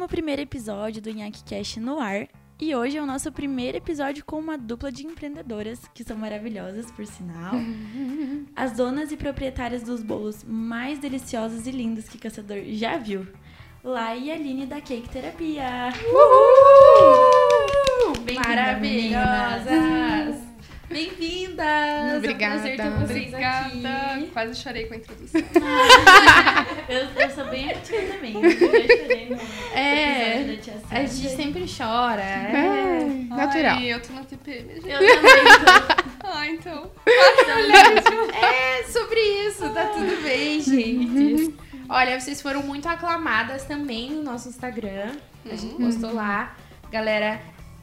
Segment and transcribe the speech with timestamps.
[0.00, 2.26] 11 episódio do Nhaque Cash no ar.
[2.58, 6.90] E hoje é o nosso primeiro episódio com uma dupla de empreendedoras, que são maravilhosas,
[6.90, 7.52] por sinal.
[8.56, 13.26] As donas e proprietárias dos bolos mais deliciosos e lindos que Caçador já viu.
[13.84, 15.92] Lai e Aline da Cake Terapia.
[16.12, 18.14] Uhul!
[18.34, 20.49] Maravilhosas!
[20.90, 22.16] Bem-vindas!
[22.16, 22.68] Obrigada.
[22.68, 24.12] É um prazer ter vocês Obrigada.
[24.14, 24.26] aqui.
[24.32, 25.40] Quase chorei com a introdução.
[26.88, 28.34] Eu, eu sou bem ativa também.
[28.34, 29.36] Eu chorei no
[29.78, 32.20] É, episódio da Tia A gente sempre chora.
[32.20, 33.04] É, É.
[33.36, 33.76] natural.
[33.76, 34.88] Ai, eu tô na TPM, gente.
[34.90, 36.10] Eu também tô.
[36.32, 36.90] Ah, então.
[38.42, 41.54] É sobre isso, tá tudo bem, gente.
[41.88, 45.12] Olha, vocês foram muito aclamadas também no nosso Instagram.
[45.50, 46.54] A gente postou lá,
[46.90, 47.40] galera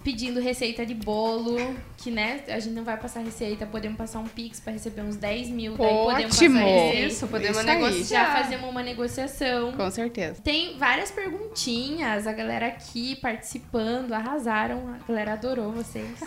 [0.07, 1.57] pedindo receita de bolo,
[1.97, 5.17] que né, a gente não vai passar receita, podemos passar um pix pra receber uns
[5.17, 6.53] 10 mil, daí podemos Ótimo.
[6.53, 7.07] passar receita.
[7.07, 7.75] Isso, podemos Isso aí.
[7.75, 8.25] negociar.
[8.25, 9.73] Já fazemos uma negociação.
[9.73, 10.41] Com certeza.
[10.41, 16.17] Tem várias perguntinhas, a galera aqui participando, arrasaram, a galera adorou vocês.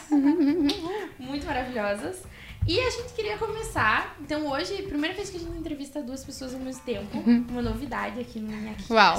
[1.18, 2.22] Muito maravilhosas.
[2.68, 6.52] E a gente queria começar, então hoje, primeira vez que a gente entrevista duas pessoas
[6.52, 7.16] ao mesmo tempo,
[7.48, 8.92] uma novidade aqui no Minhacast.
[8.92, 9.16] Uau.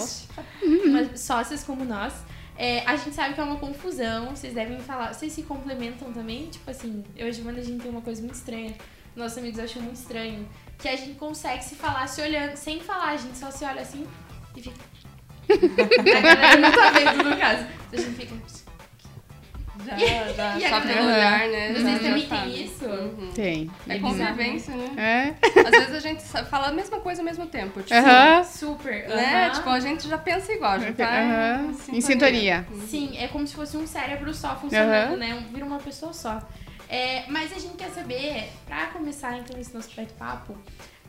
[1.17, 2.13] Sócias como nós.
[2.61, 6.45] É, a gente sabe que é uma confusão, vocês devem falar, vocês se complementam também?
[6.45, 8.71] Tipo assim, eu e a Giovana, a gente tem uma coisa muito estranha,
[9.15, 13.13] nossos amigos acham muito estranho, que a gente consegue se falar se olhando, sem falar,
[13.13, 14.05] a gente só se olha assim
[14.55, 14.79] e fica...
[15.49, 18.35] a galera não tá vendo no caso, a gente fica...
[19.85, 19.97] Já,
[20.33, 21.73] já, e só pelo olhar, né?
[21.73, 22.63] Vocês já- também já têm sabe.
[22.63, 22.85] isso?
[22.85, 23.31] Uhum.
[23.33, 23.71] Tem.
[23.87, 25.35] É convivência, né?
[25.43, 25.59] É?
[25.59, 27.81] Às vezes a gente fala a mesma coisa ao mesmo tempo.
[27.81, 27.93] Tipo.
[28.43, 29.49] Super, né?
[29.51, 31.75] Tipo, a gente já pensa igual, já tá Aham.
[31.91, 32.65] Em sintonia.
[32.87, 35.33] Sim, é como se fosse um cérebro só funcionando, né?
[35.35, 36.41] Um- Vira uma pessoa só.
[36.89, 40.57] É, mas a gente quer saber, pra começar então esse nosso bate-papo,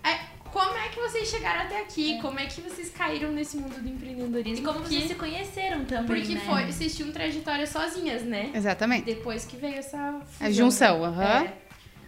[0.05, 0.17] é,
[0.53, 2.20] como é que vocês chegaram até aqui?
[2.20, 4.59] Como é que vocês caíram nesse mundo do empreendedorismo?
[4.65, 6.43] E como vocês se conheceram também, Porque né?
[6.47, 8.50] foi, vocês tinham trajetória sozinhas, né?
[8.54, 9.04] Exatamente.
[9.04, 11.06] Depois que veio essa fusão, A junção, né?
[11.06, 11.44] aham.
[11.44, 11.53] É.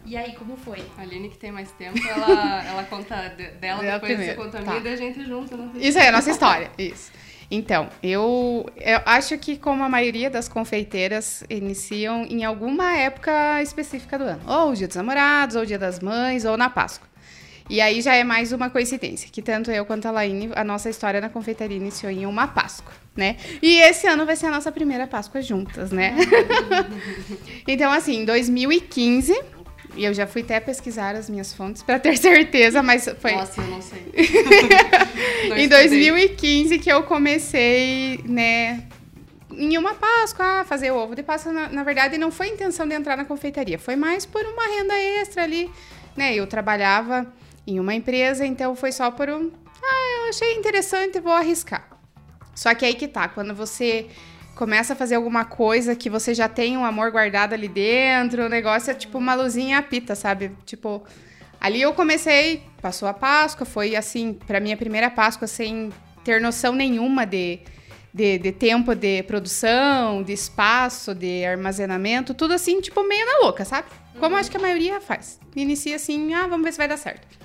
[0.06, 0.84] E aí, como foi?
[0.98, 4.42] A Aline, que tem mais tempo, ela, ela conta de- dela, Dela depois você primeiro,
[4.42, 4.70] conta a tá.
[4.72, 5.56] minha, daí a gente junta.
[5.56, 5.70] Né?
[5.76, 6.70] Isso aí é a nossa história.
[6.76, 7.10] Isso.
[7.50, 14.18] Então, eu, eu acho que como a maioria das confeiteiras iniciam em alguma época específica
[14.18, 14.40] do ano.
[14.46, 17.08] Ou o dia dos namorados, ou o dia das mães, ou na Páscoa.
[17.68, 20.90] E aí já é mais uma coincidência, que tanto eu quanto a Laine, a nossa
[20.90, 23.36] história na confeitaria iniciou em uma Páscoa, né?
[23.62, 26.14] E esse ano vai ser a nossa primeira Páscoa juntas, né?
[27.66, 29.34] então, assim, em 2015,
[29.96, 33.60] e eu já fui até pesquisar as minhas fontes para ter certeza, mas foi Nossa,
[33.60, 34.12] eu não sei.
[35.48, 35.88] Não em estudei.
[35.88, 38.82] 2015 que eu comecei, né,
[39.50, 41.52] em uma Páscoa, fazer o ovo de Páscoa.
[41.52, 44.94] Na, na verdade, não foi intenção de entrar na confeitaria, foi mais por uma renda
[44.98, 45.70] extra ali,
[46.16, 46.34] né?
[46.34, 47.26] Eu trabalhava
[47.66, 49.50] em uma empresa, então foi só por um.
[49.82, 51.88] Ah, eu achei interessante, vou arriscar.
[52.54, 54.08] Só que aí que tá, quando você
[54.54, 58.48] começa a fazer alguma coisa que você já tem um amor guardado ali dentro, o
[58.48, 60.52] negócio é tipo uma luzinha apita, sabe?
[60.64, 61.02] Tipo,
[61.60, 65.92] ali eu comecei, passou a Páscoa, foi assim, pra minha primeira Páscoa sem
[66.22, 67.58] ter noção nenhuma de,
[68.12, 73.64] de, de tempo de produção, de espaço, de armazenamento, tudo assim, tipo, meio na louca,
[73.64, 73.88] sabe?
[74.20, 75.40] Como acho que a maioria faz.
[75.56, 77.43] Inicia assim, ah, vamos ver se vai dar certo.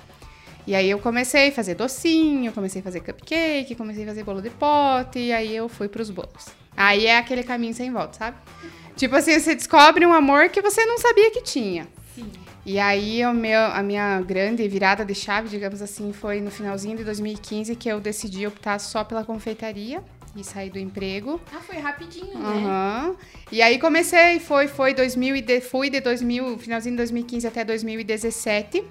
[0.66, 4.42] E aí eu comecei a fazer docinho, comecei a fazer cupcake, comecei a fazer bolo
[4.42, 6.48] de pote, e aí eu fui pros bolos.
[6.76, 8.36] Aí é aquele caminho sem volta, sabe?
[8.96, 11.88] Tipo assim, você descobre um amor que você não sabia que tinha.
[12.14, 12.30] Sim.
[12.64, 16.96] E aí o meu, a minha grande virada de chave, digamos assim, foi no finalzinho
[16.96, 20.04] de 2015 que eu decidi optar só pela confeitaria
[20.36, 21.40] e sair do emprego.
[21.52, 22.48] Ah, foi rapidinho, né?
[22.48, 23.16] Aham.
[23.50, 27.64] E aí comecei, foi, foi 2000 e de, fui de 2000, finalzinho de 2015 até
[27.64, 28.84] 2017.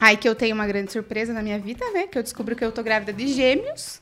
[0.00, 2.06] Aí que eu tenho uma grande surpresa na minha vida, né?
[2.06, 4.00] Que eu descubro que eu tô grávida de gêmeos.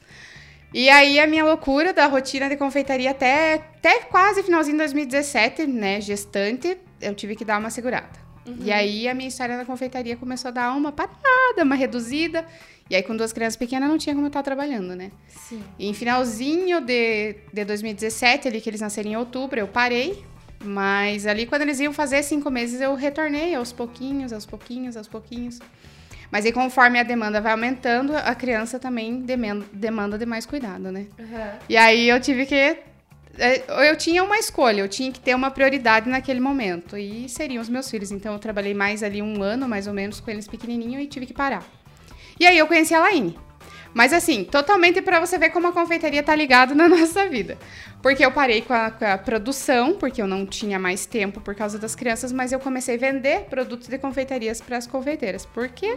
[0.73, 5.67] E aí a minha loucura da rotina de confeitaria até, até quase finalzinho de 2017,
[5.67, 6.01] né?
[6.01, 8.29] Gestante, eu tive que dar uma segurada.
[8.61, 12.47] E aí a minha história na confeitaria começou a dar uma parada, uma reduzida.
[12.89, 15.11] E aí com duas crianças pequenas não tinha como eu estar trabalhando, né?
[15.29, 15.63] Sim.
[15.79, 20.25] E em finalzinho de, de 2017, ali que eles nasceram em outubro, eu parei.
[20.65, 25.07] Mas ali quando eles iam fazer cinco meses, eu retornei aos pouquinhos, aos pouquinhos, aos
[25.09, 25.61] pouquinhos.
[26.31, 30.91] Mas aí conforme a demanda vai aumentando, a criança também demen- demanda de mais cuidado,
[30.93, 31.07] né?
[31.19, 31.53] Aham.
[31.69, 32.55] E aí eu tive que.
[32.55, 36.99] é, Eu tinha uma escolha, eu tinha que ter uma prioridade naquele momento.
[36.99, 38.11] E seriam os meus filhos.
[38.11, 41.25] Então eu trabalhei mais ali um ano, mais ou menos, com eles pequenininhos e tive
[41.25, 41.65] que parar.
[42.39, 43.39] E aí eu conheci a Laine.
[43.95, 47.59] Mas assim, totalmente para você ver como a confeitaria tá ligada na nossa vida.
[48.03, 51.55] Porque eu parei com a, com a produção, porque eu não tinha mais tempo por
[51.55, 55.45] causa das crianças, mas eu comecei a vender produtos de confeitarias para as confeiteiras.
[55.45, 55.97] Porque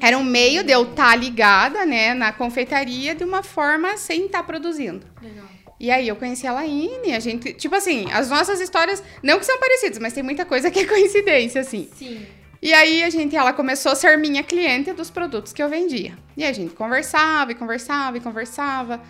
[0.00, 4.42] Era um meio de eu estar ligada, né, na confeitaria de uma forma sem estar
[4.42, 5.06] produzindo.
[5.22, 5.44] Legal.
[5.78, 9.46] E aí eu conheci a Laine, a gente, tipo assim, as nossas histórias não que
[9.46, 11.88] são parecidas, mas tem muita coisa que é coincidência assim.
[11.96, 12.26] Sim.
[12.64, 16.16] E aí a gente, ela começou a ser minha cliente dos produtos que eu vendia.
[16.34, 19.02] E a gente conversava e conversava e conversava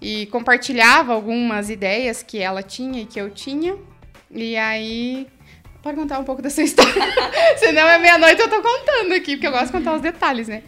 [0.00, 3.76] e compartilhava algumas ideias que ela tinha e que eu tinha.
[4.30, 5.26] E aí
[5.82, 7.02] Pode contar um pouco da sua história.
[7.58, 10.62] Senão é meia-noite eu tô contando aqui, porque eu gosto de contar os detalhes, né?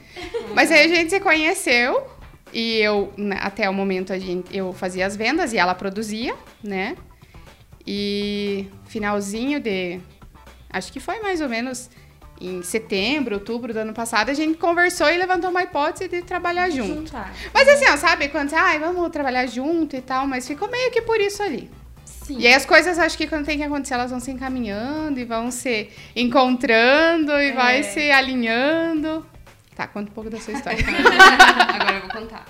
[0.55, 2.06] Mas aí a gente se conheceu
[2.52, 6.35] e eu, né, até o momento, a gente, eu fazia as vendas e ela produzia,
[6.62, 6.94] né?
[7.87, 9.99] E finalzinho de.
[10.69, 11.88] Acho que foi mais ou menos
[12.46, 16.70] em setembro, outubro do ano passado, a gente conversou e levantou uma hipótese de trabalhar
[16.70, 17.06] junto.
[17.11, 17.32] Juntar.
[17.52, 18.29] Mas assim, ó, sabe?
[18.29, 21.70] Quando você, ai, vamos trabalhar junto e tal, mas ficou meio que por isso ali.
[22.05, 22.38] Sim.
[22.38, 25.25] E aí as coisas, acho que quando tem que acontecer, elas vão se encaminhando e
[25.25, 27.52] vão se encontrando e É.
[27.52, 29.26] vai se alinhando.
[29.76, 30.79] Tá, conta um pouco da sua história.
[31.75, 32.46] Agora eu vou contar.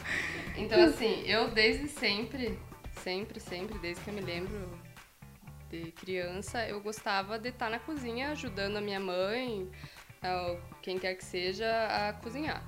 [0.56, 2.56] Então, assim, eu desde sempre,
[3.02, 4.52] sempre, sempre, desde que eu me lembro
[5.82, 9.68] de criança, eu gostava de estar na cozinha ajudando a minha mãe,
[10.22, 12.62] ou quem quer que seja, a cozinhar.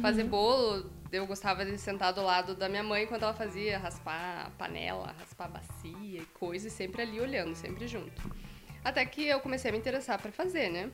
[0.00, 4.46] Fazer bolo, eu gostava de sentar do lado da minha mãe quando ela fazia, raspar
[4.46, 8.22] a panela, raspar a bacia e coisa, e sempre ali olhando, sempre junto.
[8.84, 10.90] Até que eu comecei a me interessar para fazer, né?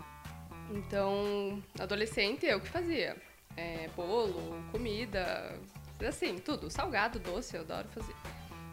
[0.71, 3.17] Então, adolescente, eu que fazia.
[3.57, 5.59] É, bolo, comida,
[6.07, 6.71] assim, tudo.
[6.71, 8.15] Salgado, doce, eu adoro fazer.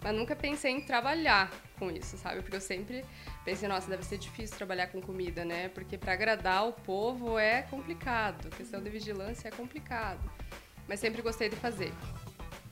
[0.01, 1.51] Mas nunca pensei em trabalhar
[1.83, 2.41] com isso, sabe?
[2.41, 3.03] Porque eu sempre
[3.43, 5.69] pensei, nossa, deve ser difícil trabalhar com comida, né?
[5.69, 8.47] Porque para agradar o povo é complicado.
[8.47, 10.31] A questão de vigilância é complicado.
[10.87, 11.91] Mas sempre gostei de fazer.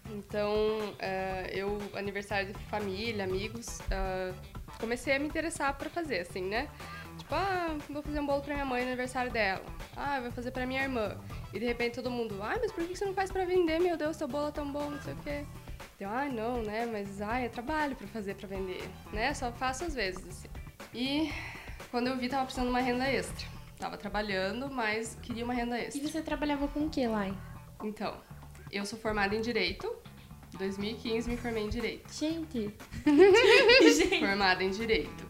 [0.10, 4.34] Então, eh, eu, aniversário de família, amigos, eh,
[4.80, 6.70] comecei a me interessar para fazer, assim, né?
[7.18, 9.64] Tipo, ah, vou fazer um bolo pra minha mãe no aniversário dela.
[9.96, 11.18] Ah, vou fazer pra minha irmã.
[11.54, 13.80] E de repente todo mundo, ai, mas por que você não faz pra vender?
[13.80, 15.46] Meu Deus, seu bolo é tão bom, não sei o quê.
[16.04, 16.86] Ai, não, né?
[16.92, 18.84] Mas, ai, é trabalho pra fazer pra vender,
[19.14, 19.34] né?
[19.34, 20.48] Só faço às vezes, assim.
[20.94, 21.32] E
[21.90, 23.46] quando eu vi, tava precisando de uma renda extra.
[23.78, 26.08] Tava trabalhando, mas queria uma renda E extra.
[26.08, 27.28] você trabalhava com o que lá?
[27.84, 28.16] Então,
[28.72, 29.92] eu sou formada em Direito.
[30.54, 32.12] Em 2015 me formei em Direito.
[32.14, 32.74] Gente.
[34.20, 35.28] formada em Direito.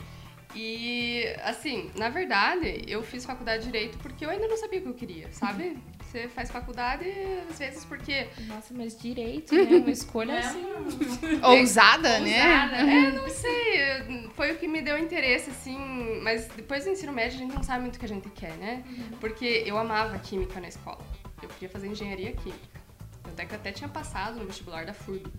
[0.53, 4.83] E, assim, na verdade, eu fiz faculdade de Direito porque eu ainda não sabia o
[4.83, 5.77] que eu queria, sabe?
[6.11, 7.05] Você faz faculdade,
[7.49, 8.27] às vezes, porque...
[8.45, 9.61] Nossa, mas direito, né?
[9.79, 10.61] Uma escolha assim.
[11.41, 12.43] Ousada, né?
[12.43, 15.79] ousada, É, não sei, foi o que me deu interesse, assim,
[16.21, 18.57] mas depois do ensino médio a gente não sabe muito o que a gente quer,
[18.57, 18.83] né?
[19.21, 20.99] Porque eu amava química na escola.
[21.41, 22.81] Eu queria fazer engenharia química.
[23.23, 25.31] Até que eu até tinha passado no vestibular da FURB.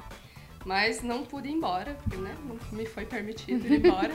[0.65, 4.15] Mas não pude ir embora, porque né, não me foi permitido ir embora.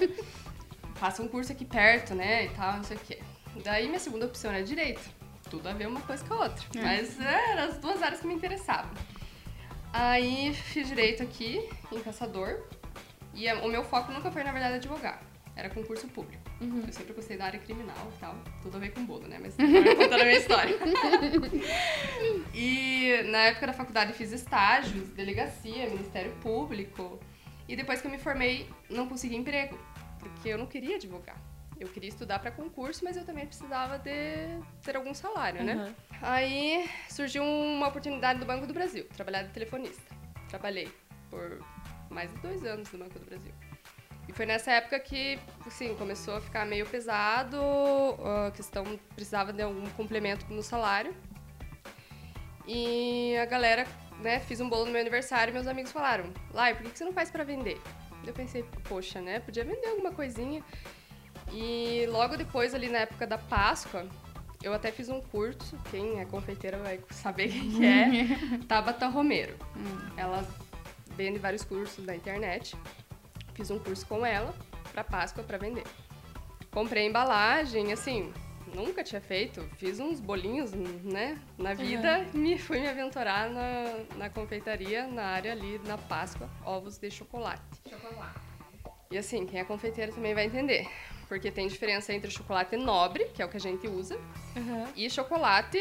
[0.96, 3.20] Faça um curso aqui perto, né, e tal, não sei o quê.
[3.64, 5.17] Daí minha segunda opção era direito.
[5.50, 6.66] Tudo a ver uma coisa com a outra.
[6.76, 8.92] Mas é, eram as duas áreas que me interessavam.
[9.94, 12.64] Aí fiz direito aqui, em Caçador.
[13.34, 15.22] E o meu foco nunca foi, na verdade, advogar.
[15.56, 16.44] Era concurso público.
[16.62, 18.36] Eu sempre gostei da área criminal e tal.
[18.62, 19.40] Tudo a ver com bolo, né?
[19.42, 20.76] Mas agora contando a minha história.
[22.54, 27.20] e na época da faculdade fiz estágios, delegacia, Ministério Público.
[27.68, 29.78] E depois que eu me formei, não consegui emprego.
[30.20, 31.38] Porque eu não queria advogar.
[31.80, 35.74] Eu queria estudar para concurso, mas eu também precisava de ter algum salário, né?
[35.74, 35.96] Aham.
[36.22, 40.16] Aí surgiu uma oportunidade do Banco do Brasil, trabalhar de telefonista.
[40.50, 40.92] Trabalhei
[41.30, 41.60] por
[42.10, 43.54] mais de dois anos no Banco do Brasil.
[44.28, 47.58] E foi nessa época que, assim, começou a ficar meio pesado,
[48.48, 48.84] a questão
[49.16, 51.16] precisava de algum complemento no salário.
[52.66, 53.88] E a galera,
[54.20, 57.06] né, fiz um bolo no meu aniversário e meus amigos falaram, Lai, por que você
[57.06, 57.80] não faz pra vender?
[58.26, 60.62] Eu pensei, poxa, né, podia vender alguma coisinha.
[61.52, 64.06] E logo depois, ali na época da Páscoa,
[64.62, 69.56] eu até fiz um curso, quem é confeiteira vai saber quem que é, Tabata Romero.
[70.18, 70.46] Ela
[71.16, 72.76] vende vários cursos na internet.
[73.54, 74.54] Fiz um curso com ela
[74.92, 75.84] para Páscoa para vender.
[76.72, 78.32] Comprei a embalagem, assim,
[78.74, 79.68] nunca tinha feito.
[79.78, 82.26] Fiz uns bolinhos, né, na vida.
[82.34, 87.64] Me fui me aventurar na, na confeitaria, na área ali, na Páscoa, ovos de chocolate.
[89.10, 90.88] E assim, quem é confeiteiro também vai entender.
[91.28, 94.18] Porque tem diferença entre chocolate nobre, que é o que a gente usa,
[94.56, 94.88] Aham.
[94.96, 95.78] e chocolate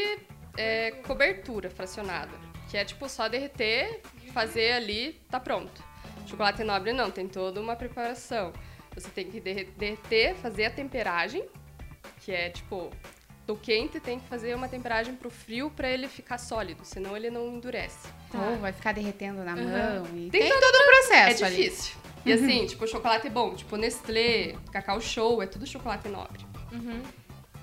[0.56, 2.32] é, cobertura fracionada.
[2.68, 4.00] Que é tipo só derreter,
[4.32, 5.82] fazer ali, tá pronto.
[6.26, 8.52] Chocolate nobre não, tem toda uma preparação.
[8.94, 11.44] Você tem que derre- derreter, fazer a temperagem,
[12.22, 12.90] que é tipo,
[13.46, 17.30] do quente tem que fazer uma temperagem pro frio pra ele ficar sólido, senão ele
[17.30, 18.08] não endurece.
[18.34, 20.02] Ou vai ficar derretendo na Aham.
[20.02, 20.06] mão.
[20.18, 21.56] E Tem tem, todo o processo É ali.
[22.26, 26.45] E assim, tipo, chocolate bom, tipo Nestlé, Cacau Show, é tudo chocolate nobre.
[26.73, 27.00] Uhum.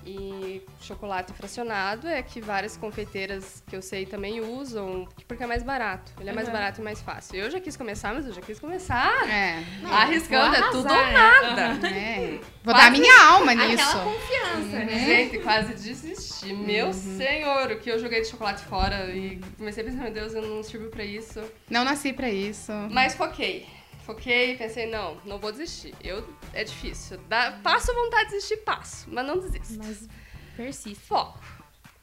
[0.06, 5.62] E chocolate fracionado é que várias confeiteiras que eu sei também usam, porque é mais
[5.62, 6.12] barato.
[6.20, 6.52] Ele é mais Uhum.
[6.52, 7.36] barato e mais fácil.
[7.36, 9.64] Eu já quis começar, mas eu já quis começar É.
[9.90, 11.68] arriscando, é vou tudo arrasar, ou né?
[11.68, 11.88] nada.
[11.88, 12.38] é.
[12.62, 13.82] Vou Quase dar minha alma nisso.
[13.82, 14.98] Aquela confiança, né?
[15.06, 16.52] Gente, quase desisti.
[16.52, 20.34] Meu senhor, o que eu joguei de chocolate fora e comecei a pensar, meu Deus,
[20.34, 21.40] eu não sirvo pra isso.
[21.70, 22.72] Não nasci pra isso.
[22.90, 23.66] Mas foquei.
[24.04, 25.94] Foquei, pensei, não, não vou desistir.
[26.02, 27.18] Eu, é difícil.
[27.26, 29.78] Dá, passo vontade de desistir, passo, mas não desisto.
[29.78, 30.06] Mas
[30.54, 31.06] persiste.
[31.06, 31.40] Foco.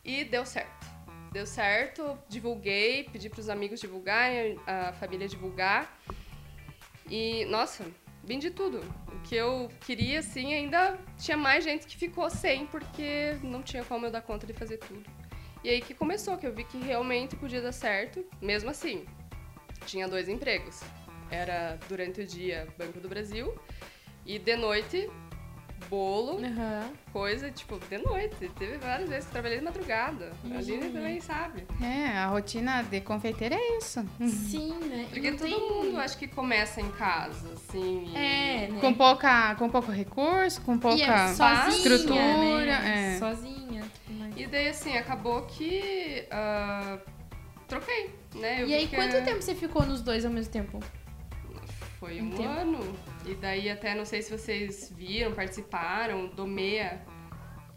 [0.04, 0.88] E deu certo.
[1.32, 5.96] Deu certo, divulguei, pedi pros amigos divulgarem, a família divulgar.
[7.08, 7.86] E, nossa,
[8.24, 8.80] vendi tudo.
[9.08, 13.84] O que eu queria, assim, ainda tinha mais gente que ficou sem, porque não tinha
[13.86, 15.04] como eu dar conta de fazer tudo.
[15.64, 19.06] E aí que começou, que eu vi que realmente podia dar certo, mesmo assim.
[19.86, 20.82] Tinha dois empregos.
[21.32, 23.58] Era durante o dia Banco do Brasil
[24.26, 25.10] e de noite
[25.90, 26.90] bolo, Aham.
[27.12, 28.50] coisa, tipo, de noite.
[28.58, 30.32] Teve várias vezes que trabalhei de madrugada.
[30.54, 31.66] A Aline também sabe.
[31.82, 34.06] É, a rotina de confeiteira é isso.
[34.28, 35.08] Sim, né?
[35.10, 38.12] Porque todo tem- mundo acho que começa em casa, assim.
[38.14, 38.80] e- É, né?
[38.80, 42.80] Com pouca, com pouco recurso, com pouca E é sozinha, estrutura.
[42.80, 43.16] né?
[43.16, 43.20] é.
[43.20, 43.84] Sozinha.
[44.10, 46.26] mas- E daí, assim, acabou que.
[46.30, 47.00] ah,
[47.68, 48.62] troquei, né?
[48.62, 50.80] Eu E aí, quanto é- tempo você ficou nos dois ao mesmo tempo?
[52.02, 52.80] Foi Um um, ano.
[53.28, 57.00] E daí, até não sei se vocês viram, participaram do MEA,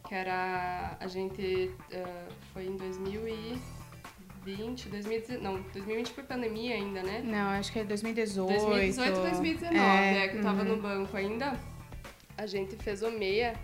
[0.09, 0.97] que era.
[0.99, 1.71] A gente.
[1.93, 5.45] ah, foi em 2020, 2019.
[5.45, 7.21] Não, 2020 foi pandemia ainda, né?
[7.23, 8.49] Não, acho que é 2018.
[8.49, 10.77] 2018, 2019, É, é, que eu tava uhum.
[10.77, 11.61] no banco ainda.
[12.39, 13.55] A gente fez o MEA,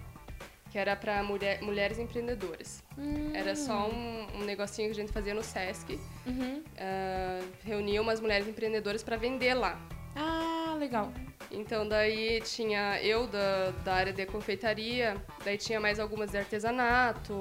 [0.71, 2.85] que era pra mulher, mulheres empreendedoras.
[3.33, 5.99] Era só um, um negocinho que a gente fazia no Sesc.
[6.27, 6.63] Uhum.
[6.77, 9.81] ah, reunia umas mulheres empreendedoras pra vender lá.
[10.15, 11.13] Ah, legal.
[11.51, 17.39] Então daí tinha eu da, da área de confeitaria, daí tinha mais algumas de artesanato,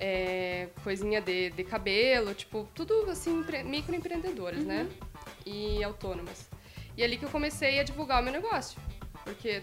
[0.00, 4.88] é, coisinha de, de cabelo, tipo, tudo assim, empre- microempreendedoras, né?
[5.44, 6.48] E autônomas.
[6.96, 8.78] E ali que eu comecei a divulgar o meu negócio.
[9.24, 9.62] Porque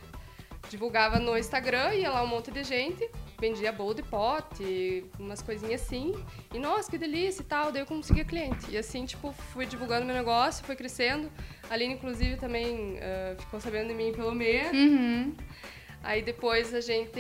[0.70, 3.10] divulgava no Instagram, ia lá um monte de gente,
[3.44, 6.16] vendia bolo de pote, umas coisinhas assim.
[6.54, 8.72] E nossa, que delícia e tal, daí eu conseguia cliente.
[8.72, 11.30] E assim, tipo, fui divulgando meu negócio, foi crescendo.
[11.70, 14.72] A Aline, inclusive, também ah, ficou sabendo de mim pelo meia.
[14.72, 15.36] Uhum.
[16.04, 17.20] Aí depois a gente.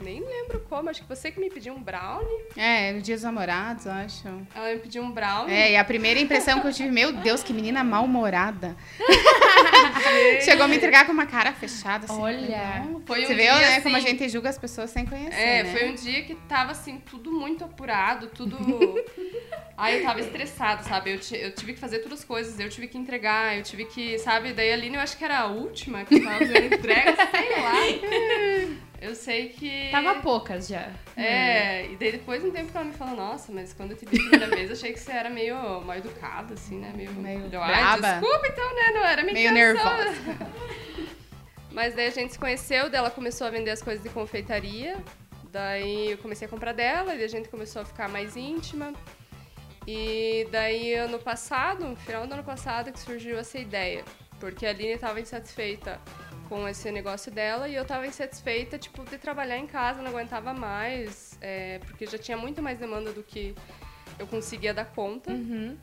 [0.00, 2.44] Nem lembro como, acho que você que me pediu um brownie.
[2.56, 4.28] É, no Dia dos Namorados, eu acho.
[4.54, 5.52] Ela me pediu um brownie.
[5.52, 8.74] É, e a primeira impressão que eu tive, meu Deus, que menina mal-humorada.
[10.42, 12.06] Chegou a me entregar com uma cara fechada.
[12.06, 12.84] Assim, Olha.
[12.86, 13.02] não.
[13.02, 13.72] Foi um Você dia, viu, né?
[13.72, 15.38] assim, Como a gente julga as pessoas sem conhecer.
[15.38, 15.72] É, né?
[15.76, 18.56] foi um dia que tava assim, tudo muito apurado, tudo.
[19.76, 21.10] Aí eu tava estressada, sabe?
[21.10, 24.18] Eu, eu tive que fazer todas as coisas, eu tive que entregar, eu tive que,
[24.18, 24.52] sabe?
[24.52, 27.79] Daí a Aline eu acho que era a última que tava fazendo entrega, sei lá.
[29.00, 29.88] Eu sei que.
[29.90, 30.90] Tava poucas já.
[31.16, 34.04] É, e daí depois um tempo que ela me falou, nossa, mas quando eu te
[34.04, 36.92] vi a primeira vez, eu achei que você era meio mal educada, assim, né?
[36.94, 38.90] Meio, Meio Eu, "Ai, braba." Desculpa, então, né?
[38.92, 40.36] Não era minha Meio intenção." nervosa.
[41.72, 44.98] Mas daí a gente se conheceu, daí ela começou a vender as coisas de confeitaria.
[45.50, 48.92] Daí eu comecei a comprar dela, e a gente começou a ficar mais íntima.
[49.86, 54.04] E daí ano passado, no final do ano passado, que surgiu essa ideia.
[54.38, 56.00] Porque a Aline estava insatisfeita
[56.50, 60.52] com esse negócio dela e eu estava insatisfeita, tipo, de trabalhar em casa, não aguentava
[60.52, 63.54] mais, é, porque já tinha muito mais demanda do que
[64.18, 65.30] eu conseguia dar conta.
[65.30, 65.78] Uhum.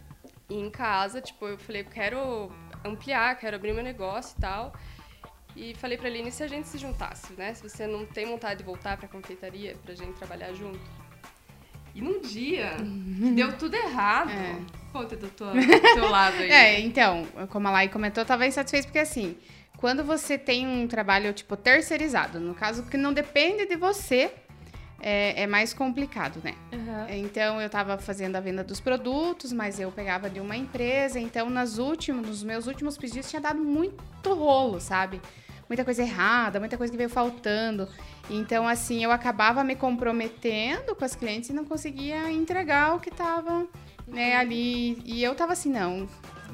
[0.49, 2.51] E em casa, tipo, eu falei, eu quero
[2.83, 4.73] ampliar, quero abrir meu negócio e tal.
[5.55, 7.53] E falei pra Aline, se a gente se juntasse, né?
[7.53, 10.79] Se você não tem vontade de voltar pra confeitaria, pra gente trabalhar junto.
[11.95, 14.31] E num dia, que deu tudo errado.
[14.31, 14.59] É.
[14.91, 16.51] Conta do teu, do teu lado aí.
[16.51, 19.37] É, então, como a Lai comentou, eu tava insatisfeita porque assim,
[19.77, 24.31] quando você tem um trabalho, tipo, terceirizado, no caso que não depende de você,
[24.99, 26.55] é, é mais complicado, né?
[26.73, 27.07] Aham.
[27.09, 31.49] Então eu tava fazendo a venda dos produtos, mas eu pegava de uma empresa, então
[31.49, 35.21] nas últimos, nos meus últimos pedidos tinha dado muito rolo, sabe?
[35.69, 37.87] Muita coisa errada, muita coisa que veio faltando.
[38.29, 43.11] Então, assim, eu acabava me comprometendo com as clientes e não conseguia entregar o que
[43.11, 43.67] tava
[44.07, 45.01] né, ali.
[45.05, 46.07] E eu tava assim, não,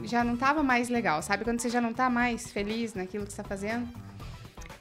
[0.03, 1.43] já não tava mais legal, sabe?
[1.43, 3.87] Quando você já não tá mais feliz naquilo que você tá fazendo.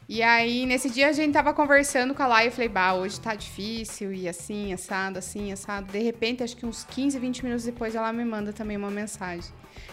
[0.08, 2.92] E aí, nesse dia, a gente tava conversando com a Lai e eu falei, bah,
[2.94, 5.90] hoje tá difícil, e assim, assado, assim, assado.
[5.90, 9.50] De repente, acho que uns 15, 20 minutos depois, ela me manda também uma mensagem.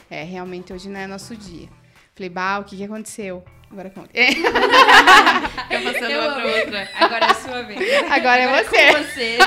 [0.09, 1.69] É, realmente, hoje não é nosso dia.
[2.15, 3.43] Falei, bah, o que que aconteceu?
[3.71, 4.09] Agora conta.
[4.13, 4.51] É, Fica
[5.93, 6.89] passando Eu uma pra outra.
[6.95, 8.03] Agora é a sua vez.
[8.11, 8.87] agora é você.
[8.93, 9.37] Com você.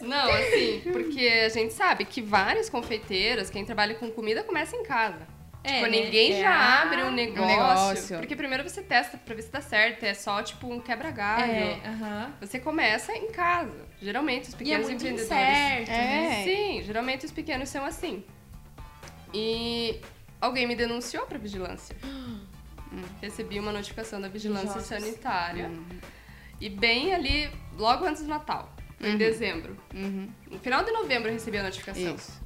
[0.06, 4.82] Não, assim, porque a gente sabe que várias confeiteiras, quem trabalha com comida, começa em
[4.82, 5.18] casa.
[5.62, 5.88] É, tipo, né?
[5.90, 8.18] ninguém É, já abre um negócio, negócio.
[8.18, 10.02] Porque primeiro você testa pra ver se dá certo.
[10.04, 11.52] É só, tipo, um quebra-galho.
[11.52, 12.32] É, aham.
[12.40, 13.86] Você começa em casa.
[14.00, 15.30] Geralmente os E é pequenos muito empreendedores.
[15.30, 16.40] incerto, né?
[16.40, 16.44] É.
[16.44, 18.24] Sim, geralmente os pequenos são assim.
[19.34, 20.00] E
[20.40, 21.94] alguém me denunciou pra vigilância.
[23.20, 24.84] Recebi uma notificação da vigilância Jogos.
[24.84, 25.70] sanitária.
[26.60, 28.74] E bem ali, logo antes do Natal.
[28.98, 29.76] Foi em dezembro.
[29.94, 30.28] Uhum.
[30.50, 32.14] No final de novembro eu recebi a notificação.
[32.14, 32.40] Isso.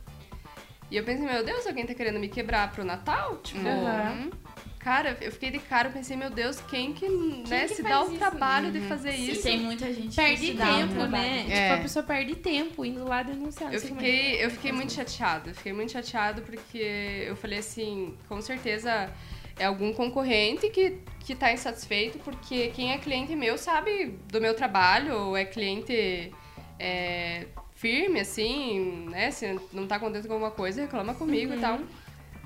[0.90, 3.38] E eu pensei, meu Deus, alguém tá querendo me quebrar pro Natal?
[3.38, 4.30] Tipo, Aham.
[4.78, 8.02] cara, eu fiquei de cara, eu pensei, meu Deus, quem que, né, que se dá
[8.04, 8.18] o isso?
[8.18, 9.42] trabalho de fazer E isso?
[9.42, 11.46] tem muita gente que Perde dá um tempo, né?
[11.48, 11.62] É.
[11.70, 13.70] Tipo, a pessoa perde tempo indo lá denunciar.
[13.72, 15.52] não Eu é fiquei, eu fiquei muito chateada.
[15.54, 19.10] Fiquei muito chateada porque eu falei assim, com certeza
[19.56, 24.54] é algum concorrente que, que tá insatisfeito, porque quem é cliente meu sabe do meu
[24.54, 26.32] trabalho, ou é cliente
[26.78, 29.30] é, firme, assim, né?
[29.30, 31.78] Se não tá contente com alguma coisa, reclama comigo e tal.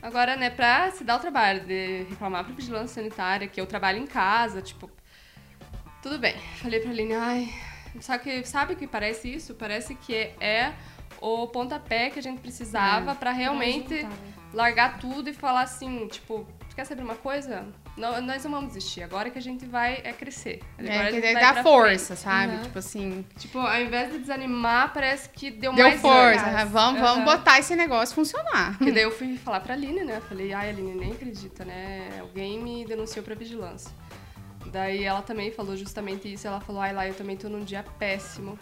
[0.00, 3.98] Agora, né, pra se dar o trabalho de reclamar pra vigilância sanitária, que eu trabalho
[3.98, 4.90] em casa, tipo.
[6.02, 6.36] Tudo bem.
[6.56, 7.48] Falei pra Aline, ai.
[8.00, 9.54] Sabe que, sabe que parece isso?
[9.54, 10.72] Parece que é
[11.20, 14.34] o pontapé que a gente precisava pra realmente juntar, né?
[14.52, 16.46] largar tudo e falar assim, tipo,
[16.78, 17.66] quer saber uma coisa?
[17.96, 19.02] Não, nós não vamos desistir.
[19.02, 20.60] Agora que a gente vai é crescer.
[20.78, 22.52] Agora É, a que gente vai pra força, sabe?
[22.54, 22.62] Uhum.
[22.62, 23.34] Tipo assim, frente.
[23.36, 26.46] Tipo, ao invés de desanimar, parece que deu, deu mais força.
[26.46, 27.36] ah, Vamos, vamos Aham.
[27.36, 28.76] botar esse negócio funcionar.
[28.80, 30.22] E daí eu fui falar pra Aline, né?
[30.28, 32.10] Falei, ai, Aline, nem acredita, né?
[32.20, 33.90] Alguém me denunciou pra vigilância.
[34.66, 36.46] Daí ela também falou justamente isso.
[36.46, 38.56] Ela falou, ai, lá, eu também tô num dia péssimo.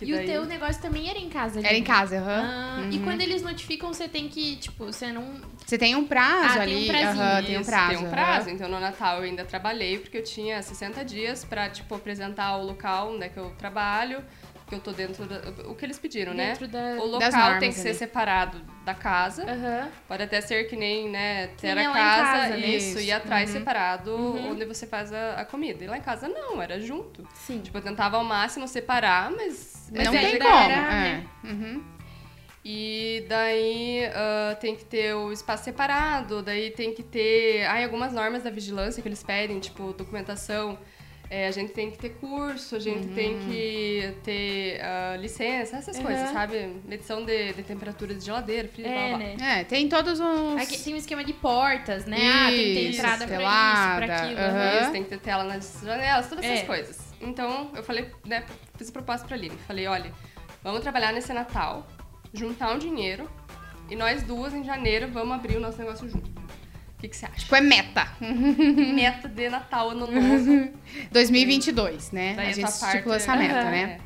[0.00, 0.24] Que E daí...
[0.24, 2.42] o teu negócio também era em casa, Era em casa, aham.
[2.42, 5.38] Ah, E quando eles notificam, você tem que, tipo, você não.
[5.66, 6.86] Você tem um prazo Ah, tem um ali.
[6.88, 7.22] prazinho.
[7.22, 7.88] aham, tem um prazo.
[7.98, 8.50] Tem um prazo.
[8.50, 12.64] Então, no Natal eu ainda trabalhei, porque eu tinha 60 dias pra, tipo, apresentar o
[12.64, 14.24] local onde é que eu trabalho,
[14.70, 15.68] que eu tô dentro da...
[15.68, 16.94] O que eles pediram, Dentro né?
[16.96, 17.98] da- O Das local normas tem que ser ali.
[17.98, 19.42] separado da casa.
[19.44, 19.88] Aham.
[20.08, 22.66] Pode até ser que nem, né, ter a em casa, casa, né?
[22.68, 23.58] isso, Isso, e atrás uhum.
[23.58, 24.16] separado
[24.48, 25.84] onde você faz a, a comida.
[25.84, 27.26] E lá em casa não, era junto.
[27.34, 27.60] Sim.
[27.60, 29.90] Tipo, eu tentava ao máximo separar, mas...
[29.94, 30.68] Mas não tem era, como.
[30.68, 31.26] né?
[31.44, 31.46] é.
[31.48, 31.84] Uhum.
[32.64, 38.12] E daí ah, tem que ter o espaço separado, daí tem que ter ai, algumas
[38.12, 40.78] normas da vigilância que eles pedem, tipo documentação.
[41.32, 45.96] É, a gente tem que ter curso, a gente tem que ter ah, licença, essas
[45.98, 46.02] Uhum.
[46.02, 46.74] coisas, sabe?
[46.84, 49.18] Medição de, de temperatura de geladeira, frio, blá, É, blá.
[49.18, 49.36] né?
[49.60, 50.56] É, tem todos os.
[50.60, 52.16] Aqui tem um esquema de portas, né?
[52.28, 54.40] ah, tem que ter Isso, entrada pra telada, isso, pra aquilo.
[54.40, 54.80] aham.
[54.82, 56.66] Isso, tem que ter tela nas janelas, todas essas É.
[56.66, 56.98] coisas.
[57.20, 58.44] Então, eu falei, né,
[58.76, 59.56] fiz proposta pra Aline.
[59.68, 60.10] Falei, olha,
[60.64, 61.86] vamos trabalhar nesse Natal,
[62.34, 63.30] juntar um dinheiro,
[63.88, 66.39] e nós duas, em janeiro, vamos abrir o nosso negócio junto.
[67.00, 67.36] O que, que você acha?
[67.36, 68.08] Tipo, é meta.
[68.20, 70.70] Meta de Natal, ano novo.
[71.10, 72.34] 2022, né?
[72.36, 74.00] Daí a gente estipulou essa meta, né?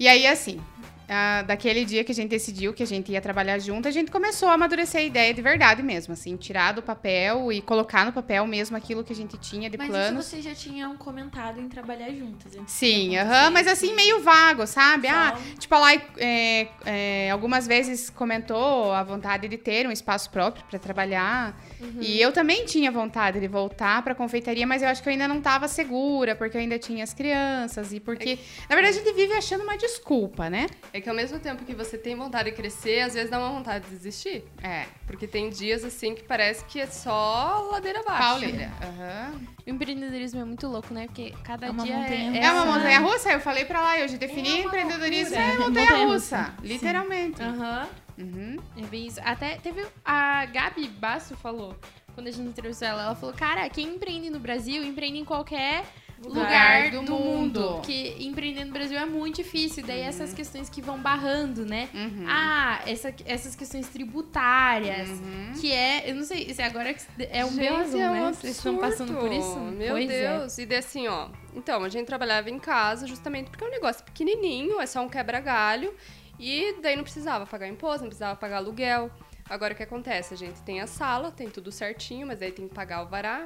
[0.00, 0.60] E aí, assim,
[1.08, 4.10] ah, daquele dia que a gente decidiu que a gente ia trabalhar junto, a gente
[4.10, 8.12] começou a amadurecer a ideia de verdade mesmo, assim, tirar do papel e colocar no
[8.12, 10.20] papel mesmo aquilo que a gente tinha de Mas planos.
[10.20, 12.56] isso vocês já tinham comentado em trabalhar juntas.
[12.56, 15.08] antes Sim, aham, acontecer, mas assim, meio vago, sabe?
[15.08, 19.90] Só- Ah, tipo, a Lai é, é, algumas vezes comentou a vontade de ter um
[19.92, 21.58] espaço próprio para trabalhar.
[22.00, 25.28] E eu também tinha vontade de voltar para confeitaria, mas eu acho que eu ainda
[25.28, 28.38] não estava segura, porque eu ainda tinha as crianças e porque,
[28.68, 30.66] na verdade, a gente vive achando uma desculpa, né?
[30.96, 33.50] É que ao mesmo tempo que você tem vontade de crescer, às vezes dá uma
[33.50, 34.44] vontade de desistir.
[34.62, 38.22] É, Porque tem dias assim que parece que é só ladeira abaixo.
[38.22, 38.70] pauleira.
[38.80, 39.40] Aham.
[39.66, 41.06] O empreendedorismo é muito louco, né?
[41.06, 43.96] Porque cada É uma dia montanha é, É uma montanha russa, eu falei pra lá,
[44.04, 45.52] hoje defini uma empreendedorismo loucura.
[45.52, 46.66] é montanha russa, sim.
[46.68, 47.42] literalmente.
[47.42, 47.88] Aham.
[48.16, 48.56] Uhum.
[48.76, 49.20] É bem isso.
[49.24, 49.84] Até teve.
[50.04, 51.76] A Gabi Basso falou,
[52.14, 55.84] quando a gente entrevistou ela, ela falou: Cara, quem empreende no Brasil, empreende em qualquer
[56.22, 57.60] lugar, Lugar do, do mundo.
[57.60, 57.74] mundo.
[57.76, 59.84] Porque empreender no Brasil é muito difícil.
[59.86, 61.88] Daí essas questões que vão barrando, né?
[61.94, 62.24] Uhum.
[62.28, 65.08] Ah, essa, essas questões tributárias.
[65.08, 65.52] Uhum.
[65.60, 68.32] Que é, eu não sei, se agora é um Gente, belazão, é um né?
[68.32, 69.58] Vocês estão passando por isso?
[69.58, 70.38] Meu Pois é.
[70.38, 70.58] Deus.
[70.58, 71.28] E daí assim, ó.
[71.54, 75.08] Então, a gente trabalhava em casa justamente porque é um negócio pequenininho, é só um
[75.08, 75.94] quebra-galho.
[76.38, 79.10] E daí não precisava pagar imposto, não precisava pagar aluguel.
[79.48, 80.34] Agora o que acontece?
[80.34, 83.44] A gente tem a sala, tem tudo certinho, mas aí tem que pagar o vará,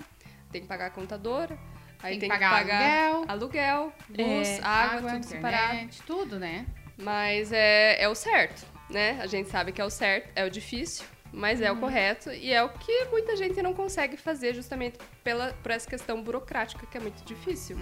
[0.51, 1.59] tem que pagar a contadora.
[2.03, 5.89] Aí Tem tem, que pagar aluguel, aluguel, luz, É, água, tudo separado.
[6.07, 6.67] tudo, né?
[6.97, 9.19] Mas é, é o certo, né?
[9.21, 12.53] A gente sabe que é o certo, é o difícil, mas é o correto e
[12.53, 16.97] é o que muita gente não consegue fazer justamente pela, por essa questão burocrática que
[16.97, 17.77] é muito difícil.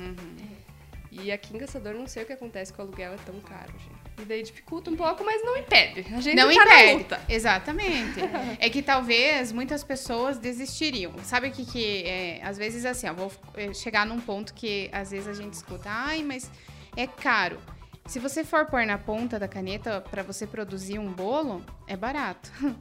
[1.10, 3.72] E aqui em Caçador não sei o que acontece com o aluguel é tão caro,
[3.78, 3.95] gente.
[4.18, 6.00] E daí dificulta um pouco, mas não impede.
[6.14, 7.20] A gente Não tá impede.
[7.28, 8.20] Exatamente.
[8.58, 11.12] é que talvez muitas pessoas desistiriam.
[11.22, 12.40] Sabe o que que é?
[12.42, 15.90] Às vezes assim, ó, vou eh, chegar num ponto que às vezes a gente escuta,
[15.90, 16.50] ai, mas
[16.96, 17.58] é caro.
[18.06, 22.50] Se você for pôr na ponta da caneta para você produzir um bolo, é barato.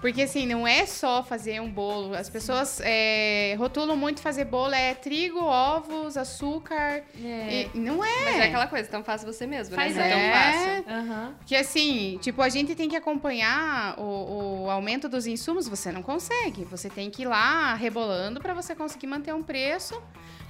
[0.00, 2.14] Porque assim, não é só fazer um bolo.
[2.14, 7.02] As pessoas é, rotulam muito fazer bolo, é trigo, ovos, açúcar.
[7.22, 7.68] É.
[7.74, 8.24] E não é.
[8.24, 10.08] Mas é aquela coisa, então faça você mesmo, Faz né?
[10.08, 10.32] Não é é.
[10.32, 10.94] tão fácil.
[11.12, 11.34] Aham.
[11.44, 16.02] Que assim, tipo, a gente tem que acompanhar o, o aumento dos insumos, você não
[16.02, 16.64] consegue.
[16.64, 20.00] Você tem que ir lá rebolando pra você conseguir manter um preço.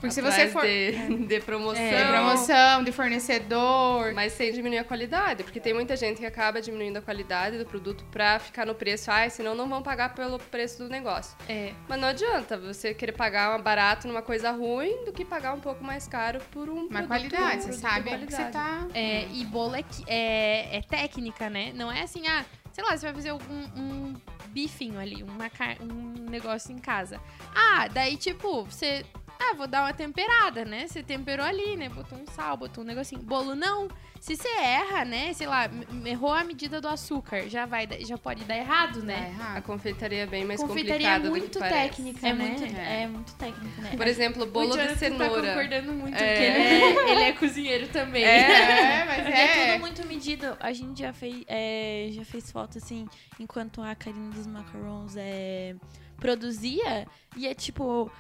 [0.01, 1.83] Porque se você Atrás for De, de promoção.
[1.83, 4.13] de promoção, de fornecedor.
[4.15, 7.67] Mas sem diminuir a qualidade, porque tem muita gente que acaba diminuindo a qualidade do
[7.67, 9.11] produto pra ficar no preço.
[9.11, 11.37] Ai, senão não vão pagar pelo preço do negócio.
[11.49, 11.73] É.
[11.89, 15.85] Mas não adianta você querer pagar barato numa coisa ruim do que pagar um pouco
[15.85, 18.53] mais caro por um Uma produto, qualidade, você sabe de o que você qualidade.
[18.53, 18.99] tá.
[18.99, 21.73] É, e bolo é, é, é técnica, né?
[21.73, 24.17] Não é assim, ah, sei lá, você vai fazer algum um
[24.49, 25.49] bifinho ali, uma,
[25.81, 27.21] um negócio em casa.
[27.55, 29.07] Ah, daí tipo, você.
[29.41, 30.87] Ah, vou dar uma temperada, né?
[30.89, 31.89] Você temperou ali, né?
[31.89, 33.23] Botou um sal, botou um negocinho.
[33.23, 33.89] Bolo não.
[34.21, 35.33] Se você erra, né?
[35.33, 35.71] Sei lá,
[36.05, 39.37] errou a medida do açúcar, já vai, dar- já pode dar errado, Tá né?
[39.55, 41.89] A confeitaria é bem mais Confeitaria é complicada do muito que parece.
[41.97, 42.45] técnica, É né?
[42.49, 43.03] muito, É.
[43.03, 43.07] é.
[43.07, 43.93] muito técnico, né?
[43.97, 45.49] Por exemplo, bolo o de tá cenoura.
[45.49, 46.33] concordando muito, É.
[46.33, 48.25] porque ele é, ele é cozinheiro também.
[48.25, 49.71] É, mas Porque é é.
[49.73, 50.57] tudo muito medido.
[50.59, 53.07] A gente já fez, é, já fez foto assim,
[53.39, 55.77] enquanto a Karine dos Macarons é,
[56.19, 57.07] produzia.
[57.37, 58.11] E é tipo,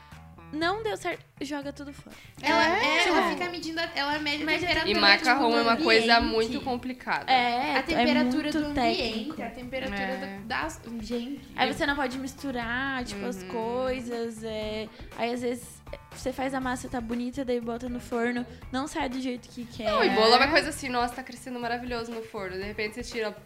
[0.53, 2.17] não deu certo, joga tudo fora.
[2.43, 3.09] Ela, é, É.
[3.09, 5.77] ela fica medindo, a- ela mede a Mas temperatura E tipo, macarrão do é uma
[5.77, 7.31] coisa muito complicada.
[7.31, 9.43] É, A temperatura é do muito ambiente, técnico.
[9.43, 10.41] a temperatura É.
[10.47, 10.81] da, das...
[11.01, 11.41] Gente.
[11.57, 13.49] Aí você não pode misturar, tipo, as Uhum.
[13.49, 14.43] coisas.
[14.45, 15.78] é, Aí às vezes
[16.13, 19.65] você faz a massa, tá bonita, daí bota no forno, não sai do jeito que
[19.65, 19.91] quer.
[19.91, 22.57] Não, e bolo é uma coisa assim, nossa, tá crescendo maravilhoso no forno.
[22.57, 23.37] De repente você tira.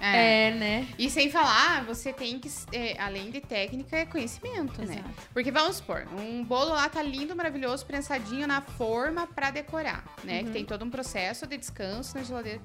[0.00, 0.48] É.
[0.48, 0.88] É, né?
[0.98, 4.94] E sem falar, você tem que, é, além de técnica, é conhecimento, né?
[4.94, 5.28] Exato.
[5.32, 10.42] Porque vamos supor, um bolo lá tá lindo, maravilhoso, prensadinho na forma pra decorar, né?
[10.44, 12.60] Que tem todo um processo de descanso na geladeira.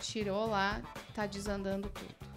[0.00, 0.80] Tirou lá,
[1.14, 2.31] tá desandando tudo.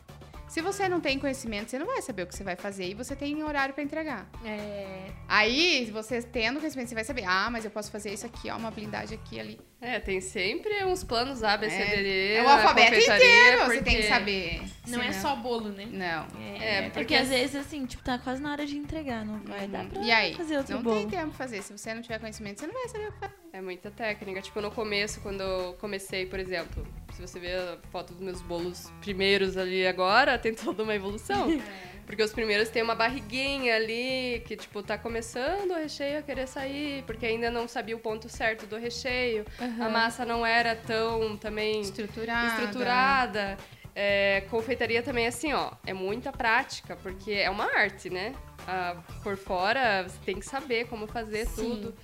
[0.56, 2.94] Se você não tem conhecimento, você não vai saber o que você vai fazer e
[2.94, 4.26] você tem horário pra entregar.
[4.46, 8.50] É, Aí, você tendo conhecimento, você vai saber, ah, mas eu posso fazer isso aqui,
[8.50, 9.60] ó, uma blindagem aqui ali.
[9.82, 12.34] É, tem sempre uns planos A, B, C, D, D.
[12.36, 14.62] É o na alfabeto inteiro, você porque- tem que saber.
[14.88, 15.88] não é Senão- só bolo, né?
[15.92, 16.26] Não.
[16.42, 19.40] É, É, Porque, porque às vezes, assim, tipo, tá quase na hora de entregar, não
[19.42, 20.34] vai dar pra E aí?
[20.36, 21.02] fazer outro Não bolo.
[21.02, 21.62] tem tempo pra fazer.
[21.64, 23.34] Se você não tiver conhecimento, você não vai saber o que fazer.
[23.52, 24.42] É muita técnica.
[24.42, 28.42] Tipo, no começo, quando eu comecei, por exemplo, se você ver a foto dos meus
[28.42, 31.48] bolos primeiros ali agora, tem toda uma evolução.
[32.06, 36.48] Porque os primeiros tem uma barriguinha ali, que, tipo, tá começando o recheio a querer
[36.48, 39.44] sair, porque ainda não sabia o ponto certo do recheio.
[39.80, 42.48] A massa não era tão também Estruturada.
[42.48, 43.58] estruturada.
[43.96, 48.36] É, confeitaria também, assim, ó, é muita prática, porque é uma arte, né?
[48.68, 51.76] Ah, por fora, você tem que saber como fazer Sim.
[51.82, 51.96] tudo.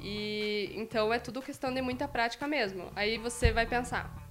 [0.00, 2.90] E então é tudo questão de muita prática mesmo.
[2.94, 4.23] Aí você vai pensar,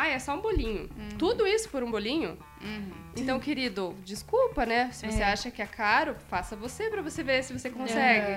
[0.00, 0.88] ah, é só um bolinho.
[1.18, 2.38] Tudo isso por um bolinho?
[2.62, 2.90] Uhum.
[3.16, 4.90] Então, querido, desculpa, né?
[4.92, 5.32] Se você É.
[5.32, 8.32] acha que é caro, faça você pra você ver se você consegue.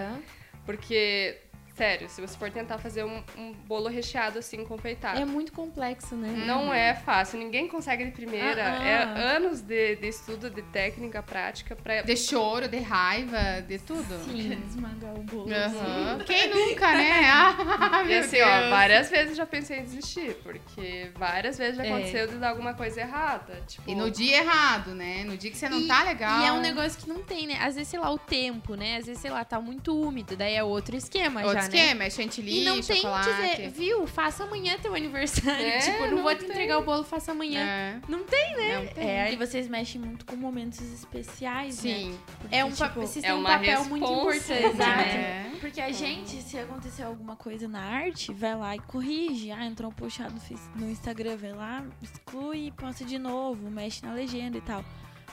[0.65, 1.38] Porque,
[1.82, 6.13] sério, se você for tentar fazer um, um bolo recheado assim, confeitado, É muito complexo,
[6.15, 6.44] né?
[6.46, 8.63] não é fácil, ninguém consegue de primeira.
[8.63, 8.86] Ah, ah.
[8.88, 12.04] É anos de, de estudo, de técnica, prática pra.
[12.04, 14.20] De choro, de raiva, de tudo.
[14.26, 14.62] Sim.
[14.67, 15.52] Esmagar o bolo.
[15.52, 16.20] Aham.
[16.26, 17.22] Quem nunca, né?
[17.32, 18.48] Ah, E assim, Deus.
[18.50, 21.89] ó, várias vezes já pensei em desistir, porque várias vezes já É.
[21.91, 23.60] aconteceu de dar alguma coisa errada.
[23.67, 25.24] Tipo, E no dia errado, né?
[25.24, 26.41] No dia que você não E- tá legal.
[26.41, 27.58] E é um negócio que não tem, né?
[27.62, 28.98] Às vezes, sei lá, o tempo, né?
[28.98, 31.78] Às vezes, sei lá, tá muito úmido, daí é outro esquema Outro já, né?
[31.78, 33.30] esquema, é chantilly, E não tem chocolate.
[33.30, 35.66] que dizer, viu, faça amanhã teu aniversário.
[35.66, 36.50] É, tipo, não, não vou te tem.
[36.50, 37.62] entregar o bolo, faça amanhã.
[37.62, 38.00] É.
[38.08, 38.80] Não tem, né?
[38.80, 39.10] Não tem.
[39.10, 41.92] É, E vocês mexem muito com momentos especiais, né?
[41.94, 42.20] Sim.
[42.40, 44.78] Porque, é um, tipo, vocês é têm um uma papel muito importante, Exato.
[44.80, 45.48] né?
[45.48, 45.52] É.
[45.60, 49.52] Porque a gente, se acontecer alguma coisa na arte, vai lá e corrige.
[49.52, 50.34] Ah, entrou um puxado
[50.76, 54.84] no Instagram, vai lá, exclui e posta de novo, mexe na legenda e tal.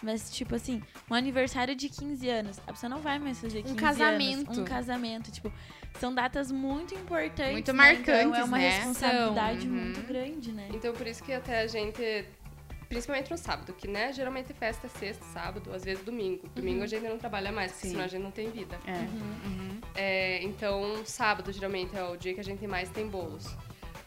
[0.02, 0.80] Mas, tipo assim,
[1.10, 4.46] um aniversário de 15 anos, a pessoa não vai mais fazer 15 casamento.
[4.46, 4.58] anos.
[4.58, 5.30] Um casamento.
[5.32, 5.52] Tipo,
[5.98, 7.52] são datas muito importantes.
[7.52, 7.92] Muito né?
[7.94, 8.68] Então é marcantes, uma né?
[8.68, 9.70] responsabilidade São.
[9.70, 10.06] muito Uhum.
[10.06, 10.68] grande, né?
[10.72, 12.24] Então por isso que até a gente.
[12.88, 16.48] Principalmente no sábado, que né, geralmente festa é sexta, sábado, às vezes domingo.
[16.54, 17.92] Domingo a gente não trabalha mais, porque Sim.
[17.92, 18.78] senão a gente não tem vida.
[18.86, 18.92] É.
[18.92, 19.80] Uhum.
[19.94, 23.46] É, então, sábado geralmente é o dia que a gente mais tem bolos.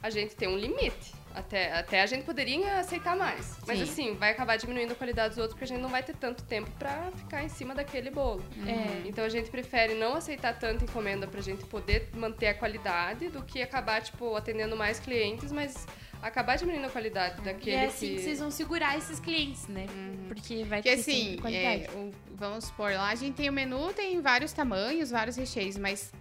[0.02, 1.14] A gente tem um limite.
[1.34, 3.58] Até, até a gente poderia aceitar mais.
[3.66, 3.84] Mas Sim.
[3.86, 6.44] assim, vai acabar diminuindo a qualidade dos outros, porque a gente não vai ter tanto
[6.44, 8.44] tempo pra ficar em cima daquele bolo.
[8.68, 9.08] É.
[9.08, 13.42] Então a gente prefere não aceitar tanta encomenda pra gente poder manter a qualidade do
[13.44, 15.88] que acabar, tipo, atendendo mais clientes, mas
[16.22, 18.16] acabar diminuindo a qualidade E daquele é assim que...
[18.16, 19.86] que vocês vão segurar esses clientes, né?
[20.28, 21.86] Porque vai Porque ter assim, sempre qualidade.
[21.86, 25.78] é, o- vamos supor, lá a gente tem o menu, tem vários tamanhos, vários recheios,
[25.78, 26.12] mas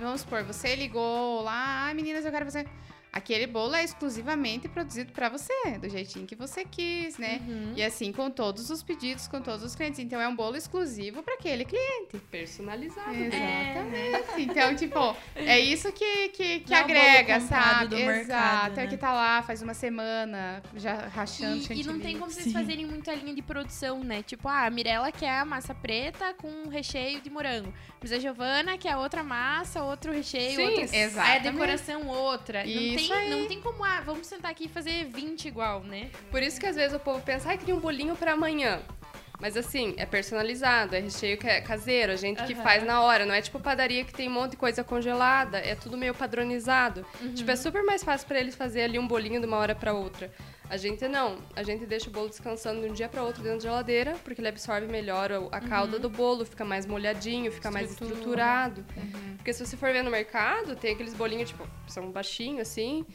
[0.00, 2.66] vamos supor, você ligou lá, ah, meninas, eu quero fazer.
[3.18, 7.40] Aquele bolo é exclusivamente produzido para você, do jeitinho que você quis, né?
[7.46, 7.72] Uhum.
[7.76, 9.98] E assim, com todos os pedidos, com todos os clientes.
[10.00, 12.18] Então, é um bolo exclusivo para aquele cliente.
[12.30, 13.14] Personalizado.
[13.14, 14.42] Exatamente.
[14.42, 18.02] Então, tipo, é isso que, que, que Não é agrega, comprado sabe?
[18.02, 18.18] Exato.
[18.18, 18.86] mercado, É né?
[18.86, 22.52] que tá lá faz uma semana, já rachando E, e não tem como vocês Sim.
[22.52, 24.22] fazerem muito a linha de produção, né?
[24.22, 27.72] Tipo, ah, a Mirella quer a massa preta com recheio de morango.
[28.00, 30.82] Mas a Giovana quer outra massa, outro recheio, Sim, outra...
[30.82, 31.42] Aí a exatamente.
[31.52, 32.64] decoração outra.
[32.64, 33.30] Não Isso tem, aí.
[33.30, 36.10] não tem como, ah, vamos sentar aqui e fazer 20 igual, né?
[36.30, 38.80] Por isso que às vezes o povo pensa, ai, queria um bolinho pra amanhã.
[39.40, 42.62] Mas assim, é personalizado, é recheio que é caseiro, a gente que Aham.
[42.62, 43.24] faz na hora.
[43.24, 47.06] Não é tipo padaria que tem um monte de coisa congelada, é tudo meio padronizado.
[47.20, 47.34] Uhum.
[47.34, 49.92] Tipo, é super mais fácil pra eles fazer ali um bolinho de uma hora pra
[49.92, 50.32] outra.
[50.70, 53.58] A gente não, a gente deixa o bolo descansando de um dia pra outro dentro
[53.58, 57.90] da geladeira, porque ele absorve melhor a calda do bolo, fica mais molhadinho, fica mais
[57.90, 58.14] Estrutura.
[58.18, 58.84] estruturado.
[59.36, 63.06] Porque se você for ver no mercado, tem aqueles bolinhos, tipo, são baixinhos assim.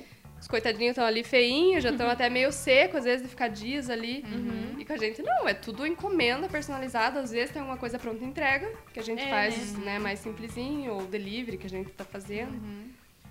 [0.42, 3.90] Os coitadinhos estão ali feinhos, já estão até meio secos, às vezes de ficar dias
[3.90, 4.26] ali.
[4.78, 7.20] E com a gente não, é tudo encomenda personalizada.
[7.22, 10.94] Às vezes tem alguma coisa pronta entrega, que a gente É, faz né, mais simplesinho,
[10.96, 12.52] ou delivery que a gente tá fazendo.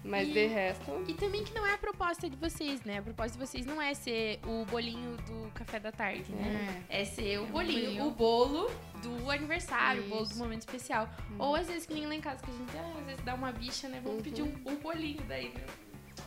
[0.05, 1.05] Mas E- de resto.
[1.07, 2.99] E também que não é a proposta de vocês, né?
[2.99, 6.83] A proposta de vocês não é ser o bolinho do café da tarde, né?
[6.89, 8.07] É, ser o bolinho, bolinho.
[8.07, 8.71] o bolo
[9.03, 10.39] do aniversário, o bolo do Isso.
[10.39, 11.09] momento especial.
[11.39, 13.35] Ou às vezes que nem lá em casa que a gente, ah, às vezes dá
[13.35, 14.01] uma bicha, né?
[14.03, 15.65] Vamos pedir um, um bolinho daí, né?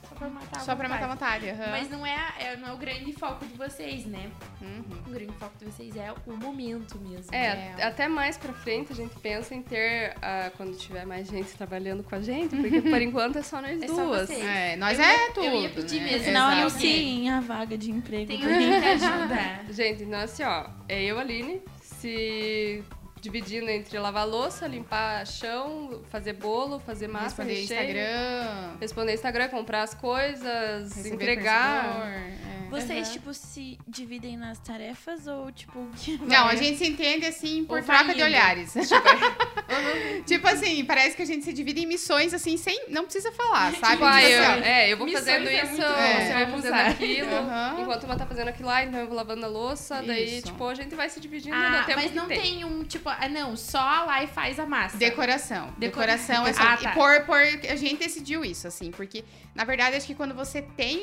[0.10, 0.90] Só pra matar a Só pra vontade.
[0.90, 1.08] matar a
[1.40, 1.50] vontade.
[1.50, 1.72] aham.
[1.72, 4.30] Mas não é, é- não é o grande foco de vocês, né?
[4.62, 4.84] Uhum.
[5.08, 7.34] O grande foco de vocês é o momento mesmo.
[7.34, 7.84] É, É.
[7.84, 12.04] até mais pra frente a gente pensa em ter, ah, quando tiver mais gente trabalhando
[12.04, 14.28] com a gente, porque por enquanto é só nós É só duas.
[14.28, 14.44] vocês.
[14.46, 15.46] É, nós Eu é ia- tudo.
[15.46, 16.12] eu ia pedir né?
[16.12, 16.30] mesmo.
[16.30, 16.52] Exato.
[16.60, 18.28] anunciem a vaga de emprego.
[18.28, 19.74] Tem pra alguém que ajuda.
[19.74, 22.84] Gente, então assim, ó, é eu, Aline, se
[23.26, 28.78] dividindo entre lavar louça, limpar chão, fazer bolo, fazer massa, Responder recheio, Instagram.
[28.80, 31.94] responder Instagram, comprar as coisas, receber entregar.
[31.96, 32.65] fornecedor, é.
[32.82, 33.14] Vocês, Aham.
[33.14, 35.88] tipo, se dividem nas tarefas ou, tipo...
[36.22, 38.74] Não, a gente se entende assim por troca de olhares.
[40.26, 42.86] tipo assim, parece que a gente se divide em missões assim, sem.
[42.90, 43.94] Não precisa falar, sabe?
[43.94, 46.34] Tipo, ah, Tipo eu, assim, é, eu vou Missões fazendo é isso, muito bom, você
[46.34, 46.88] vai fazendo usar.
[46.88, 47.36] aquilo.
[47.36, 47.82] Aham.
[47.82, 50.02] Enquanto uma tá fazendo aquilo lá, então eu vou lavando a louça.
[50.06, 50.48] Daí, Isso.
[50.48, 52.64] tipo, a gente vai se dividindo Ah, no tempo mas que não tem.
[52.66, 54.98] um, tipo, ah, não, só lá e faz a massa.
[54.98, 55.74] Decoração.
[55.78, 56.62] Decora- Decoração é só.
[56.62, 56.92] Ah, tá.
[56.92, 60.62] e por, por, a gente decidiu isso, assim, porque, na verdade, acho que quando você
[60.62, 61.00] tem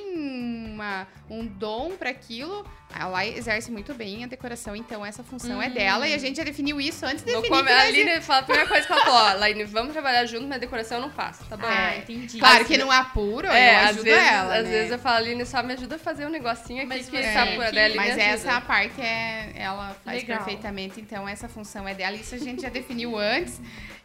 [0.72, 2.66] uma, um dom para aquilo,
[2.98, 5.72] ela exerce muito bem a decoração, então essa função é Hum.
[5.72, 7.57] dela e a gente já definiu isso antes de No definir.
[7.59, 7.70] come...
[7.72, 10.61] A Aline fala a primeira coisa que ela falou, ó, Laine, vamos trabalhar junto, mas
[10.61, 11.66] decoração eu não faço, tá bom?
[11.68, 11.98] Ah, É.
[11.98, 12.38] entendi.
[12.38, 14.57] Claro que não apuro, É, eu às ajudo vezes, ela.
[14.59, 14.70] às né?
[14.70, 17.22] vezes eu falo, Aline, só me ajuda a fazer um negocinho aqui Mas que você
[17.29, 20.38] está é por que- dela Mas essa parte é ela faz Legal.
[20.38, 22.16] perfeitamente, então essa função é dela.
[22.16, 23.61] Isso a gente já definiu antes.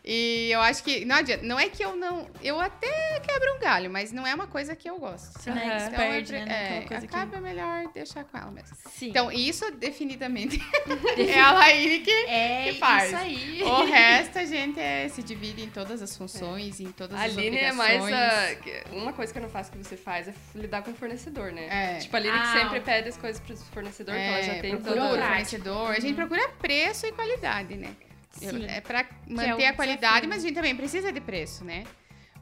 [0.09, 3.59] E eu acho que não adianta, não é que eu não, eu até quebro um
[3.59, 5.37] galho, mas não é uma coisa que eu gosto.
[5.41, 5.77] Se não é Aham.
[5.79, 6.63] que Então, perde, é, né?
[6.65, 8.73] Aquela é, coisa que- acaba melhor deixar com ela mesmo.
[8.89, 9.09] Sim.
[9.09, 10.61] Então, isso definitivamente
[11.17, 12.09] é a Laíne que.
[12.09, 13.07] é que faz.
[13.07, 13.63] isso aí.
[13.63, 17.37] O resto a gente é, se divide em todas as funções, em todas A as
[17.37, 18.09] Aline é obrigações.
[18.11, 18.13] mais
[18.51, 18.55] a...
[18.55, 21.51] que- Uma coisa que eu não faço que você faz é lidar com o fornecedor,
[21.51, 21.95] né?
[21.95, 21.97] É.
[21.99, 22.81] Tipo, a Aline que Ah, sempre ó.
[22.81, 24.91] pede as coisas pro fornecedor, que ela já tem todo...
[24.91, 25.25] o Prático.
[25.25, 25.91] fornecedor.
[25.91, 27.93] A gente procura preço e qualidade, né?
[28.39, 28.65] Sim.
[28.67, 30.29] É pra o manter a qualidade, desafio.
[30.29, 31.83] mas a gente também precisa de preço, né?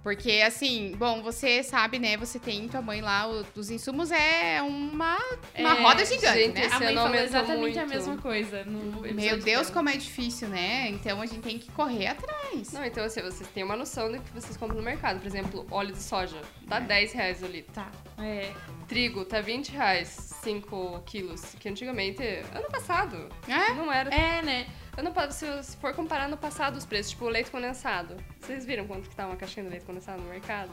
[0.03, 2.15] Porque, assim, bom, você sabe, né?
[2.17, 5.17] Você tem tua mãe lá, o- os insumos é uma,
[5.57, 6.65] uma É, roda gigante, gente, né?
[6.67, 7.95] esse A mãe ano falou exatamente a muito.
[7.95, 8.63] mesma coisa.
[8.65, 10.89] No Meu Deus, como é difícil, né?
[10.89, 12.71] Então a gente tem que correr atrás.
[12.71, 15.19] Não, então assim, vocês têm uma noção do que vocês compram no mercado.
[15.19, 17.73] Por exemplo, óleo de soja, tá 10 reais o litro.
[17.73, 17.89] Tá.
[18.19, 18.51] É.
[18.87, 20.09] Trigo, tá 20 reais
[20.43, 21.55] 5 quilos.
[21.59, 22.21] Que antigamente,
[22.53, 23.73] ano passado, É?
[23.73, 24.13] não era.
[24.13, 24.67] É, né?
[24.97, 28.15] Ano, se se for comparar no passado os preços, tipo o leite condensado.
[28.39, 30.71] Vocês viram quanto que tá uma caixinha de leite condensado no mercado?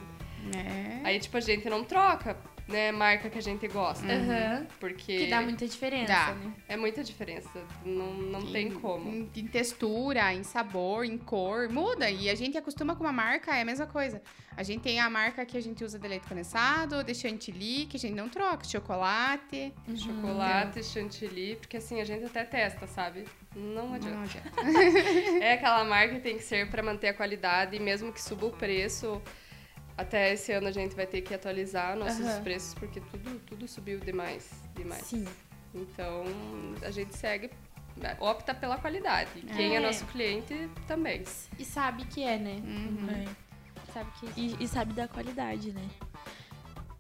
[0.56, 1.00] É.
[1.04, 2.37] Aí, tipo, a gente não troca,
[2.72, 4.04] né, marca que a gente gosta.
[4.06, 4.66] Aham.
[4.80, 6.35] Porque Que dá muita diferença, Dá.
[6.35, 6.52] né?
[6.68, 7.50] é muita diferença.
[7.85, 9.08] Não, não tem como.
[9.08, 12.11] Em, em textura, em sabor, em cor, muda.
[12.11, 14.20] E a gente acostuma com uma marca, é a mesma coisa.
[14.56, 17.96] A gente tem a marca que a gente usa de leite condensado, de chantilly, que
[17.96, 19.72] a gente não troca, chocolate.
[19.96, 23.24] Chocolate, chantilly, porque assim, a gente até testa, sabe?
[23.54, 24.16] Não adianta.
[24.16, 24.52] Não adianta.
[25.42, 28.46] É aquela marca que tem que ser pra manter a qualidade e mesmo que suba
[28.46, 29.20] o preço,
[30.02, 32.42] até esse ano a gente vai ter que atualizar nossos Aham.
[32.42, 35.02] preços porque tudo, tudo subiu demais, demais.
[35.02, 35.26] Sim.
[35.74, 36.24] Então
[36.82, 37.50] a gente segue,
[38.20, 39.30] opta pela qualidade.
[39.36, 39.76] E quem é.
[39.76, 39.80] É.
[39.80, 41.24] nosso cliente também.
[41.58, 42.56] E sabe que é, né?
[42.62, 43.08] Uhum.
[43.10, 43.92] É.
[43.92, 45.88] Sabe que E, e sabe da qualidade, né?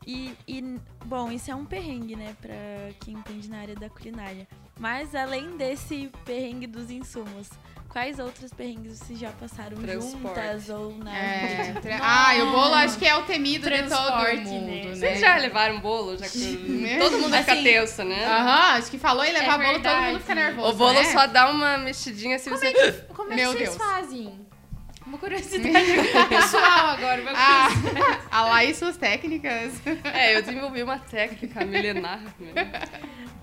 [0.06, 2.54] E, e, bom, isso é um perrengue, né, pra
[3.00, 4.48] quem entende na área da culinária.
[4.78, 7.48] Mas além desse perrengue dos insumos,
[7.92, 10.22] quais outros perrengues vocês já passaram Transporte.
[10.40, 11.12] juntas ou não?
[11.12, 14.66] É, tra- ah, e o bolo acho que é o temido de todo Transporte, mundo,
[14.66, 14.84] né?
[14.86, 14.94] né?
[14.94, 16.16] Vocês já levaram bolo?
[16.16, 18.24] Já que todo mundo fica Assim, tenso, né?
[18.24, 20.68] Aham, acho que falou em levar É bolo, todo mundo fica nervoso.
[20.68, 21.04] O bolo né?
[21.12, 22.72] só dá uma mexidinha se você.
[23.14, 23.82] Como é Meu que vocês Deus.
[23.90, 24.40] fazem?
[25.04, 25.74] Uma curiosidade
[26.30, 27.20] pessoal agora.
[27.20, 27.68] Uma Ah,
[28.30, 29.74] a lá e suas técnicas.
[30.14, 32.20] É, eu desenvolvi uma técnica milenar.
[32.40, 32.72] Né?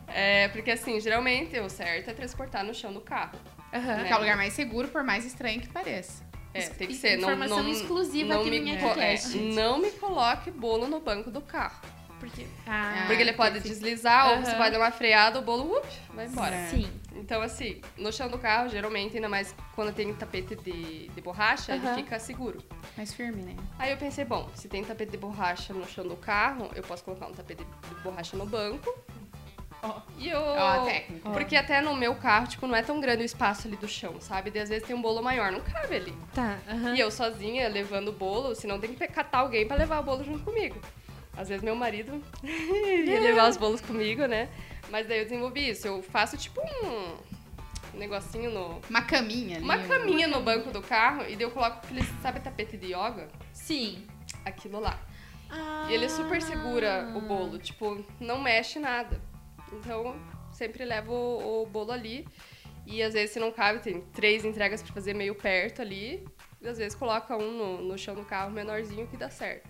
[0.08, 3.38] É, porque assim, geralmente o certo é transportar no chão do carro.
[3.74, 4.06] Aham.
[4.06, 6.24] Que é o lugar mais seguro, por mais estranho que pareça.
[6.54, 7.18] É, tem que ser.
[7.18, 9.20] Não, informação não, exclusiva não aqui me é,
[9.54, 11.80] Não me coloque bolo no banco do carro.
[12.20, 12.46] Porque...
[12.68, 13.74] Ah, Porque ele pode perfeito.
[13.74, 16.54] deslizar, ou você vai dar uma freada, o bolo up, vai embora.
[16.54, 16.68] É.
[16.68, 16.92] Sim.
[17.16, 21.74] Então, assim, no chão do carro, geralmente, ainda mais quando tem tapete de, de borracha,
[21.74, 21.94] Aham.
[21.94, 22.62] ele fica seguro.
[22.98, 23.56] Mais firme, né?
[23.78, 27.04] Aí eu pensei, bom, se tem tapete de borracha no chão do carro, eu posso
[27.06, 28.94] colocar um tapete de borracha no banco.
[30.18, 30.40] E eu.
[30.40, 31.30] Ó, a técnica.
[31.30, 34.20] Porque até no meu carro, tipo, não é tão grande o espaço ali do chão,
[34.20, 34.52] sabe?
[34.54, 36.14] E às vezes tem um bolo maior, não cabe ali.
[36.34, 36.58] Tá.
[36.96, 40.24] E eu sozinha levando o bolo, senão tem que catar alguém pra levar o bolo
[40.24, 40.80] junto comigo.
[41.38, 44.50] Às vezes meu marido ia levar os bolos comigo, né?
[44.90, 45.88] Mas daí eu desenvolvi isso.
[45.88, 48.82] Eu faço tipo um negocinho no.
[48.90, 49.64] Uma caminha ali.
[49.64, 53.30] Uma caminha no banco do carro e daí eu coloco aquele, sabe, tapete de yoga?
[53.54, 54.06] Sim.
[54.44, 55.00] Aquilo lá.
[55.50, 55.88] Ah.
[55.90, 59.20] E ele super segura o bolo, tipo, não mexe nada.
[59.74, 60.16] Então,
[60.52, 62.28] sempre levo o, o bolo ali.
[62.86, 66.26] E às vezes, se não cabe, tem três entregas pra fazer meio perto ali.
[66.62, 69.70] E às vezes coloca um no, no chão do carro menorzinho que dá certo.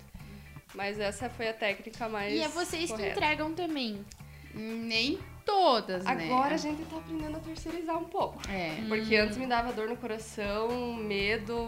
[0.74, 2.34] Mas essa foi a técnica mais.
[2.34, 3.12] E é vocês que correta.
[3.12, 4.06] entregam também.
[4.54, 6.26] Nem todas, né?
[6.26, 8.40] Agora a gente tá aprendendo a terceirizar um pouco.
[8.50, 8.76] É.
[8.88, 11.68] Porque antes me dava dor no coração, medo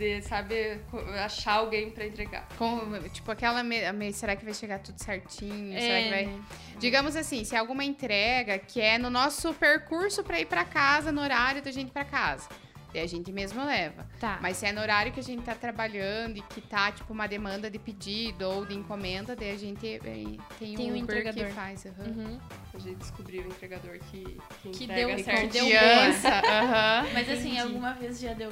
[0.00, 0.80] de, sabe,
[1.22, 2.48] achar alguém pra entregar.
[2.56, 3.62] Com, tipo, aquela.
[3.62, 5.78] Me, será que vai chegar tudo certinho?
[5.78, 6.40] será É, que vai.
[6.78, 11.12] Digamos assim, se é alguma entrega que é no nosso percurso pra ir pra casa,
[11.12, 12.48] no horário da gente ir pra casa.
[12.92, 14.04] Daí a gente mesmo leva.
[14.18, 14.40] Tá.
[14.42, 17.28] Mas se é no horário que a gente tá trabalhando e que tá, tipo, uma
[17.28, 20.00] demanda de pedido ou de encomenda, daí a gente eh,
[20.58, 21.46] tem, Tem um um entregador.
[21.46, 21.86] que faz.
[21.86, 22.04] aham.
[22.08, 22.40] Uhum.
[22.74, 25.52] A gente descobriu o entregador que, que, Que deu- que certo.
[25.52, 27.06] deu Confiança, aham.
[27.12, 27.58] Mas assim, Entendi.
[27.60, 28.50] alguma vez já deu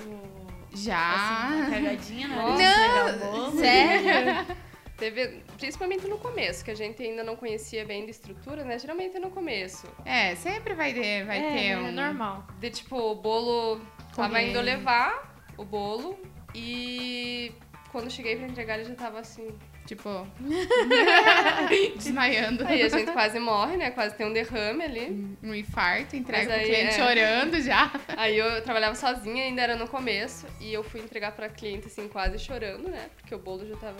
[0.85, 1.15] Já.
[1.15, 2.63] assim, uma cagadinha na hora Nossa.
[2.63, 3.59] de entregar o bolo?
[3.59, 4.57] Sério?
[4.99, 8.81] Teve, principalmente no começo, que a gente ainda não conhecia bem de estrutura, né?
[8.81, 9.87] Geralmente é no começo.
[10.05, 11.93] É, sempre vai ter, vai é, ter é um.
[11.93, 12.45] normal.
[12.59, 13.81] De tipo, o bolo
[14.13, 14.51] tava Correndo.
[14.51, 16.19] indo levar o bolo
[16.53, 17.53] e
[17.93, 19.49] quando cheguei pra entregar ele já tava assim.
[19.89, 20.29] Tipo.
[21.97, 22.67] desmaiando.
[22.67, 23.91] Aí a gente quase morre, né?
[23.91, 25.37] Quase tem um derrame ali.
[25.43, 26.93] Um infarto, entrega Mas pro cliente é.
[26.93, 27.91] chorando já.
[28.15, 32.07] Aí eu trabalhava sozinha, ainda era no começo, e eu fui entregar pra cliente assim,
[32.07, 33.09] quase chorando, né?
[33.17, 33.97] Porque o bolo já tava.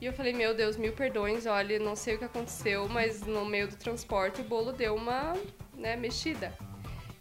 [0.00, 3.44] E eu falei, meu Deus, mil perdões, olha, não sei o que aconteceu, mas no
[3.44, 5.34] meio do transporte o bolo deu uma,
[5.76, 6.56] né, mexida.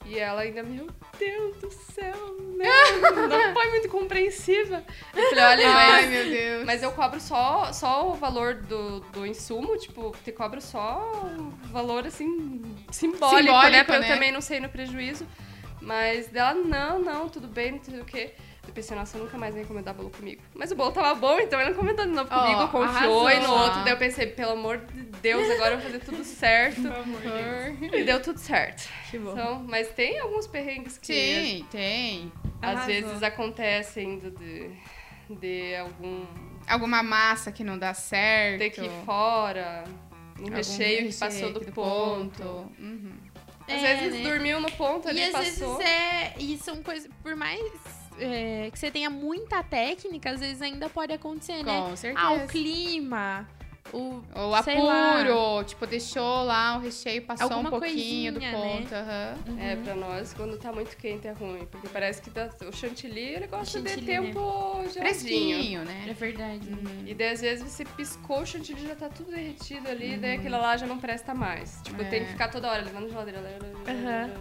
[0.05, 0.87] E ela ainda, meu
[1.17, 2.67] Deus do céu, né?
[3.29, 4.83] não foi muito compreensiva.
[5.15, 6.65] Eu falei, olha, Ai, mas, meu Deus.
[6.65, 11.49] mas eu cobro só, só o valor do, do insumo, tipo, te cobro só o
[11.71, 12.27] valor, assim,
[12.91, 13.41] simbólico, né?
[13.43, 14.07] Simbólico, Pra eu né?
[14.07, 15.25] também não sair no prejuízo.
[15.81, 18.33] Mas dela, não, não, tudo bem, não sei o quê.
[18.67, 20.41] Eu pensei, nossa, nunca mais vai encomendar bolo comigo.
[20.55, 23.29] Mas o bolo tava bom, então ela encomendou de novo Ó, comigo, confiou.
[23.29, 26.23] E no outro, daí eu pensei, pelo amor de Deus, agora eu vou fazer tudo
[26.25, 26.81] certo.
[27.93, 28.89] E deu tudo certo.
[29.11, 29.31] Que bom.
[29.33, 32.31] Então, mas tem alguns perrengues que Tem, tem.
[32.61, 32.85] às Arrasou.
[32.87, 34.69] vezes acontecem do- de,
[35.29, 36.25] de algum
[36.65, 38.59] Alguma massa que não dá certo.
[38.59, 39.83] ter que ir fora,
[40.39, 42.43] um algum recheio que passou recheio do que ponto.
[42.79, 43.11] Uhum.
[43.67, 44.29] Às É, vezes né?
[44.29, 45.77] dormiu no ponto ali, E às passou.
[45.77, 46.33] vezes é.
[46.39, 47.09] E são coisas.
[47.21, 47.61] Por mais
[48.19, 51.81] é, que você tenha muita técnica, às vezes ainda pode acontecer, né?
[51.81, 52.27] Com certeza.
[52.27, 53.47] Ah, o clima.
[53.93, 58.51] O, Ou apuro, tipo, deixou lá o recheio, passou Alguma um pouquinho do né?
[58.51, 58.93] ponto.
[58.93, 59.35] aham.
[59.59, 61.67] É, pra nós, quando tá muito quente é ruim.
[61.71, 64.39] Porque parece que dá- o chantilly, ele gosta Chantilly, de tempo
[64.91, 64.91] geladinho.
[65.01, 66.15] Fresquinho, É né?
[66.17, 66.69] verdade.
[67.05, 70.21] E daí, às vezes, você piscou, o chantilly já tá tudo derretido ali, Uhum.
[70.21, 71.79] daí aquilo lá já não presta mais.
[71.83, 72.05] Tipo, É.
[72.05, 73.41] tem que ficar toda hora levando geladeira.
[73.87, 74.31] Aham.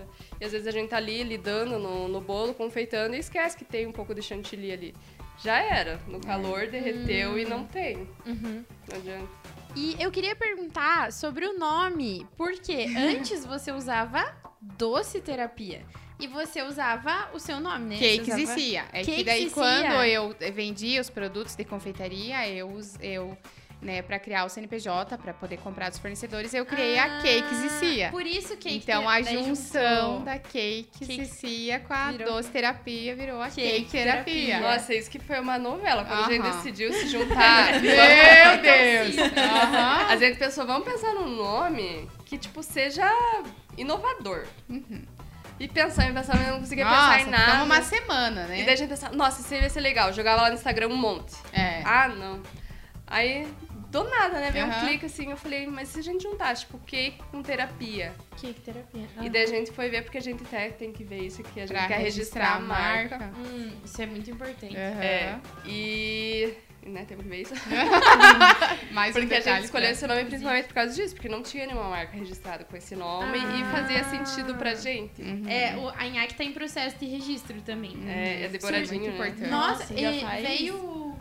[0.41, 3.65] E às vezes a gente tá ali lidando no, no bolo, confeitando, e esquece que
[3.65, 4.95] tem um pouco de chantilly ali.
[5.39, 6.01] Já era.
[6.07, 8.09] No calor, derreteu e não tem.
[8.27, 8.65] Uhum.
[8.89, 9.29] Não adianta.
[9.75, 15.83] E eu queria perguntar sobre o nome, porque antes você usava doce terapia
[16.21, 17.99] e você usava o seu nome, né?
[17.99, 18.59] Cakes Você e usava...
[18.59, 18.85] Cia.
[18.93, 23.37] É que Cakes daí e quando eu vendia os produtos de confeitaria, eu, us- eu
[23.83, 27.69] né, pra criar o CNPJ, pra poder comprar dos fornecedores, eu criei a Cakes e
[27.81, 28.09] Cia.
[28.09, 30.21] Ah, Por isso que Então a daí junção juntou.
[30.21, 34.25] da Cakes Cake- e Cia com a virou- doce terapia virou a Cake Cake terapia.
[34.47, 34.61] terapia.
[34.61, 36.05] Nossa, isso que foi uma novela.
[36.05, 37.73] Quando a gente decidiu se juntar.
[37.83, 39.33] Meu Deus!
[39.37, 40.07] Aham.
[40.09, 43.05] A gente pensou, vamos pensar num nome que, tipo, seja
[43.77, 44.47] inovador.
[44.69, 45.03] Uhum.
[45.59, 47.45] E pensando, e pensando, eu não conseguia Nossa, pensar em nada.
[47.45, 48.61] ficamos uma semana, né?
[48.61, 50.13] E daí a gente pensava, nossa, isso aí vai ser legal.
[50.13, 51.35] Jogava lá no Instagram um monte.
[51.53, 51.83] É.
[51.85, 52.41] Ah, não.
[53.07, 53.47] Aí,
[53.93, 54.51] do nada, né?
[54.51, 54.87] Veio um Aham.
[54.87, 58.15] clique assim, eu falei, mas se a gente juntar, tipo, cake com terapia.
[58.39, 59.07] Que terapia.
[59.21, 61.61] E daí a gente foi ver, porque a gente até tem que ver isso aqui,
[61.61, 63.31] a gente Pra quer registrar a marca.
[63.37, 64.75] Hum, isso é muito importante.
[64.75, 65.03] Aham.
[65.03, 65.39] É.
[65.67, 66.55] E.
[66.85, 67.55] Né, temos que ver isso.
[68.91, 71.41] Mais um Porque a detalhe gente escolheu esse nome principalmente por causa disso, porque não
[71.41, 75.23] tinha nenhuma marca registrada com esse nome e fazia sentido pra gente.
[75.23, 75.45] Uhum.
[75.49, 77.97] É, o, a Inhaque tá em processo de registro também.
[78.09, 79.15] É, é decoradinho, né?
[79.15, 79.49] importante.
[79.49, 81.12] Nossa, Nossa, e veio.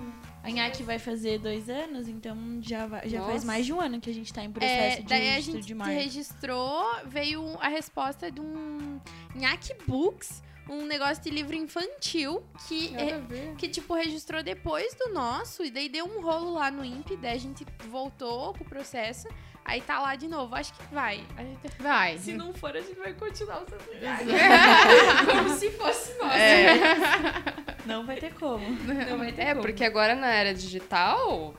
[0.44, 4.00] A Inhaque vai fazer dois anos, então já, vai- já faz mais de um ano
[4.02, 5.94] que a gente tá em É, processo de daí a registro gente de marca.
[5.94, 9.00] registrou, veio a resposta de um
[9.36, 15.64] Nhaque Books, um negócio de livro infantil que, é- que tipo, registrou depois do nosso,
[15.64, 19.28] e daí deu um rolo lá no INPE, daí a gente voltou com o processo,
[19.66, 20.54] aí tá lá de novo.
[20.56, 21.24] Acho que vai.
[21.38, 22.18] A gente- Vai.
[22.18, 23.82] Se não for, a gente vai continuar usando
[25.32, 26.34] Como se fosse nosso.
[26.36, 26.74] É,
[27.86, 28.64] Não vai ter como.
[29.10, 29.62] Não vai ter é, como.
[29.62, 31.54] porque agora na era digital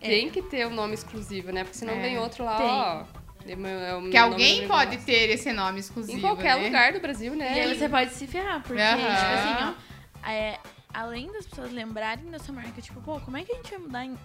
[0.00, 1.64] tem que ter um nome exclusivo, né?
[1.64, 2.00] Porque senão É.
[2.00, 2.66] vem outro lá, Tem.
[2.68, 3.04] ó.
[3.48, 6.18] É o é o Que alguém pode ter esse nome exclusivo.
[6.18, 6.64] Em qualquer né?
[6.64, 7.48] lugar do Brasil, E né?
[7.62, 9.74] aí você pode se ferrar, porque, tipo assim,
[10.24, 10.58] ó, é,
[10.92, 13.78] além das pessoas lembrarem da sua marca, tipo, pô, como é que a gente vai
[13.78, 14.18] mudar em-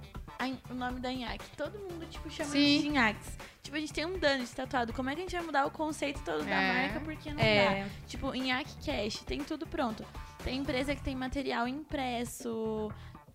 [0.70, 1.44] o nome da Inhaque?
[1.58, 2.82] Todo mundo, tipo, chama Sim.
[2.82, 3.38] de Inhaques.
[3.64, 4.92] Tipo, a gente tem um Dani tatuado.
[4.94, 6.74] Como é que a gente vai mudar o conceito todo da É.
[6.84, 7.00] marca?
[7.02, 7.84] Porque não É.
[7.84, 7.90] dá.
[8.08, 10.04] Tipo, Inhaque Cash, tem tudo pronto.
[10.44, 12.92] Tem empresa que tem material impresso,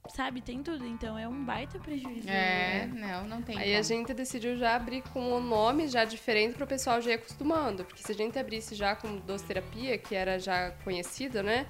[0.08, 0.40] sabe?
[0.40, 0.84] Tem tudo.
[0.86, 2.28] Então é um baita prejuízo.
[2.28, 3.84] É, não, não tem Aí a como.
[3.84, 7.84] gente decidiu já abrir com o nome já diferente para o pessoal já ir acostumando.
[7.84, 11.66] Porque se a gente abrisse já com doce terapia, que era já conhecida, né?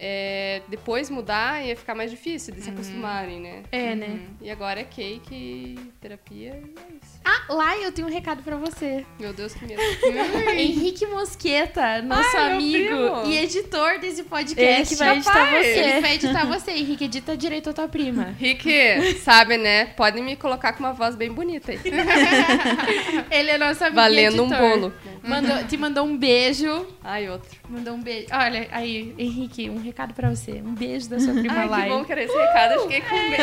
[0.00, 3.62] É, depois mudar ia ficar mais difícil de se acostumarem, né?
[3.72, 4.20] É, né?
[4.40, 7.18] E agora é cake, terapia e é isso.
[7.24, 9.04] Ah, lá eu tenho um recado pra você.
[9.18, 9.82] Meu Deus, que medo.
[10.56, 14.62] Henrique Mosqueta, nosso Ai, amigo e editor desse podcast.
[14.62, 15.78] Ele que vai editar você.
[15.78, 17.04] Ele vai editar você, Henrique.
[17.04, 18.34] Edita direito a tua prima.
[18.38, 19.86] Rick, sabe, né?
[19.86, 21.80] Podem me colocar com uma voz bem bonita aí.
[23.30, 24.70] Ele é nosso amigo Valendo um editor.
[24.70, 24.94] bolo.
[25.22, 26.86] Mandou, te mandou um beijo.
[27.02, 27.50] Ai, outro.
[27.68, 28.28] Mandou um beijo.
[28.32, 30.62] Olha, aí, Henrique, um recado pra você.
[30.64, 31.88] Um beijo da sua prima Ai, que Lai.
[31.88, 32.72] bom que era esse recado.
[32.74, 33.38] Eu fiquei com medo.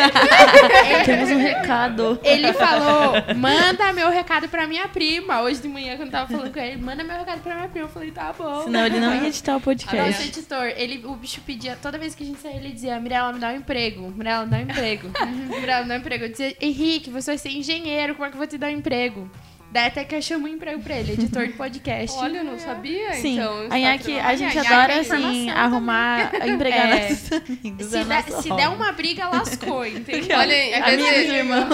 [1.06, 2.20] Temos um recado.
[2.24, 5.41] Ele falou, manda meu recado pra minha prima.
[5.41, 7.86] Hoje de manhã, quando eu tava falando com ele, manda meu recado pra minha prima.
[7.86, 8.64] Eu falei, tá bom.
[8.64, 10.28] Senão ele não ia editar o Nosso podcast.
[10.28, 13.39] editor, ele, o bicho pedia, toda vez que a gente saía, ele dizia, Mirella, me
[13.39, 14.12] dá um emprego.
[14.16, 15.10] Mirella, me dá um emprego.
[15.60, 16.26] Mirella, me dá um emprego.
[16.26, 18.72] Eu dizia, Henrique, você vai ser engenheiro, como é que eu vou te dar um
[18.72, 19.30] emprego?
[19.76, 22.18] Daí até que eu chamo um emprego pra ele, editor de podcast.
[22.18, 23.68] Olha, eu não sabia, Sim, então.
[24.24, 27.10] a gente adora, é assim, arrumar, empregar É.
[27.10, 27.86] nossos amigos.
[27.88, 30.38] se, é der, se der uma briga, lascou, entendeu?
[30.38, 31.68] Olha, vez Amigos, de- irmão.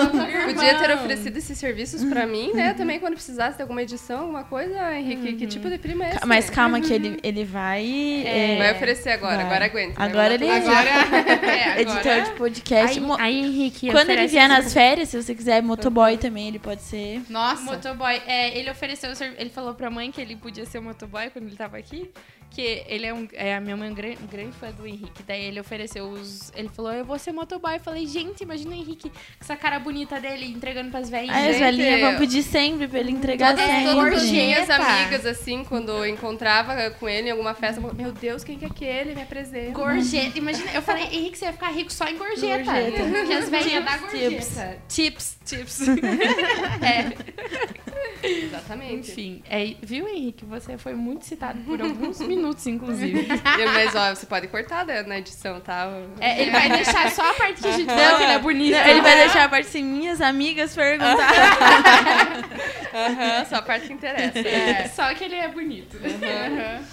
[0.47, 2.73] Podia ter oferecido esses serviços pra mim, né?
[2.73, 4.97] Também quando precisasse de alguma edição, alguma coisa.
[4.97, 6.25] Henrique, que tipo de prima é esse?
[6.25, 7.85] Mas calma que ele, ele vai...
[8.25, 9.45] é, Vai oferecer agora, vai.
[9.45, 9.93] agora aguenta.
[9.99, 10.49] vai Agora ele-.
[10.49, 10.89] Agora,
[11.45, 12.99] é, agora editor de podcast.
[12.99, 16.81] Aí, aí, Henrique, Quando ele vier nas férias, se você quiser motoboy também, ele pode
[16.81, 17.21] ser.
[17.29, 21.29] Nossa, Motoboy, é, ele ofereceu, o ele falou pra mãe que ele podia ser motoboy
[21.29, 22.11] quando ele tava aqui,
[22.51, 24.85] que ele é um, é a minha mãe é um grande, um grande fã do
[24.85, 28.71] Henrique, daí ele ofereceu os, ele falou, eu vou ser motoboy, eu falei, gente, imagina
[28.71, 31.35] o Henrique com essa cara bonita dele entregando pras velhinhas.
[31.35, 33.93] Aí as velhinhas vão pedir sempre pra ele entregar Todas, sempre.
[33.93, 38.11] todas as minhas amigas, assim, quando eu encontrava com ele em alguma festa, eu, meu
[38.11, 39.15] Deus, quem que é aquele?
[39.15, 39.71] Me apresenta.
[39.71, 42.71] Gorjeta, imagina, eu falei, Henrique, você vai ficar rico só em gorjeta.
[42.71, 43.03] Gorjeta.
[43.03, 44.77] Porque as velhinhas dá Tips, gorjeta.
[44.87, 45.81] Tips, tips.
[48.23, 49.11] Exatamente.
[49.11, 50.45] Enfim, é, viu, Henrique?
[50.45, 53.27] Você foi muito citado por alguns minutos, inclusive.
[53.59, 55.89] Eu- Mas, ó, você pode cortar né, na edição, tá?
[56.19, 58.71] É, ele vai deixar só a parte que a gente falou que ele é bonito.
[58.73, 61.17] Não, ele vai deixar a parte assim, minhas amigas perguntar.
[62.93, 64.39] Aham, só a parte que interessa.
[64.39, 65.97] É, só que ele é bonito.
[65.97, 66.83] Aham.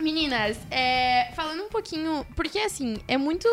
[0.00, 2.26] Meninas, é, falando um pouquinho.
[2.34, 3.46] Porque assim, é muito.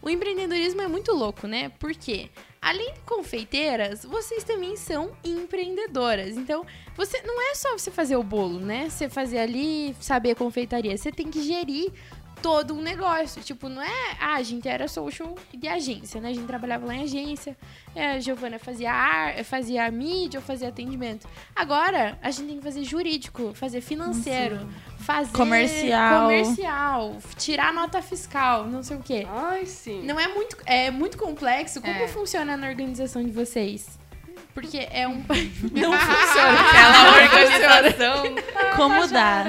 [0.00, 1.70] O empreendedorismo é muito louco, né?
[1.78, 2.30] Porque,
[2.62, 6.36] além de confeiteiras, vocês também são empreendedoras.
[6.36, 6.64] Então,
[6.96, 8.88] você não é só você fazer o bolo, né?
[8.88, 10.96] Você fazer ali, saber a confeitaria.
[10.96, 11.92] Você tem que gerir
[12.42, 13.40] todo um negócio.
[13.42, 14.16] Tipo, não é.
[14.20, 16.30] Ah, a gente era social de agência, né?
[16.30, 17.56] A gente trabalhava lá em agência.
[17.94, 21.26] É, a Giovana fazia ar, fazia mídia, eu fazia atendimento.
[21.54, 24.66] Agora, a gente tem que fazer jurídico, fazer financeiro,
[24.98, 26.22] fazer Comercial.
[26.22, 29.26] comercial, tirar nota fiscal, não sei o quê.
[29.30, 30.02] Ai, sim.
[30.04, 31.80] Não é muito, é muito complexo.
[31.80, 32.08] Como É.
[32.08, 34.00] funciona na organização de vocês?
[34.54, 35.22] Porque é um.
[35.72, 36.60] Não funciona.
[36.60, 38.24] Aquela organização.
[38.76, 39.44] Como dá?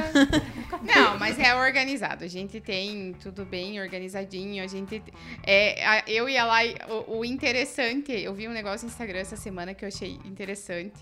[0.84, 2.24] Não, mas é organizado.
[2.24, 4.64] A gente tem tudo bem organizadinho.
[4.64, 5.02] A gente.
[5.44, 6.76] É, a- eu e a Lai,
[7.08, 10.94] o, o interessante, eu vi um negócio no Instagram essa semana que eu achei interessante.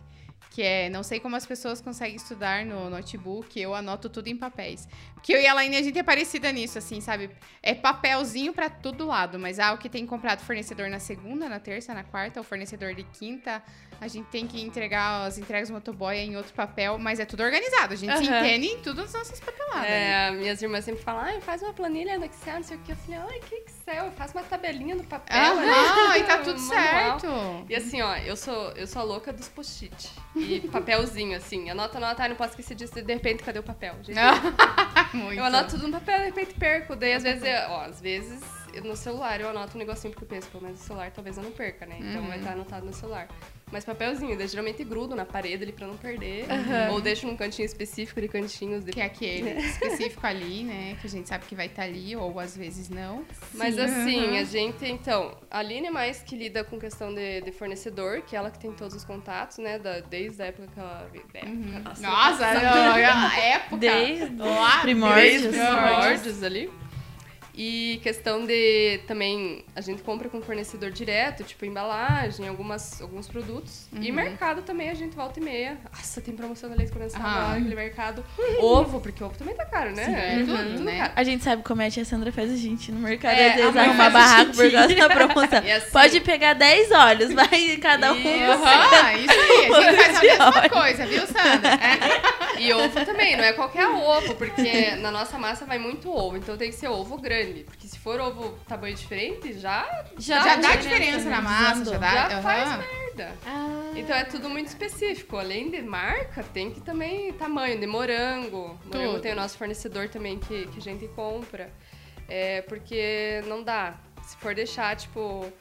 [0.54, 4.36] Que é, não sei como as pessoas conseguem estudar no notebook, eu anoto tudo em
[4.36, 4.86] papéis.
[5.14, 7.30] Porque eu e a Laine, a gente é parecida nisso, assim, sabe?
[7.64, 11.58] É papelzinho pra todo lado, mas ah, o que tem comprado fornecedor na segunda, na
[11.58, 13.64] terça, na quarta, o fornecedor de quinta,
[14.02, 17.44] a gente tem que entregar as entregas do motoboy em outro papel, mas é tudo
[17.44, 17.94] organizado.
[17.94, 18.40] A gente se Aham.
[18.40, 19.84] entende em tudo as nossas papeladas.
[19.90, 20.28] né?
[20.28, 22.92] É, minhas irmãs sempre falam, ai, faz uma planilha no Excel, não sei o que.
[22.92, 23.81] Eu falei, ai, que Excel?
[24.16, 25.38] Faz uma tabelinha no papel.
[25.38, 27.66] Aham, ali, e tá tudo manual." certo.
[27.70, 30.10] E assim, ó, eu sou, eu sou a louca dos post-it.
[30.36, 31.70] E papelzinho, assim.
[31.70, 32.94] Anota, anota, não posso esquecer disso.
[33.02, 33.96] De repente, cadê o papel?
[34.04, 34.18] Gente,
[35.14, 35.38] Muito.
[35.40, 36.96] eu anoto tudo no papel, de repente perco.
[36.96, 38.48] Daí, às vezes, eu- ó, às vezes, eu-
[38.84, 41.44] no celular eu anoto um negocinho porque eu penso, pelo menos no celular talvez eu
[41.44, 41.98] não perca, né?
[42.00, 42.28] Então Uhum.
[42.30, 43.28] vai estar anotado no celular.
[43.72, 46.46] Mas papelzinho, daí geralmente grudo na parede ali pra não perder.
[46.52, 46.92] Aham.
[46.92, 50.98] Ou deixo num cantinho específico de cantinhos de Que é aquele específico ali, né?
[51.00, 53.24] Que a gente sabe que vai estar ali, ou às vezes não.
[53.54, 53.82] Mas Sim.
[53.82, 54.40] assim, Uhum.
[54.40, 58.36] a gente, então, a Aline é mais que lida com questão de, de fornecedor, que
[58.36, 59.80] ela que tem todos os contatos, né?
[59.80, 61.10] Da, desde a época que ela.
[61.14, 63.78] Época, nossa, Nossa, não, a época.
[63.78, 65.24] Desde Lá, os primórdios.
[65.32, 65.86] Desde os Primórdios.
[65.96, 66.70] primórdios ali.
[67.54, 73.88] E questão de também a gente compra com fornecedor direto, tipo embalagem, algumas, alguns produtos.
[73.94, 74.16] E Uhum.
[74.16, 75.78] mercado também a gente volta e meia.
[75.94, 77.48] Nossa, tem promoção da leite condensado Ah.
[77.50, 78.24] lá naquele mercado.
[78.60, 80.06] Ovo, porque ovo também tá caro, né?
[80.06, 80.98] Sim, É uhum, tudo, tudo né?
[81.00, 81.14] caro.
[81.16, 83.56] A gente sabe como é que a Sandra faz a gente no mercado, É, às
[83.56, 85.62] vezes a mãe arrumar faz a barraco por causa da promoção.
[85.66, 88.18] E assim- Pode pegar 10 olhos, vai cada um.
[88.18, 88.64] Isso.
[88.64, 89.72] Aham, isso aí.
[89.72, 91.70] A gente faz a mesma coisa, viu, Sandra?
[91.74, 92.41] É.
[92.62, 96.56] E ovo também, não é qualquer ovo, porque na nossa massa vai muito ovo, então
[96.58, 97.64] tem que ser ovo grande.
[97.64, 102.12] Porque se for ovo tamanho diferente, já, Já, já, dá diferença na massa, já dá.
[102.12, 102.42] já aham.
[102.42, 103.36] faz merda.
[103.46, 103.92] Ah.
[103.96, 105.38] Então é tudo muito específico.
[105.38, 108.80] Além de marca, tem que também tamanho de morango.
[108.86, 109.22] Morango Tudo.
[109.22, 111.70] tem o nosso fornecedor também que, que a gente compra.
[112.30, 113.96] É porque não dá.
[114.24, 115.52] Se for deixar, tipo,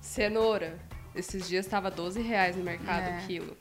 [0.00, 0.78] cenoura.
[1.14, 3.18] Esses dias estava 12 reais no mercado É.
[3.18, 3.56] o quilo.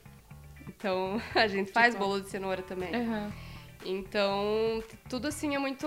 [0.80, 2.96] Então a gente faz Tipo- bolo de cenoura também.
[2.96, 3.32] Aham.
[3.86, 5.86] Então, tudo assim é muito.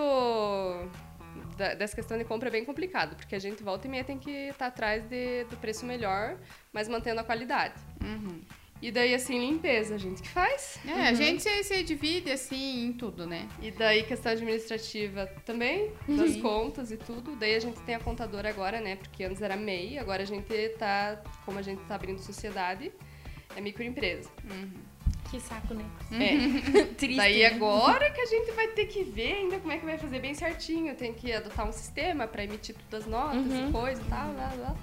[1.57, 4.17] da- dessa questão de compra é bem complicado, porque a gente volta e meia tem
[4.17, 6.37] que estar atrás de, do preço melhor,
[6.71, 7.75] mas mantendo a qualidade.
[8.03, 8.41] Uhum.
[8.81, 10.77] E daí, assim, limpeza, a gente que faz.
[10.85, 13.47] É, a gente se, se divide assim em tudo, né?
[13.61, 16.41] E daí, questão administrativa também, das Uhum.
[16.41, 17.33] contas e tudo.
[17.37, 18.97] Daí a gente tem a contadora agora, né?
[18.97, 22.91] Porque antes era MEI, agora a gente tá, como a gente tá abrindo sociedade,
[23.55, 24.29] é microempresa.
[25.31, 25.83] Que saco, né?
[26.11, 26.83] É.
[26.95, 27.17] Triste.
[27.17, 27.47] Daí né?
[27.47, 30.33] agora que a gente vai ter que ver ainda como é que vai fazer bem
[30.35, 30.93] certinho.
[30.95, 33.69] Tem que adotar um sistema pra emitir todas as notas Uhum.
[33.69, 34.75] e coisa e tal, lá, lá.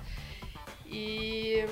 [0.87, 1.65] E...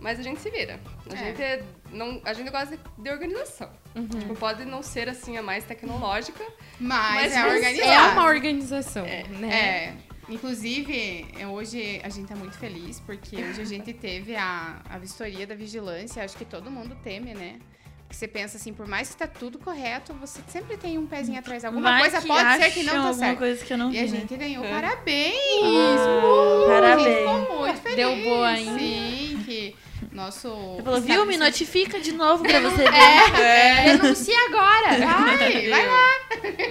[0.00, 0.78] Mas a gente se vira.
[1.10, 1.16] A, É.
[1.16, 1.62] gente, é-
[1.92, 3.70] não, a gente gosta de, de organização.
[3.96, 4.06] Uhum.
[4.08, 6.44] Tipo, pode não ser assim a mais tecnológica.
[6.78, 7.90] Mas, Mas é organizado.
[7.90, 9.50] É uma organização, né?
[9.52, 10.07] É.
[10.28, 14.98] Inclusive, é, hoje a gente tá muito feliz, porque hoje a gente teve a, a
[14.98, 16.22] vistoria da vigilância.
[16.22, 17.58] Acho que todo mundo teme, né?
[18.02, 21.38] Porque você pensa assim, por mais que tá tudo correto, você sempre tem um pezinho
[21.38, 21.62] atrás.
[21.64, 23.38] Alguma Vai coisa que pode ser que não tá alguma certo.
[23.38, 24.16] coisa que eu não E a vi, né?
[24.20, 24.70] gente ganhou É.
[24.70, 26.00] parabéns!
[26.02, 27.06] Ah, Uh, parabéns.
[27.06, 27.96] A gente ficou muito feliz.
[27.96, 28.78] Deu boa ainda.
[28.78, 29.76] Sim, que
[30.12, 30.48] nosso...
[30.76, 31.26] Você falou, viu?
[31.26, 32.94] Me notifica de novo pra você ver.
[32.94, 34.98] É, Denuncia agora!
[35.38, 36.08] vai, vai lá.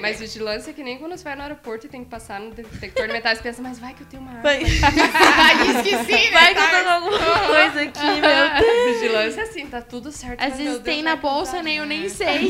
[0.02, 2.52] Mas vigilância é que nem quando você vai no aeroporto e tem que passar no
[2.52, 4.44] detector de metais pensa, mas vai que eu tenho uma arma.
[4.44, 6.32] Vai, Ai, esqueci, né?
[6.32, 8.96] vai que eu tô Tá- com alguma coisa aqui, meu Deus.
[9.02, 10.42] Vigilância é assim, tá tudo certo.
[10.42, 12.50] Às vezes Deus, tem na bolsa, nem eu nem sei.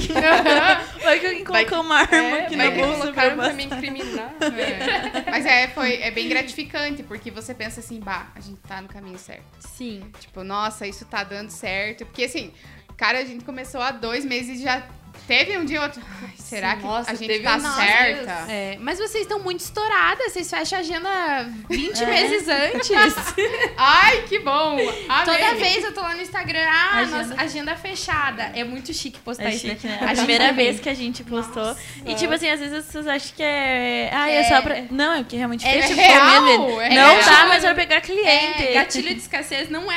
[1.04, 3.54] Vai que alguém colocou uma arma É, aqui vai na que bolsa colocaram pra pra
[3.54, 4.34] me incriminar.
[4.42, 5.32] É.
[5.32, 8.88] Mas é, foi, é bem gratificante, porque você pensa assim, bah, a gente tá no
[8.88, 9.44] caminho certo.
[9.60, 10.04] Sim.
[10.20, 12.06] Tipo, nossa, isso tá dando certo.
[12.06, 12.52] Porque assim,
[12.96, 14.88] cara, a gente começou há dois meses e já
[15.28, 16.02] teve um dia ou outro.
[16.22, 18.52] Ai, será Sim, que nossa, a gente teve tá uns certa?
[18.52, 22.06] É, mas vocês estão muito estouradas, vocês fecham a agenda 20 É.
[22.06, 22.90] meses antes.
[23.78, 24.74] Ai, que bom!
[25.10, 25.26] Amei.
[25.26, 27.18] Toda vez eu tô lá no Instagram, ah, Agenda.
[27.24, 28.52] nossa, agenda fechada.
[28.56, 29.98] É muito chique postar É isso, chique, né?
[30.00, 30.00] né?
[30.02, 31.76] A gente primeira vez que a gente postou.
[32.06, 34.10] E tipo assim, às vezes as pessoas acham que é.
[34.14, 34.84] Ah, é, só pra.
[34.90, 36.82] Não, é porque realmente É fechou real, mesmo.
[36.82, 37.26] é não real.
[37.26, 38.64] dá mais pra pegar cliente.
[38.68, 39.96] É, gatilho de escassez não é,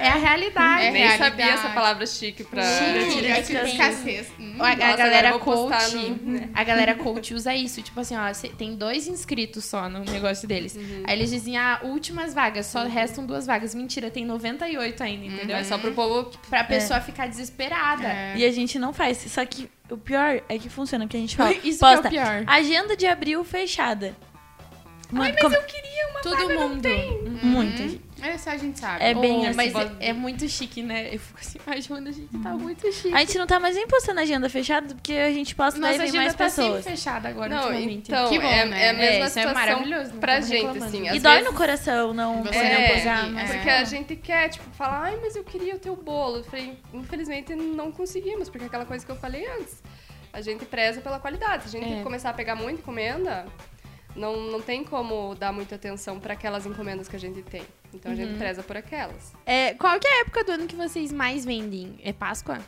[0.00, 0.86] é, é a realidade.
[0.86, 1.30] É Nem realidade.
[1.30, 2.62] sabia essa palavra chique pra.
[2.62, 4.26] Sim, Gatilho de escassez.
[4.38, 4.56] Hum.
[4.64, 8.22] A, a Nossa, galera eu coach, no- a galera coach usa isso, tipo assim, ó,
[8.56, 10.76] tem dois inscritos só no negócio deles.
[11.04, 13.74] Aí eles dizem, ah, últimas vagas, só restam duas vagas.
[13.74, 15.56] Mentira, tem 98 ainda, entendeu?
[15.56, 16.30] É só pro povo.
[16.48, 18.06] Pra pessoa ficar desesperada.
[18.06, 18.34] É.
[18.36, 19.18] E a gente não faz.
[19.18, 21.52] Só que o pior é que funciona, porque a gente fala.
[21.64, 22.44] Isso que é o posta, pior.
[22.46, 24.14] Agenda de abril fechada.
[25.10, 25.54] Mano, como-
[26.22, 26.88] Todo mundo.
[27.42, 28.00] Muita gente.
[28.22, 29.02] Essa a gente sabe.
[29.04, 29.56] É bem assim.
[29.56, 31.14] Mas é, é muito chique, né?
[31.14, 33.12] Eu fico assim, Joana, a gente tá muito chique.
[33.14, 35.98] A gente não tá mais nem postando agenda fechada, porque a gente posta daí Nossa
[36.02, 36.84] vem agenda mais tá sempre pessoas.
[36.84, 38.08] fechada agora, Não, ultimamente.
[38.10, 38.84] então, Que bom, é, né?
[38.86, 40.84] é a mesma É, isso é situação maravilhoso, não pra gente, reclamando.
[40.84, 41.02] assim.
[41.04, 43.30] E às dói vezes- no coração não Você você não posar, é.
[43.30, 46.38] mas Porque a gente quer, tipo, falar, ai, mas eu queria o teu bolo.
[46.38, 49.82] Eu falei, infelizmente não conseguimos, porque é aquela coisa que eu falei antes.
[50.32, 51.68] A gente preza pela qualidade.
[51.68, 52.02] Se a gente É.
[52.02, 53.44] começar a pegar muita encomenda,
[54.16, 57.62] não, não tem como dar muita atenção para aquelas encomendas que a gente tem.
[57.94, 58.20] Então a Uhum.
[58.20, 59.32] gente preza por aquelas.
[59.44, 61.98] É, qual que é a época do ano que vocês mais vendem?
[62.02, 62.58] É Páscoa?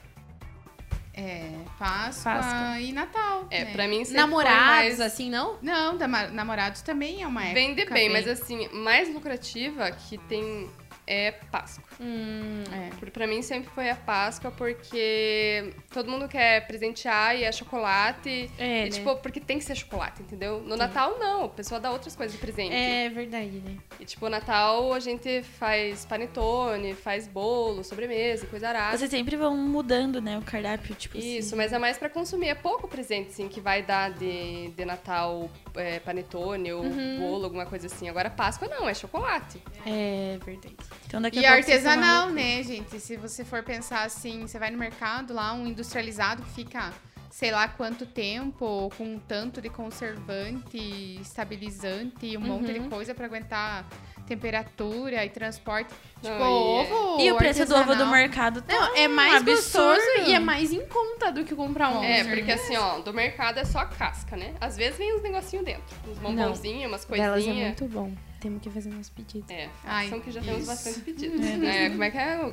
[1.16, 2.80] É, Páscoa, Páscoa.
[2.80, 3.46] e Natal.
[3.48, 3.72] É, né?
[3.72, 4.58] pra mim sempre Namorados,
[4.98, 5.00] mais...
[5.00, 5.56] assim, não?
[5.62, 5.96] Não,
[6.32, 7.54] namorados também é uma época.
[7.54, 10.68] Vende bem, mas assim, mais lucrativa que tem
[11.06, 11.84] é Páscoa.
[12.00, 13.10] Hum, É.
[13.10, 18.50] Pra mim sempre foi a Páscoa, porque todo mundo quer presentear e é chocolate.
[18.58, 18.88] é, e, né?
[18.90, 20.60] tipo, porque tem que ser chocolate, entendeu?
[20.60, 21.44] No Natal, não.
[21.44, 22.74] A pessoa dá outras coisas de presente.
[22.74, 23.76] É verdade, né?
[24.00, 28.96] E, tipo, Natal a gente faz panetone, faz bolo, sobremesa, coisa arada.
[28.98, 31.56] Vocês sempre vão mudando, né, o cardápio, tipo Isso, assim.
[31.56, 32.48] mas é mais pra consumir.
[32.48, 37.18] É pouco presente, assim, que vai dar de, de Natal é, panetone ou Uhum.
[37.20, 38.08] bolo, alguma coisa assim.
[38.08, 39.62] Agora, Páscoa não, é chocolate.
[39.86, 40.76] É verdade.
[41.06, 42.98] Então daqui E a artesanal, né, gente?
[43.00, 46.92] Se você for pensar assim, você vai no mercado lá, um industrializado que fica
[47.34, 52.88] sei lá quanto tempo, com um tanto de conservante, estabilizante e um monte de Uhum.
[52.88, 53.84] coisa pra aguentar
[54.24, 55.92] temperatura e transporte.
[56.22, 57.20] Tipo, e é- ovo.
[57.20, 59.96] E o preço do ovo do mercado tá Não, é um mais absurdo.
[59.96, 62.04] gostoso e é mais em conta do que comprar um.
[62.04, 64.54] É, porque assim, ó, do mercado é só casca, né?
[64.60, 65.82] Às vezes vem uns negocinhos dentro.
[66.08, 67.66] Uns bombonzinhos, umas Delas é coisinhas.
[67.80, 68.12] muito bom.
[68.44, 69.48] Temos que fazer uns pedidos.
[69.50, 70.66] É, Ai, são que já temos isso.
[70.66, 71.40] bastante pedidos.
[71.40, 72.36] É, como é que é?
[72.36, 72.48] O,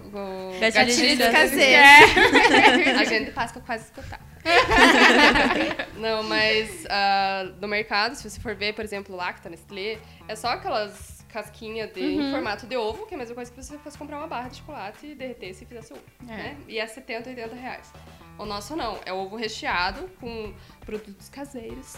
[0.55, 0.59] o...
[0.61, 1.85] Gatilho de caseiros.
[2.97, 4.21] A gente Páscoa quase escutar.
[5.99, 9.97] Não, mas ah, no mercado, se você for ver, por exemplo, Lacta, Nestlé,
[10.29, 13.61] é só aquelas casquinhas de, em formato de ovo, que é a mesma coisa que
[13.61, 16.25] você fosse comprar uma barra de chocolate e derretesse e fizesse ovo, É.
[16.25, 16.57] né?
[16.69, 17.91] E é 70, 80 reais.
[18.37, 20.53] O nosso não, é ovo recheado com
[20.85, 21.95] produtos caseiros.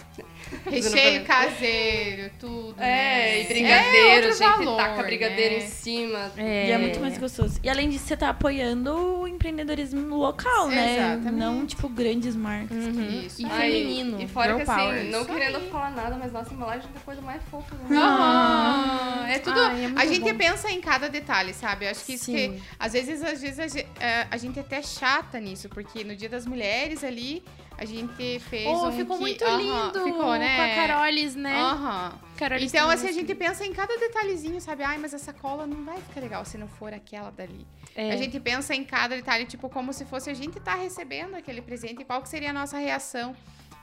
[0.66, 2.76] Recheio caseiro, tudo.
[2.80, 3.42] É, né?
[3.42, 5.64] e brigadeiro, É a gente valor, taca brigadeiro né?
[5.64, 6.32] em cima.
[6.38, 6.68] É.
[6.68, 7.60] E é muito mais gostoso.
[7.64, 10.98] E além disso, você tá apoiando o empreendedorismo local, né?
[10.98, 11.32] Exatamente.
[11.40, 12.78] Não, tipo, grandes marcas.
[12.78, 13.22] Uhum.
[13.26, 13.42] Isso.
[13.42, 14.22] E Ai, feminino.
[14.22, 15.04] E fora girl que assim, power.
[15.06, 15.70] não querendo aí.
[15.70, 18.00] falar nada, mas nossa embalagem é a coisa mais fofa do mundo.
[18.00, 19.28] Aham.
[19.28, 19.60] É tudo.
[19.60, 20.38] Ai, é a gente bom.
[20.38, 21.86] pensa em cada detalhe, sabe?
[21.86, 22.50] Eu acho que isso que.
[22.50, 22.62] Sim.
[22.80, 26.46] Às vezes, às vezes é, a gente é até chata nisso, porque no Dia das
[26.46, 27.44] Mulheres ali,
[27.84, 28.66] a gente fez.
[28.68, 30.56] Oh, um ficou que- muito lindo Ficou, né?
[30.56, 31.56] com a Carolis, né?
[31.62, 32.20] Aham.
[32.38, 34.84] Carolis Então, assim, a gente pensa em cada detalhezinho, sabe?
[34.84, 37.66] Ai, mas essa cola não vai ficar legal se não for aquela dali.
[37.96, 38.12] É.
[38.12, 41.62] A gente pensa em cada detalhe, tipo, como se fosse a gente tá recebendo aquele
[41.62, 43.36] presente e qual que seria a nossa reação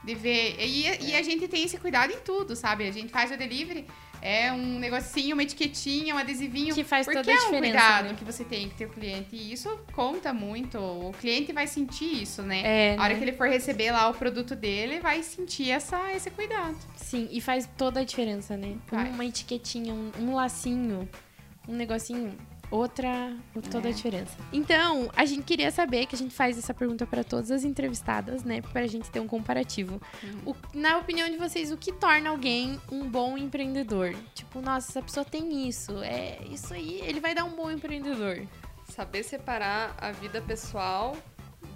[0.03, 0.57] de ver.
[0.59, 2.89] E, e a gente tem esse cuidado em tudo, sabe?
[2.89, 3.87] A gente faz o delivery,
[4.23, 6.75] é um negocinho, uma etiquetinha, um adesivinho.
[6.75, 8.15] Que faz toda a é um diferença, cuidado né?
[8.19, 9.29] que você tem que ter o cliente.
[9.33, 10.79] E isso conta muito.
[10.79, 12.63] O cliente vai sentir isso, né?
[12.65, 13.19] É, A hora né?
[13.19, 16.77] que ele for receber lá o produto dele, vai sentir essa, esse cuidado.
[16.97, 18.77] Sim, e faz toda a diferença, né?
[18.91, 19.09] Vai.
[19.09, 21.09] Uma etiquetinha, um, um lacinho,
[21.67, 22.37] um negocinho,
[22.71, 23.35] outra,
[23.71, 23.91] toda É.
[23.91, 24.37] a diferença.
[24.53, 28.45] Então, a gente queria saber, que a gente faz essa pergunta para todas as entrevistadas,
[28.45, 28.61] né?
[28.63, 30.01] Pra gente ter um comparativo.
[30.23, 30.53] Uhum.
[30.53, 34.15] O- na opinião de vocês, o que torna alguém um bom empreendedor?
[34.35, 38.43] Tipo, nossa, essa pessoa tem isso, é isso aí, ele vai dar um bom empreendedor.
[38.89, 41.17] Saber separar a vida pessoal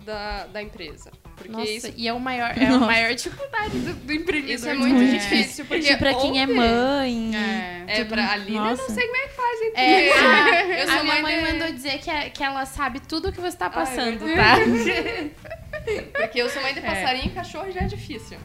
[0.04, 1.10] da, da empresa.
[1.36, 4.54] Porque Nossa, isso, e é o maior, é a maior dificuldade do, do empreendedor.
[4.54, 5.64] isso é muito Muito difícil.
[5.64, 7.32] Porque Tipo, pra quem é mãe.
[7.36, 7.84] É.
[8.00, 8.82] É, pra a Lina, eu Nossa.
[8.82, 9.76] não sei como é que faz, gente.
[9.76, 13.00] É, a, eu sou a minha mãe de- mandou dizer que, é- que ela sabe
[13.00, 14.56] tudo o que você tá Ai, passando, meu tá?
[16.12, 18.38] Porque eu sou mãe de passarinho e cachorro já é difícil.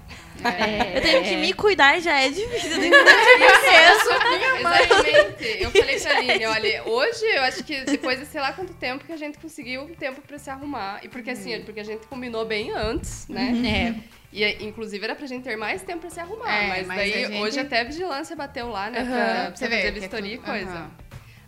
[0.43, 0.97] É.
[0.97, 2.71] Eu tenho que me cuidar, já é difícil.
[2.71, 4.09] Eu tenho que cuidar mesmo.
[4.59, 5.63] Exatamente.
[5.63, 9.03] Eu falei pra Aline, olha, hoje eu acho que depois de sei lá quanto tempo
[9.05, 10.99] que a gente conseguiu um tempo pra se arrumar.
[11.03, 13.53] E porque assim, porque a gente combinou bem antes, né?
[14.05, 14.19] É.
[14.31, 16.53] E inclusive era pra gente ter mais tempo pra se arrumar.
[16.53, 18.99] É, mas, mas daí a gente- hoje até a vigilância bateu lá, né?
[18.99, 19.07] Aham.
[19.07, 20.87] Pra, Pra fazer que é vistoria e coisa.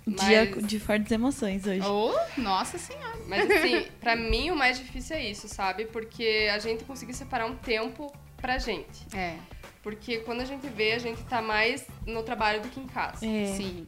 [0.08, 0.28] Aham.
[0.28, 1.82] Dia Mas- de fortes emoções hoje.
[1.86, 3.18] Ou, nossa senhora.
[3.28, 5.86] Mas assim, pra mim o mais difícil é isso, sabe?
[5.86, 9.06] Porque a gente conseguir separar um tempo pra gente.
[9.16, 9.36] É,
[9.84, 13.26] Porque quando a gente vê, a gente tá mais no trabalho do que em casa.
[13.26, 13.54] É.
[13.56, 13.86] sim.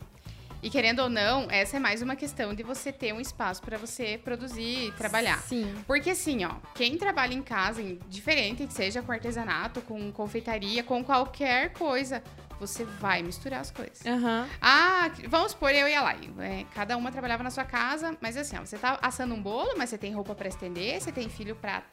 [0.62, 3.78] E querendo ou não, essa é mais uma questão de você ter um espaço pra
[3.78, 5.42] você produzir e trabalhar.
[5.42, 5.76] Sim.
[5.86, 11.04] Porque assim, ó, quem trabalha em casa, indiferente que seja com artesanato, com confeitaria, com
[11.04, 12.24] qualquer coisa,
[12.60, 14.06] você vai misturar as coisas.
[14.06, 14.48] Aham.
[14.62, 16.20] Ah, vamos supor, eu e a Lai.
[16.40, 19.72] é, cada uma trabalhava na sua casa, mas assim, ó, você tá assando um bolo,
[19.78, 21.84] mas você tem roupa pra estender, você tem filho pra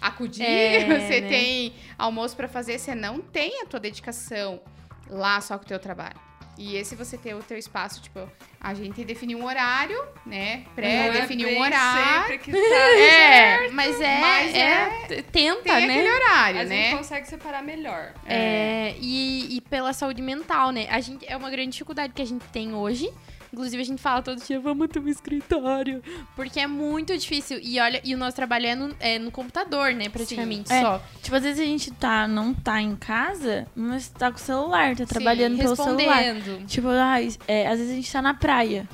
[0.00, 1.28] acudir, É, você né?
[1.28, 4.60] tem almoço pra fazer, você não tem a tua dedicação
[5.08, 6.16] lá só com o teu trabalho.
[6.58, 8.28] E esse você ter o teu espaço, tipo,
[8.60, 9.96] a gente definiu um horário,
[10.26, 10.64] né?
[10.74, 12.22] Pré-definiu Não é um horário.
[12.22, 12.58] sempre que tá
[12.98, 15.94] É, Mas é, Mas é, tenta, tem né?
[15.94, 16.96] aquele horário, A gente né?
[16.96, 18.12] consegue separar melhor.
[18.26, 20.88] É, e, e pela saúde mental, né?
[20.90, 23.08] A gente, é uma grande dificuldade que a gente tem hoje.
[23.52, 26.02] Inclusive, a gente fala todo dia, vamos ter um escritório.
[26.36, 27.58] Porque é muito difícil.
[27.62, 30.08] E olha, e o nosso trabalho é no, é no computador, né?
[30.08, 30.82] Praticamente É.
[30.82, 31.02] só.
[31.22, 34.94] Tipo, às vezes a gente tá, não tá em casa, mas tá com o celular,
[34.96, 36.22] tá trabalhando pelo celular.
[36.66, 38.88] Tipo, ah, é, às vezes a gente tá na praia.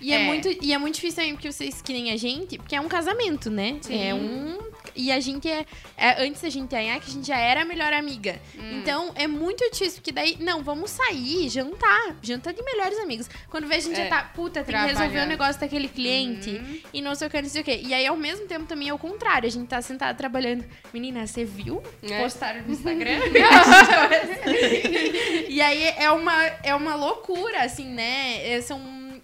[0.00, 0.16] E é.
[0.22, 0.26] É.
[0.26, 2.88] muito, e é muito difícil também, porque vocês que nem a gente, porque é um
[2.88, 3.78] casamento, né?
[3.82, 4.02] Sim.
[4.02, 4.58] É um.
[4.94, 5.64] E a gente é,
[5.96, 8.38] é- Antes da gente ganhar, que a gente já era a melhor amiga.
[8.56, 8.78] Hum.
[8.80, 12.16] Então é muito difícil, porque daí, não, vamos sair, jantar.
[12.22, 13.28] Jantar de melhores amigos.
[13.48, 14.04] Quando vê, a gente É.
[14.04, 15.28] já tá, puta, tem que resolver o Trabalhando.
[15.28, 16.50] negócio daquele cliente.
[16.50, 16.80] Uhum.
[16.92, 17.76] E não sei o que, não sei o que.
[17.76, 19.46] E aí, ao mesmo tempo, também é o contrário.
[19.46, 20.64] A gente tá sentado trabalhando.
[20.92, 21.82] Menina, você viu?
[22.02, 22.20] É.
[22.22, 23.18] Postaram no Instagram?
[25.48, 28.46] e aí é uma, é uma loucura, assim, né?
[28.52, 28.80] É, São,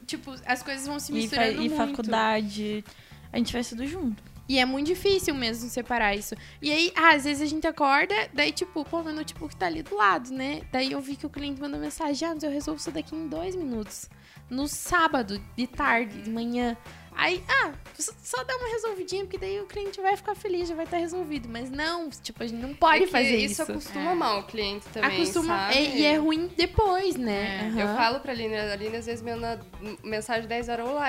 [0.07, 1.77] tipo, as coisas vão se E, fa- misturando e muito.
[1.77, 2.85] faculdade.
[3.33, 4.23] A gente faz tudo junto.
[4.49, 6.35] E é muito difícil mesmo separar isso.
[6.63, 9.83] E aí, ah, às vezes a gente acorda, daí, tipo, pô, meu notebook tá ali
[9.83, 10.63] do lado, né?
[10.73, 13.29] Daí eu vi que o cliente mandou mensagem, ah, mas eu resolvo isso daqui em
[13.29, 14.09] dois minutos.
[14.49, 16.75] No sábado, de tarde, de manhã.
[17.15, 20.85] Aí, ah, só- dá uma resolvidinha, porque daí o cliente vai ficar feliz, já vai
[20.85, 21.49] estar resolvido.
[21.49, 23.61] Mas não, tipo, a gente não pode É fazer isso.
[23.61, 23.73] isso.
[23.73, 24.15] acostuma É.
[24.15, 25.71] mal o cliente também, Acostuma.
[25.75, 27.73] é- e é ruim depois, né?
[27.77, 27.83] É.
[27.83, 29.61] Eu falo pra Aline, a Aline às vezes me manda
[30.05, 31.09] mensagem 10 horas, olá,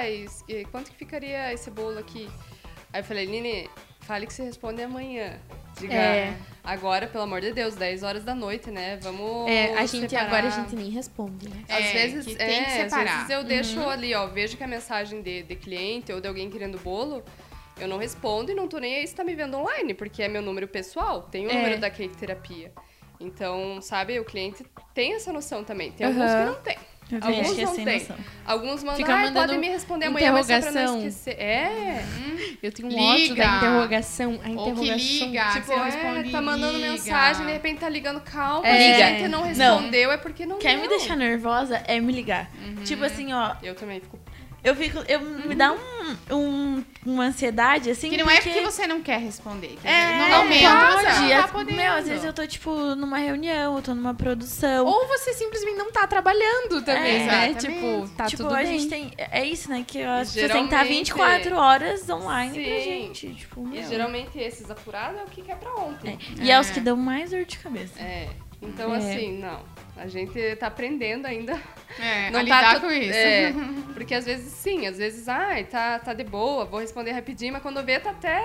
[0.71, 2.27] quanto que ficaria esse bolo aqui?
[2.91, 3.69] Aí eu falei, Aline,
[4.01, 5.39] fale que você responde amanhã.
[5.79, 6.35] Diga, É.
[6.63, 8.97] agora, pelo amor de Deus, 10 horas da noite, né?
[9.01, 10.25] Vamos É, a gente separar.
[10.27, 11.63] agora a gente nem responde, né?
[11.69, 13.15] Às É, vezes, que tem é, que às separar.
[13.17, 16.49] vezes eu deixo ali, ó, vejo que a mensagem de, de cliente ou de alguém
[16.49, 17.23] querendo bolo,
[17.79, 20.27] eu não respondo e não tô nem aí se tá me vendo online, porque é
[20.27, 21.53] meu número pessoal, tem o É.
[21.53, 22.73] número da cake terapia.
[23.21, 25.91] Então, sabe, o cliente tem essa noção também.
[25.91, 26.15] Tem Aham.
[26.23, 26.77] alguns que não tem.
[27.11, 28.07] Eu Alguns não tem.
[28.45, 31.31] Alguns mandam, Fica ah, mandando podem me responder amanhã, mas só pra não esquecer.
[31.39, 32.03] É,
[32.61, 33.01] Eu tenho um Liga.
[33.03, 34.39] ódio da interrogação.
[34.43, 34.97] A Ou interrogação.
[34.97, 36.91] que liga, tipo, não é, tá mandando liga.
[36.91, 38.77] mensagem, de repente tá ligando, calma, É.
[38.77, 39.05] se Liga.
[39.05, 40.81] a gente não respondeu, é porque não Quer deu.
[40.81, 42.49] me deixar nervosa é me ligar.
[42.85, 44.18] Tipo assim, ó, Eu também fico...
[44.63, 44.99] eu fico.
[45.07, 48.09] Eu, Me dá um, um- uma ansiedade, assim.
[48.09, 49.77] Que não é porque você não quer responder.
[49.81, 51.03] que É, normalmente pode.
[51.05, 51.77] você não tá podendo.
[51.77, 54.85] Meu, às vezes eu tô, tipo, numa reunião, eu tô numa produção.
[54.85, 57.53] Ou você simplesmente não tá trabalhando também, É, né?
[57.55, 58.67] Tipo, tá tipo, tudo a bem.
[58.79, 59.13] gente tem.
[59.17, 59.83] É isso, né?
[59.87, 62.83] Que pessoas têm que estar Geralmente- 24 horas online pra Sim.
[62.83, 63.33] gente.
[63.35, 63.83] Tipo, E meu.
[63.89, 66.17] geralmente esses apurados é o que quer pra ontem.
[66.39, 66.43] É.
[66.43, 66.59] E é.
[66.59, 67.99] os que dão mais dor de cabeça.
[67.99, 68.27] É.
[68.61, 68.97] Então, É.
[68.97, 69.61] assim, não.
[69.95, 71.59] A gente tá aprendendo ainda.
[71.97, 73.17] É, Não a tá lidar tu- com isso.
[73.17, 73.53] É,
[73.93, 77.61] porque às vezes, sim, às vezes, ai, tá, tá de boa, vou responder rapidinho, mas
[77.61, 78.41] quando vê, tá até.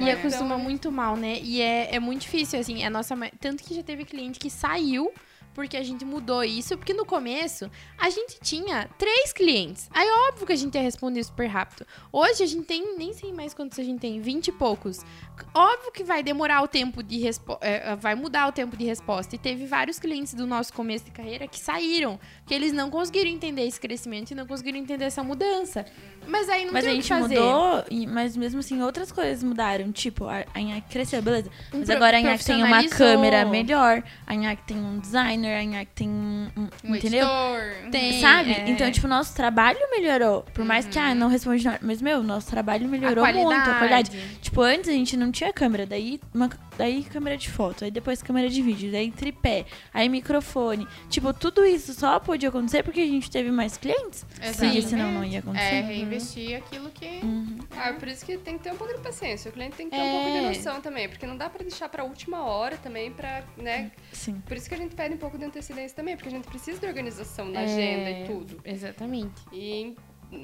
[0.00, 0.12] E É.
[0.12, 1.38] acostuma Então, muito mal, né?
[1.42, 3.16] E é, é muito difícil, assim, a nossa.
[3.40, 5.10] Tanto que já teve cliente que saiu
[5.58, 9.90] porque a gente mudou isso, porque no começo a gente tinha três clientes.
[9.92, 11.84] Aí óbvio que a gente ia responder super rápido.
[12.12, 15.04] Hoje a gente tem, nem sei mais quantos a gente tem, vinte e poucos.
[15.52, 19.34] Óbvio que vai demorar o tempo de resposta, vai mudar o tempo de resposta.
[19.34, 23.28] E teve vários clientes do nosso começo de carreira que saíram, que eles não conseguiram
[23.28, 25.84] entender esse crescimento e não conseguiram entender essa mudança.
[26.28, 29.42] Mas aí não Mas a tem que gente mudou, e- mas mesmo assim outras coisas
[29.42, 29.90] mudaram.
[29.90, 31.50] Tipo, a, a Nhaque cresceu, beleza.
[31.72, 35.64] Um Mas agora a Nhaque tem uma câmera melhor, a Nhaque tem um designer, a
[35.64, 36.48] Nhaque tem um.
[36.56, 37.26] um- Um entendeu?
[37.26, 37.90] editor.
[37.90, 38.52] Tem, Sabe?
[38.52, 38.68] é.
[38.70, 40.42] Então, tipo, nosso trabalho melhorou.
[40.54, 41.78] Por mais que, ah, não responde nada.
[41.82, 43.52] Mas, meu, nosso trabalho melhorou muito.
[43.52, 44.10] A qualidade.
[44.42, 48.22] Tipo, antes a gente não tinha câmera, daí, uma, daí câmera de foto, aí depois
[48.22, 49.64] câmera de vídeo, daí tripé,
[49.94, 50.86] aí microfone.
[51.08, 54.24] Tipo, tudo isso só pôde acontecer porque a gente teve mais clientes.
[54.28, 54.88] Porque Exatamente.
[54.88, 55.64] senão não ia acontecer.
[55.74, 55.82] É,
[56.18, 57.20] reinvestir aquilo que...
[57.22, 57.58] Uhum.
[57.76, 59.48] Ah, por isso que tem que ter um pouco de paciência.
[59.48, 60.04] O cliente tem que ter É.
[60.04, 63.44] um pouco de noção também, porque não dá pra deixar pra última hora também pra,
[63.56, 63.90] né?
[64.12, 64.40] Sim.
[64.46, 66.78] Por isso que a gente pede um pouco de antecedência também, porque a gente precisa
[66.78, 67.64] de organização na É.
[67.64, 68.60] agenda e tudo.
[68.64, 69.42] Exatamente.
[69.52, 69.96] E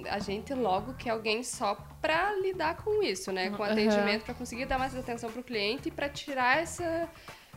[0.08, 3.50] a gente logo quer alguém só pra lidar com isso, né?
[3.50, 3.72] Com Aham.
[3.72, 7.08] atendimento, pra conseguir dar mais atenção pro cliente e pra tirar essa.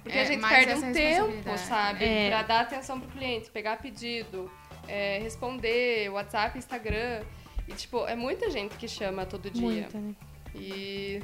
[0.04, 2.06] Porque É, a gente perde um tempo, sabe?
[2.06, 2.30] É.
[2.30, 4.50] Pra dar atenção pro cliente, pegar pedido,
[4.88, 7.24] é, responder, WhatsApp, Instagram.
[7.68, 9.62] E, tipo, é muita gente que chama todo dia.
[9.62, 10.14] Muita, né?
[10.56, 11.22] E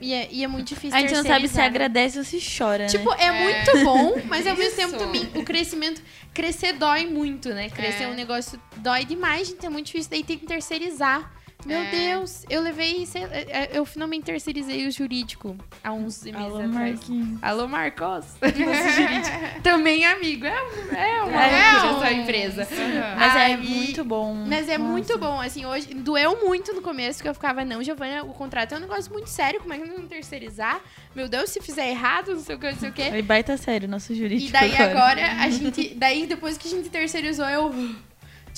[0.00, 1.66] E é, e é muito difícil A gente não sabe se né?
[1.66, 3.16] agradece ou se chora, Tipo, né?
[3.24, 6.00] é, muito bom, mas ao mesmo tempo também o crescimento.
[6.32, 7.68] Crescer dói muito, né?
[7.68, 8.08] Crescer É.
[8.08, 9.66] um negócio dói demais, gente.
[9.66, 10.10] É muito difícil.
[10.10, 11.32] Daí tem que terceirizar.
[11.66, 11.90] Meu É.
[11.90, 13.04] Deus, eu levei.
[13.32, 16.72] é, é, Eu finalmente terceirizei o jurídico há uns meses Alô, atrás.
[16.72, 17.38] Marquinhos.
[17.42, 18.26] Alô, Marcos.
[19.62, 20.46] Também amigo.
[20.46, 22.62] É, um- é uma É um- essa empresa.
[22.62, 23.16] Aham.
[23.18, 24.34] Mas é Aí- muito bom.
[24.46, 24.90] Mas é Nossa.
[24.90, 28.74] muito bom, assim, hoje doeu muito no começo que eu ficava, não, Giovana, o contrato
[28.74, 30.80] é um negócio muito sério, como é que nós vamos terceirizar?
[31.14, 33.10] Meu Deus, se fizer errado, não sei o que, não sei o que.
[33.10, 34.48] Foi baita sério, nosso jurídico.
[34.50, 37.74] E daí agora a gente, daí depois que a gente terceirizou, eu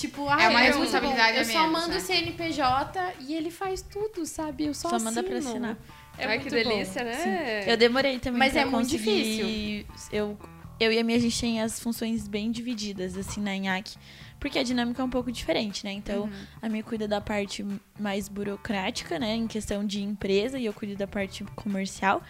[0.01, 1.36] tipo, ah, É uma é muito responsabilidade.
[1.36, 4.64] Eu a só menos, mando o CNPJ e ele faz tudo, sabe?
[4.66, 5.76] Eu só, Só manda pra assinar.
[6.18, 7.11] É Ai, muito que delícia, bom.
[7.11, 7.64] né?
[7.72, 9.86] Eu demorei também Mas pra é muito conseguir...
[10.12, 10.36] Eu,
[10.78, 13.96] eu e a minha, a gente tem as funções bem divididas, assim, na INHAC.
[14.38, 15.92] Porque a dinâmica é um pouco diferente, né?
[15.92, 16.30] Então, Uhum.
[16.62, 17.64] a minha cuida da parte
[17.98, 19.34] mais burocrática, né?
[19.34, 22.22] Em questão de empresa, e eu cuido da parte comercial.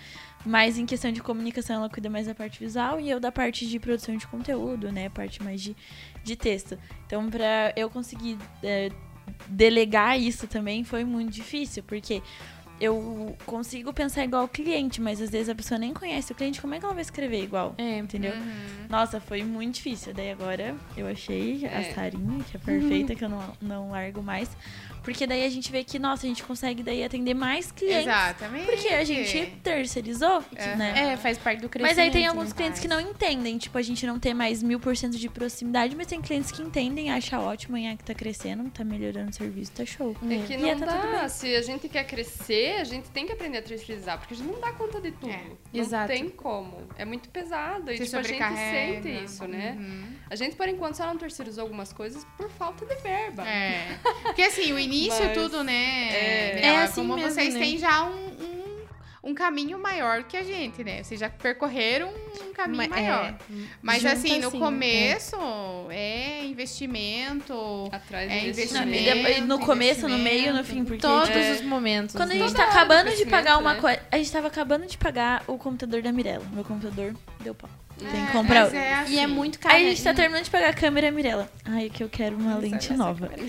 [0.45, 3.67] Mas em questão de comunicação, ela cuida mais da parte visual e eu da parte
[3.67, 5.07] de produção de conteúdo, né?
[5.07, 5.77] A parte mais de,
[6.25, 6.79] de texto.
[7.07, 8.91] Então, pra eu conseguir é,
[9.49, 12.23] delegar isso também foi muito difícil, porque
[12.81, 16.63] eu consigo pensar igual o cliente, mas às vezes a pessoa nem conhece o cliente,
[16.63, 17.75] como é que ela vai escrever igual?
[17.77, 18.33] É, Entendeu?
[18.33, 18.87] Uhum.
[18.89, 20.15] Nossa, foi muito difícil.
[20.15, 21.93] Daí agora eu achei a É.
[21.95, 24.49] Sarinha, que é perfeita, que eu não, não largo mais.
[25.03, 28.07] Porque daí a gente vê que, nossa, a gente consegue daí atender mais clientes.
[28.07, 28.67] Exatamente.
[28.67, 30.45] Porque a gente terceirizou,
[30.77, 31.13] né?
[31.13, 31.97] é, faz parte do crescimento.
[31.97, 32.55] Mas aí tem alguns né?
[32.57, 33.59] clientes que não entendem.
[33.59, 36.63] Tipo, a gente não tem mais mil por cento de proximidade, mas tem clientes que
[36.63, 40.17] entendem, acham ótimo, em que tá crescendo, tá melhorando o serviço, tá show.
[40.23, 41.29] É que E não é, tá tudo dá.
[41.29, 44.51] Se a gente quer crescer, a gente tem que aprender a terceirizar, porque a gente
[44.51, 45.31] não dá conta de tudo.
[45.31, 45.43] É,
[45.73, 46.09] não exato.
[46.09, 46.87] tem como.
[46.97, 47.91] É muito pesado.
[47.91, 49.77] E Se tipo, a gente sente isso, né?
[49.79, 50.15] Uhum.
[50.29, 53.47] A gente, por enquanto, só não terceirizou algumas coisas por falta de verba.
[53.47, 53.99] É.
[54.23, 56.09] Porque assim, o início Mas- tudo, né?
[56.13, 56.61] É.
[56.63, 57.61] É assim como mesmo, vocês né?
[57.61, 61.03] têm já um, um, um caminho maior que a gente, né?
[61.03, 62.11] Vocês já percorreram
[62.43, 63.39] um caminho Ma- é, maior.
[63.83, 65.37] Mas junta assim, no assim, começo
[65.91, 67.89] é investimento.
[67.93, 68.87] Atrás É investimento.
[69.23, 72.15] Não, e no começo, no meio, no fim, porque Todos tipo, os momentos.
[72.15, 72.41] Quando a né?
[72.41, 74.01] gente tá Toda acabando de pagar uma crescimento, coisa.
[74.13, 76.45] A gente tava acabando de pagar o computador da Mirella.
[76.53, 77.71] Meu computador deu pau.
[78.05, 78.77] Tem É, que comprar outro.
[78.79, 79.33] é E é assim.
[79.33, 79.75] muito caro.
[79.75, 80.17] Aí a gente tá né?
[80.17, 81.51] terminando de pagar a câmera Mirella.
[81.65, 83.31] Ai, que eu quero uma lente nova.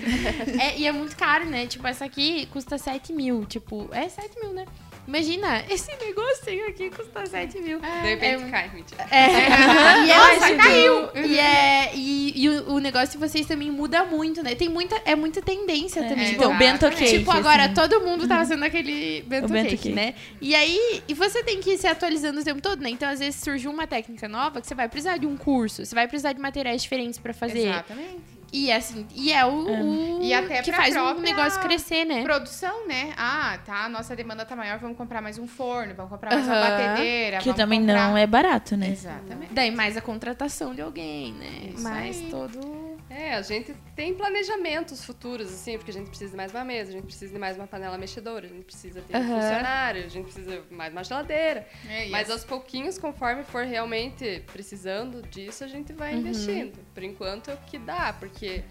[0.60, 1.66] É, e é muito caro, né?
[1.66, 3.44] Tipo, essa aqui custa 7 mil.
[3.46, 4.64] Tipo, é 7 mil, né?
[5.06, 7.80] Imagina, esse negocinho aqui custa 7 mil.
[7.80, 9.04] De repente É- cai, mentira.
[9.10, 9.26] É,
[10.06, 10.58] e é Nossa, ótimo.
[10.62, 11.08] caiu.
[11.26, 14.54] E, é, e, e o, o negócio de vocês também muda muito, né?
[14.54, 16.26] Tem muita, é muita tendência também.
[16.26, 17.18] É, Tipo, o bento cake.
[17.18, 17.74] Tipo, agora assim.
[17.74, 19.94] todo mundo tá fazendo aquele bento, O bento cake, cake.
[19.94, 20.14] né?
[20.40, 22.90] E aí, e você tem que ir se atualizando o tempo todo, né?
[22.90, 25.94] Então, às vezes, surgiu uma técnica nova que você vai precisar de um curso, você
[25.94, 27.68] vai precisar de materiais diferentes pra fazer.
[27.68, 28.32] Exatamente.
[28.52, 32.22] E assim, e é o, o E até que faz o negócio crescer, né?
[32.22, 33.14] Produção, né?
[33.16, 36.46] Ah, tá, a nossa demanda tá maior, vamos comprar mais um forno, vamos comprar mais
[36.46, 36.70] uma Aham.
[36.70, 37.38] batedeira.
[37.38, 38.08] Que vamos também comprar...
[38.08, 38.90] não é barato, né?
[38.90, 39.54] Exatamente.
[39.54, 41.70] Daí mais a contratação de alguém, né?
[41.74, 42.28] Isso mais aí.
[42.30, 42.81] todo.
[43.14, 46.90] É, a gente tem planejamentos futuros, assim, porque a gente precisa de mais uma mesa,
[46.90, 49.40] a gente precisa de mais uma panela mexedora, a gente precisa ter um Aham.
[49.42, 51.68] funcionário, a gente precisa de mais uma geladeira.
[51.88, 56.20] É Mas aos pouquinhos, conforme for realmente precisando disso, a gente vai Uhum.
[56.20, 56.78] investindo.
[56.94, 58.64] Por enquanto é o que dá, porque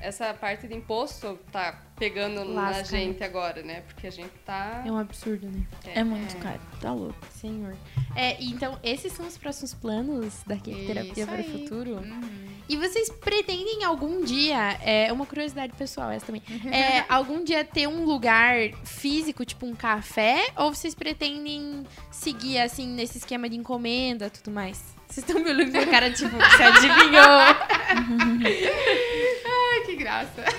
[0.00, 3.82] essa parte de imposto tá pegando na Lasca, gente agora, né?
[3.82, 4.82] Porque a gente tá.
[4.84, 5.66] É um absurdo, né?
[5.86, 6.60] É muito caro.
[6.80, 7.16] Tá louco.
[7.30, 7.74] Senhor.
[8.14, 11.94] É, então, esses são os próximos planos da Terapia para o futuro?
[11.96, 12.46] Uhum.
[12.68, 16.42] E vocês pretendem algum dia, é uma curiosidade pessoal essa também,
[16.72, 20.48] é, algum dia ter um lugar físico, tipo um café?
[20.56, 24.95] Ou vocês pretendem seguir, assim, nesse esquema de encomenda e tudo mais?
[25.08, 27.24] Vocês estão me olhando com a cara, tipo, você adivinhou?
[29.46, 30.44] Ai, que graça.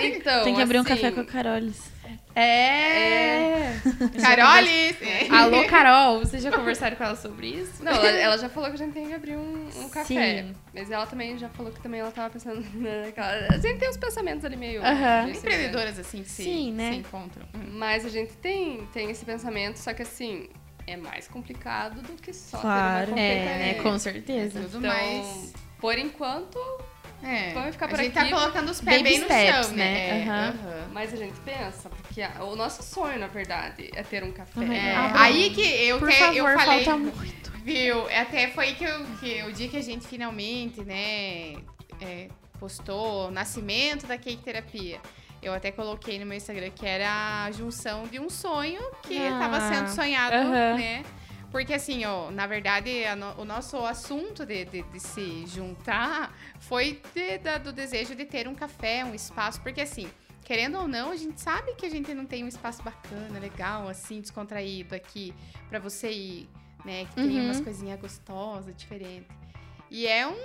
[0.00, 1.90] Então, Tem que abrir um assim, café com a Carolis.
[2.34, 3.74] É.
[4.22, 4.96] Carolis!
[5.30, 7.82] Alô, Carol, vocês já conversaram com ela sobre isso?
[7.82, 10.42] Não, ela, ela já falou que a gente tem que abrir um, um café.
[10.44, 10.54] Sim.
[10.72, 13.48] Mas ela também já falou que também ela tava pensando naquela.
[13.50, 14.82] A gente tem uns pensamentos ali meio.
[14.84, 15.26] Aham.
[15.26, 16.92] desse Empreendedoras assim que se, Sim, né?
[16.92, 17.44] se encontram.
[17.54, 17.70] Hum.
[17.72, 20.48] Mas a gente tem, tem esse pensamento, só que assim,
[20.88, 23.06] é mais complicado do que só Claro.
[23.06, 23.66] ter uma É, confeitaria.
[23.74, 23.82] né?
[23.82, 24.60] Com certeza.
[24.60, 25.52] Tudo Então, mais.
[25.78, 26.58] por enquanto,
[27.22, 27.52] É.
[27.52, 28.30] vamos ficar por a gente aqui.
[28.30, 29.84] tá colocando os pés Baby bem no steps, chão, né?
[29.84, 30.08] né?
[30.08, 30.48] É, Aham.
[30.48, 30.88] aham.
[30.92, 34.60] mas a gente pensa, porque a- o nosso sonho, na verdade, é ter um café.
[34.60, 34.72] Uhum.
[34.72, 37.50] É, Ah, aí que eu, Por que, favor, eu falei, falta muito.
[37.64, 38.06] viu?
[38.10, 41.54] Até foi que, eu, que o dia que a gente finalmente, né,
[42.00, 42.28] é,
[42.58, 44.98] postou o nascimento da Cake Terapia.
[45.42, 49.30] Eu até coloquei no meu Instagram que era a junção de um sonho que Ah.
[49.30, 50.74] estava sendo sonhado, Aham.
[50.76, 51.04] né?
[51.50, 57.00] Porque assim, ó, na verdade, no- o nosso assunto de, de- de se juntar foi
[57.14, 60.10] de- da- do desejo de ter um café, um espaço, porque assim,
[60.44, 63.88] querendo ou não, a gente sabe que a gente não tem um espaço bacana, legal,
[63.88, 65.32] assim, descontraído aqui
[65.70, 66.48] pra você ir,
[66.84, 67.06] né?
[67.06, 67.44] Que tem Uhum.
[67.46, 69.28] umas coisinhas gostosas, diferentes.
[69.90, 70.36] E é um.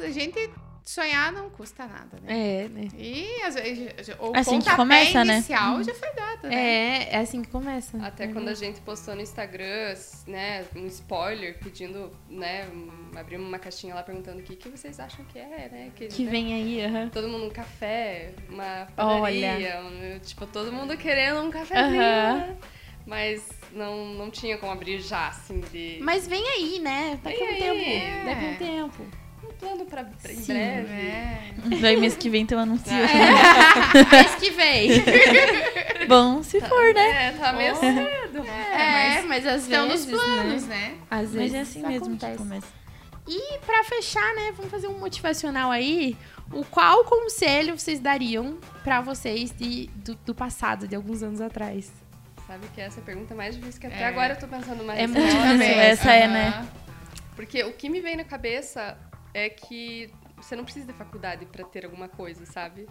[0.00, 0.50] A gente
[0.84, 2.64] sonhar não custa nada, né?
[2.64, 2.88] É, né?
[2.96, 5.34] E às vezes, o Assim que começa, né?
[5.34, 6.54] inicial já foi dado, né?
[6.54, 7.96] É, é assim que começa.
[8.04, 9.94] Até quando a gente postou no Instagram,
[10.26, 14.98] né, um spoiler pedindo, né, um, abrimos uma caixinha lá perguntando o que, que vocês
[14.98, 15.90] acham que é, né?
[15.94, 17.08] Que, Que né, vem aí, aham.
[17.10, 19.48] Todo mundo um café, uma Olha.
[19.48, 22.56] padaria, um- tipo, todo mundo querendo um cafezinho, né?
[23.06, 27.18] Mas não, não tinha como abrir já, assim, de Mas vem aí, né?
[27.22, 28.24] Daqui a um tempo.
[28.26, 28.56] Daqui a um É.
[28.56, 29.06] tempo.
[29.60, 30.88] Plano pra, pra em Sim, breve.
[31.70, 31.78] É.
[31.80, 32.90] Daí mês que vem tem um anúncio.
[34.10, 34.90] Mês que vem.
[36.08, 37.26] Bom, se for, né?
[37.26, 38.44] É, tá meio cedo.
[38.72, 40.76] É, mas às Estão nos vezes, planos, né?
[40.76, 40.94] né?
[41.10, 42.38] Às Mas vezes é assim mesmo que acontece.
[42.38, 42.66] começa.
[43.28, 46.16] E pra fechar, né, vamos fazer um motivacional aí.
[46.52, 51.92] O qual conselho vocês dariam pra vocês de, do, do passado, de alguns anos atrás?
[52.46, 54.06] Sabe que essa é a pergunta mais difícil que até É.
[54.06, 54.98] agora eu tô pensando mais.
[54.98, 55.62] É muito difícil.
[55.80, 56.66] essa é, né?
[57.36, 58.96] Porque o que me vem na cabeça
[59.34, 62.88] é que você não precisa de faculdade pra ter alguma coisa, sabe?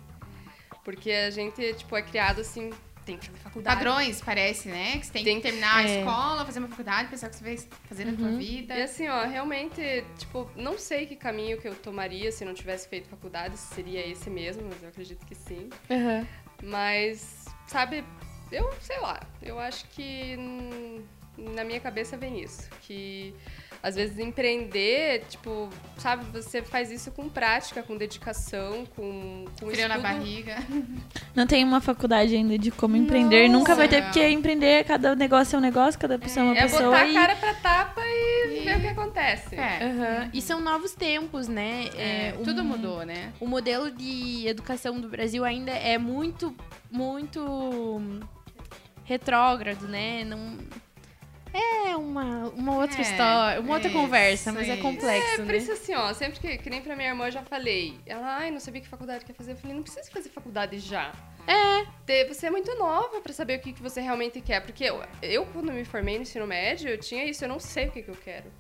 [0.84, 2.72] Porque a gente, tipo, é criado assim,
[3.06, 3.76] tem que fazer faculdade.
[3.76, 4.98] Padrões, parece, né?
[5.00, 5.98] Que você tem, Tem que terminar é.
[5.98, 8.76] a escola, fazer uma faculdade, pensar o que você vai fazer na tua vida.
[8.76, 9.82] E assim, ó, realmente,
[10.18, 14.06] tipo, não sei que caminho que eu tomaria se não tivesse feito faculdade, se seria
[14.08, 15.70] esse mesmo, mas eu acredito que sim.
[15.90, 16.28] Aham.
[16.62, 18.04] Mas, sabe,
[18.52, 20.36] eu sei lá, eu acho que
[21.38, 22.70] na minha cabeça vem isso.
[22.82, 23.34] Que
[23.82, 29.88] às vezes empreender, tipo, sabe, você faz isso com prática, com dedicação, com, com Frio
[29.88, 30.02] na estudo.
[30.02, 30.58] barriga.
[31.34, 33.48] Não tem uma faculdade ainda de como empreender.
[33.48, 34.12] Nunca vai ter, Nossa.
[34.12, 36.84] porque empreender, cada negócio é um negócio, cada pessoa é uma É pessoa.
[36.92, 37.16] botar e...
[37.16, 39.56] a cara pra tapa e, E- ver o que acontece.
[39.56, 39.80] É.
[39.86, 40.30] Aham.
[40.34, 41.86] E são novos tempos, né?
[41.96, 43.32] É, o- tudo mudou, né?
[43.40, 46.54] O modelo de educação do Brasil ainda é muito,
[46.92, 48.02] muito
[49.06, 50.24] retrógrado, né?
[50.26, 50.58] Não
[51.54, 55.45] é uma, uma outra É, história, uma outra isso, conversa, mas é complexo, É, por
[55.45, 55.58] né?
[55.58, 58.52] isso assim, ó, sempre que, que nem pra minha irmã eu já falei, ela, ai,
[58.52, 59.54] não sabia que faculdade quer fazer.
[59.54, 61.12] Eu falei, não precisa fazer faculdade já.
[61.47, 61.80] É.
[62.26, 64.62] Você é muito nova pra saber o que, que você realmente quer.
[64.62, 67.88] Porque eu, eu, quando me formei no ensino médio, eu tinha isso, eu não sei
[67.88, 68.52] o que, que eu quero.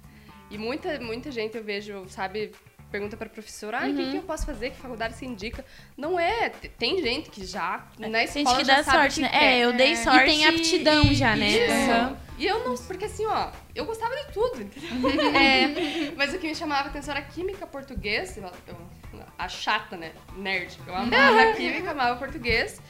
[0.49, 2.51] E muita, muita gente eu vejo, sabe,
[2.91, 4.03] pergunta pra professora, ai, o Uhum.
[4.05, 4.71] que, que eu posso fazer?
[4.71, 5.63] Que faculdade você indica?
[5.97, 9.21] Não é, tem gente que já, na Tem escola gente que já dá sorte, que
[9.21, 9.29] né?
[9.29, 9.43] quer.
[9.43, 9.95] É, eu dei É.
[9.95, 10.21] sorte.
[10.21, 11.47] E tem aptidão já, né?
[11.49, 12.17] Isso.
[12.39, 14.89] E eu não, porque assim, ó, eu gostava de tudo, entendeu?
[15.35, 16.11] É.
[16.15, 18.99] Mas o que me chamava a atenção era química, português, eu- eu-
[19.37, 20.11] a chata, né?
[20.35, 20.77] Nerd.
[20.87, 22.81] Eu amava química, amava português.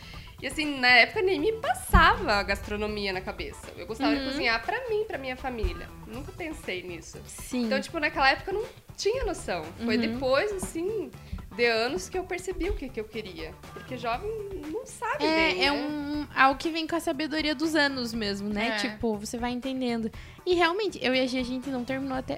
[0.41, 3.67] E assim, na época nem me passava a gastronomia na cabeça.
[3.77, 5.89] Eu gostava de cozinhar pra mim, pra minha família.
[6.07, 7.19] Nunca pensei nisso.
[7.25, 7.65] Sim.
[7.65, 8.65] Então, tipo, naquela época eu não
[8.95, 9.63] tinha noção.
[9.83, 11.11] Foi depois, assim,
[11.55, 13.53] de anos que eu percebi o que, que eu queria.
[13.73, 14.31] Porque jovem
[14.71, 15.77] não sabe É, bem, é né?
[15.77, 18.69] um, algo que vem com a sabedoria dos anos mesmo, né?
[18.69, 18.75] É.
[18.77, 20.09] Tipo, você vai entendendo.
[20.45, 22.37] E realmente, eu e a a gente não terminou até.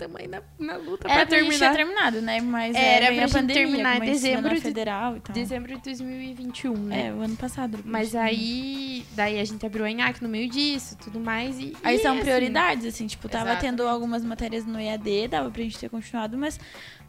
[0.00, 1.74] Também na, na luta Era pra pra terminar.
[1.76, 2.40] terminado, né?
[2.40, 5.34] Mas Era é, pra veio a gente pandemia, terminar em dezembro de- federal e tal.
[5.34, 7.08] Dezembro de 2021, né?
[7.08, 7.78] É, o ano passado.
[7.84, 11.58] Mas aí, daí a gente abriu a ENAC no meio disso, tudo mais.
[11.60, 13.60] E, Aí e, são assim, prioridades, assim, tipo, tava Exato.
[13.60, 16.58] tendo algumas matérias no EAD, dava pra gente ter continuado, mas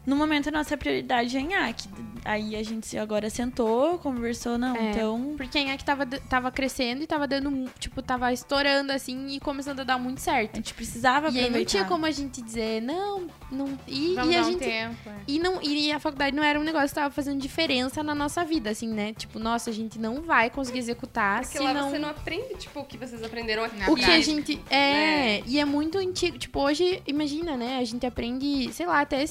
[0.06, 1.88] no momento a nossa prioridade é em AC.
[2.24, 4.90] Aí a gente agora sentou, conversou, não, É.
[4.90, 5.34] então.
[5.36, 9.80] Porque a ENAC tava, tava crescendo e tava dando, tipo, tava estourando assim e começando
[9.80, 10.56] a dar muito A certo.
[10.56, 13.76] gente precisava E aí não tinha como a gente dizer, não, não.
[13.88, 14.60] E, Vamos e a dar um gente.
[14.60, 14.96] tempo.
[15.08, 15.12] é.
[15.26, 18.44] E, não, e a faculdade não era um negócio que tava fazendo diferença na nossa
[18.44, 19.12] vida, assim, né?
[19.14, 21.90] Tipo, nossa, a gente não vai conseguir executar Porque se lá não...
[21.90, 23.76] você não aprende, tipo, o que vocês aprenderam aqui.
[23.76, 24.60] Na O que a gente.
[24.70, 26.38] É, e é muito antigo.
[26.38, 27.78] Tipo, hoje, imagina, né?
[27.78, 29.26] A gente aprende, sei lá, até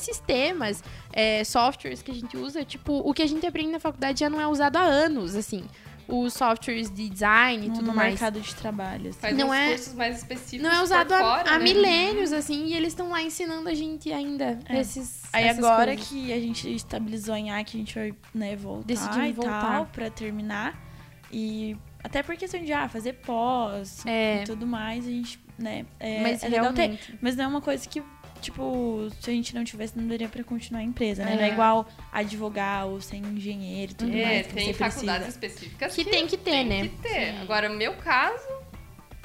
[0.70, 0.84] sistemas,
[1.14, 2.64] é, softwares que a gente usa.
[2.64, 5.64] Tipo, o que a gente aprende na faculdade já não é usado há anos, assim.
[6.08, 8.10] Os softwares de design e no, tudo no mais.
[8.14, 9.10] mercado de trabalho.
[9.12, 9.20] assim.
[9.20, 11.64] Faz Não é- cursos mais específicos Não é usado há, fora, há né?
[11.64, 14.80] milênios, assim, e eles estão lá ensinando a gente ainda É.
[14.82, 15.22] esses.
[15.32, 16.08] Aí agora coisas.
[16.10, 19.62] que a gente estabilizou em AC, a gente vai, né, voltar Decidimos e voltar.
[19.62, 20.78] tal, pra terminar.
[21.32, 24.42] E até por questão de, ah, fazer pós É.
[24.42, 26.82] e tudo mais, a gente, né, é, Mas é legal ter.
[26.82, 27.18] realmente.
[27.22, 28.04] Mas não é uma coisa que,
[28.42, 31.36] tipo, se a gente não tivesse, não daria pra continuar a empresa, né?
[31.36, 31.52] Não é É.
[31.54, 35.46] igual advogar ou ser engenheiro e tudo É, mais que tem você faculdades precisa.
[35.48, 36.80] específicas Que tem que ter, né?
[36.82, 37.30] Tem que ter.
[37.42, 38.44] Agora, no meu caso,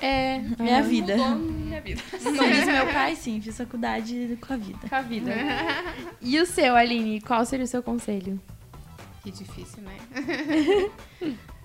[0.01, 0.41] É.
[0.61, 1.17] É a vida.
[1.17, 2.03] mudou minha vida.
[2.23, 4.89] Como diz meu pai, sim, fiz faculdade com a vida.
[4.89, 5.33] Com a vida.
[6.21, 7.21] e o seu, Aline?
[7.23, 8.39] Qual seria o seu conselho?
[9.23, 9.97] Que difícil, né?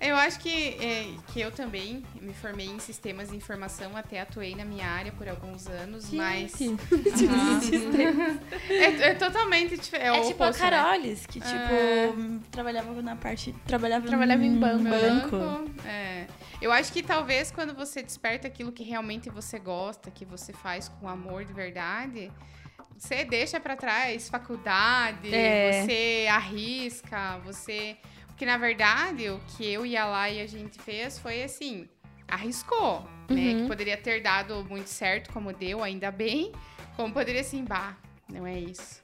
[0.00, 4.54] eu acho que, é, que eu também me formei em sistemas de informação, até atuei
[4.54, 6.52] na minha área por alguns anos, mas.
[6.58, 6.76] Gente.
[8.06, 8.40] Aham.
[8.68, 10.06] é, é totalmente diferente.
[10.06, 10.70] É, o tipo a oposto, né?
[10.70, 12.12] Carolis, que, tipo, É.
[12.50, 13.54] trabalhava na parte.
[13.66, 14.84] Trabalhava, Trabalhava em banco.
[14.84, 15.70] banco.
[15.86, 16.26] É.
[16.60, 20.88] Eu acho que talvez quando você desperta aquilo que realmente você gosta, que você faz
[20.88, 22.32] com amor de verdade,
[22.96, 25.82] você deixa pra trás faculdade, É.
[25.84, 27.96] você arrisca, você.
[28.36, 31.88] Porque na verdade o que eu e a Lai a gente fez foi assim,
[32.28, 33.52] arriscou, né?
[33.52, 33.62] Uhum.
[33.62, 36.52] Que poderia ter dado muito certo, como deu, ainda bem.
[36.96, 37.96] Como poderia assim, bah,
[38.30, 39.00] não é isso.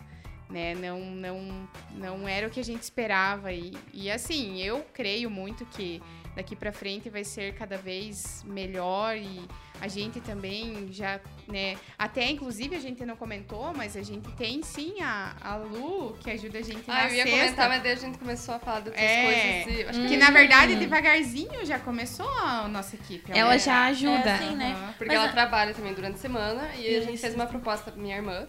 [0.50, 0.74] Né?
[0.74, 3.50] Não, não, não era o que a gente esperava.
[3.50, 6.02] E, e assim, eu creio muito que
[6.34, 9.42] daqui pra frente vai ser cada vez melhor e
[9.80, 14.62] a gente também já, né, até inclusive a gente não comentou, mas a gente tem
[14.62, 17.38] sim a, a Lu que ajuda a gente na Ah, eu ia sexta.
[17.40, 19.24] comentar, mas daí a gente começou a falar de outras É,
[19.64, 19.78] coisas.
[19.80, 23.30] E, acho que que na verdade devagarzinho já começou a nossa equipe.
[23.32, 23.58] Ela né?
[23.58, 24.30] já ajuda.
[24.30, 24.72] É assim, né?
[24.72, 24.92] Aham.
[24.92, 27.22] Porque Mas ela a- trabalha também durante a semana e a gente Isso.
[27.22, 28.46] fez uma proposta pra minha irmã.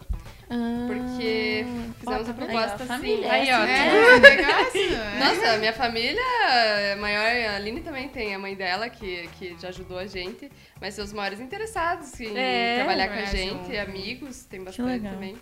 [0.50, 1.66] Ah, Porque
[2.00, 2.50] fizemos ó, a tá vendo?
[2.50, 2.88] proposta Aí, ó, assim.
[2.88, 4.90] família, Aí, ó, É, negócio.
[4.90, 5.20] né?
[5.20, 9.70] Nossa, minha família é maior, a Aline também tem a mãe dela, que, que já
[9.70, 14.44] ajudou a gente, mas são os maiores interessados em É, trabalhar com a gente, amigos,
[14.46, 15.36] tem bastante também.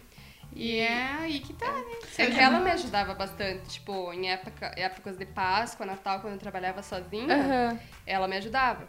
[0.53, 1.99] E é aí que tá, né?
[2.17, 6.39] É que ela me ajudava bastante, tipo, em época, épocas de Páscoa, Natal, quando eu
[6.39, 7.79] trabalhava sozinha, Aham.
[8.05, 8.87] ela me ajudava.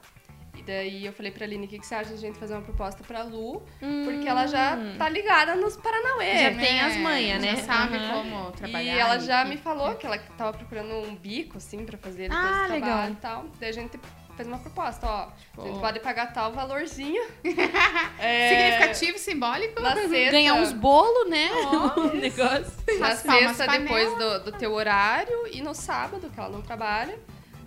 [0.62, 2.54] E daí eu falei pra Aline, o que, que você acha de a gente fazer
[2.54, 3.62] uma proposta pra Lu?
[4.04, 6.34] Porque ela já tá ligada nos Paranauê.
[6.34, 6.38] Hum.
[6.38, 7.56] Já tem as manhas, né?
[7.56, 8.12] Já sabe Aham.
[8.22, 8.94] como trabalhar.
[8.94, 12.28] E ela já em me falou que ela tava procurando um bico, assim, pra fazer
[12.28, 12.88] depois Ah, do legal.
[12.88, 13.46] trabalho e tal.
[13.58, 13.98] Daí a gente
[14.36, 15.28] fez uma proposta, ó.
[15.62, 17.22] A gente pode pagar tal valorzinho.
[18.20, 19.82] é, Significativo, simbólico.
[19.82, 20.30] Na sexta.
[20.30, 21.50] Ganhar uns bolos, né?
[21.96, 22.72] o negócio.
[23.00, 25.48] Na sexta, depois do, do teu horário.
[25.50, 27.18] E no sábado, que ela não trabalha.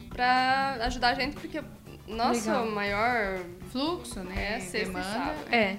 [0.09, 1.61] Pra ajudar a gente, porque
[2.07, 2.71] nosso Legal.
[2.71, 3.39] maior
[3.71, 4.55] Fluxo, né?
[4.55, 5.53] é sexta sábado.
[5.53, 5.77] É.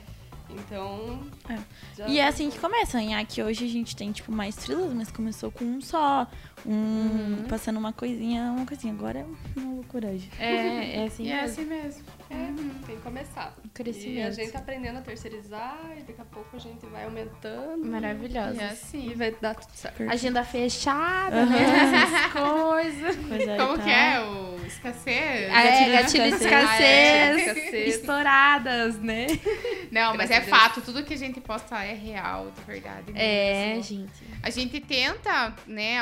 [0.49, 1.21] Então.
[1.49, 1.59] É.
[1.97, 3.01] já- E é assim que começa.
[3.01, 6.27] Em que hoje a gente tem, tipo, mais trilhas, mas começou com um só.
[6.65, 6.71] Um.
[6.73, 7.45] Uhum.
[7.49, 8.93] Passando uma coisinha, uma coisinha.
[8.93, 9.27] Agora é
[9.61, 10.29] uma loucuragem.
[10.39, 11.49] É, é assim E é mesmo.
[11.51, 12.05] assim mesmo.
[12.31, 13.55] É, tem que começar.
[13.65, 14.35] E a Crescimento.
[14.35, 17.85] gente tá aprendendo a terceirizar e daqui a pouco a gente vai aumentando.
[17.87, 18.55] Maravilhosa.
[18.55, 19.15] E é E assim.
[19.15, 20.03] vai dar tudo certo.
[20.11, 21.59] Agenda fechada, né?
[22.03, 23.17] Essas coisas.
[23.29, 23.83] Pois é, Como tá.
[23.85, 24.21] que é?
[24.21, 25.51] O escassez?
[25.53, 27.57] Ah, é, de gatilho de escassez.
[27.73, 27.89] É.
[27.89, 29.27] Estouradas, né?
[29.91, 30.81] Não, mas Graças é a fato.
[30.83, 33.13] Tudo que a gente posta é real, de verdade.
[33.15, 33.83] É, mesmo.
[33.83, 34.25] gente.
[34.43, 35.99] A gente tenta, né?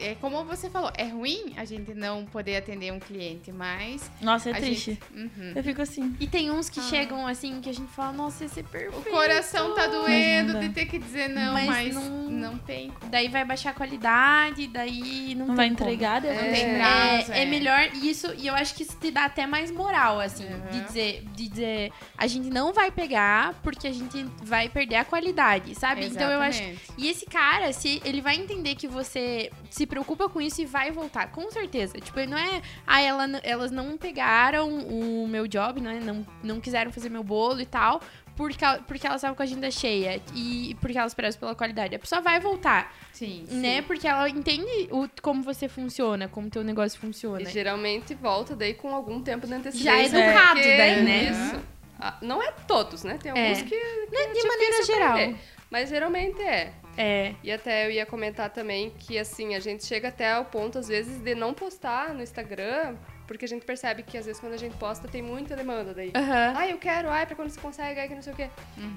[0.00, 4.10] É como você falou, é ruim a gente não poder atender um cliente, mas.
[4.20, 4.92] Nossa, é a triste.
[4.92, 5.52] gente- Uhum.
[5.54, 6.16] Eu fico assim.
[6.18, 9.10] E tem uns que chegam assim, que a gente fala, nossa, esse é O perfeito.
[9.10, 13.10] coração tá doendo de ter que dizer não, Mas mas, não- não, tem como.
[13.10, 15.72] Daí vai baixar a qualidade, daí não, Não tem vai como.
[15.90, 17.32] entregar, Deus Não não tem prazo.
[17.32, 17.46] É, é é.
[17.46, 20.70] melhor isso, e eu acho que isso te dá até mais moral, assim, Uhum.
[20.72, 25.04] de, dizer, de dizer, a gente não vai pegar porque a gente vai perder a
[25.04, 26.06] qualidade, sabe?
[26.06, 26.58] Então eu acho.
[26.60, 26.80] Exatamente.
[26.98, 30.90] E esse cara, se ele vai entender que você se preocupa com isso e vai
[30.90, 31.98] voltar, com certeza.
[32.00, 36.00] Tipo, não é, ah, ela, elas não pegaram o meu job, né?
[36.02, 38.00] Não, não quiseram fazer meu bolo e tal.
[38.36, 41.94] Porque, porque elas estavam com a agenda cheia e porque elas prezam pela qualidade.
[41.94, 43.44] A pessoa vai voltar, Sim.
[43.50, 43.82] né?
[43.82, 47.42] Porque ela entende o, como você funciona, como teu negócio funciona.
[47.42, 49.92] E geralmente volta daí com algum tempo de antecedência.
[49.92, 51.24] Já é educado porque- daí, né?
[51.24, 51.60] Isso.
[51.98, 53.18] Ah, Não é todos, né?
[53.22, 53.48] Tem É.
[53.48, 55.10] alguns que, que é de maneira difícil geral.
[55.10, 55.38] aprender,
[55.70, 56.72] Mas geralmente é.
[57.00, 57.34] É.
[57.42, 60.88] E até eu ia comentar também que, assim, a gente chega até ao ponto, às
[60.88, 62.94] vezes, de não postar no Instagram,
[63.26, 66.10] porque a gente percebe que, às vezes, quando a gente posta, tem muita demanda daí.
[66.14, 66.54] Aham.
[66.56, 68.48] Ah, eu quero, ai, pra quando você consegue, ai, que não sei o quê.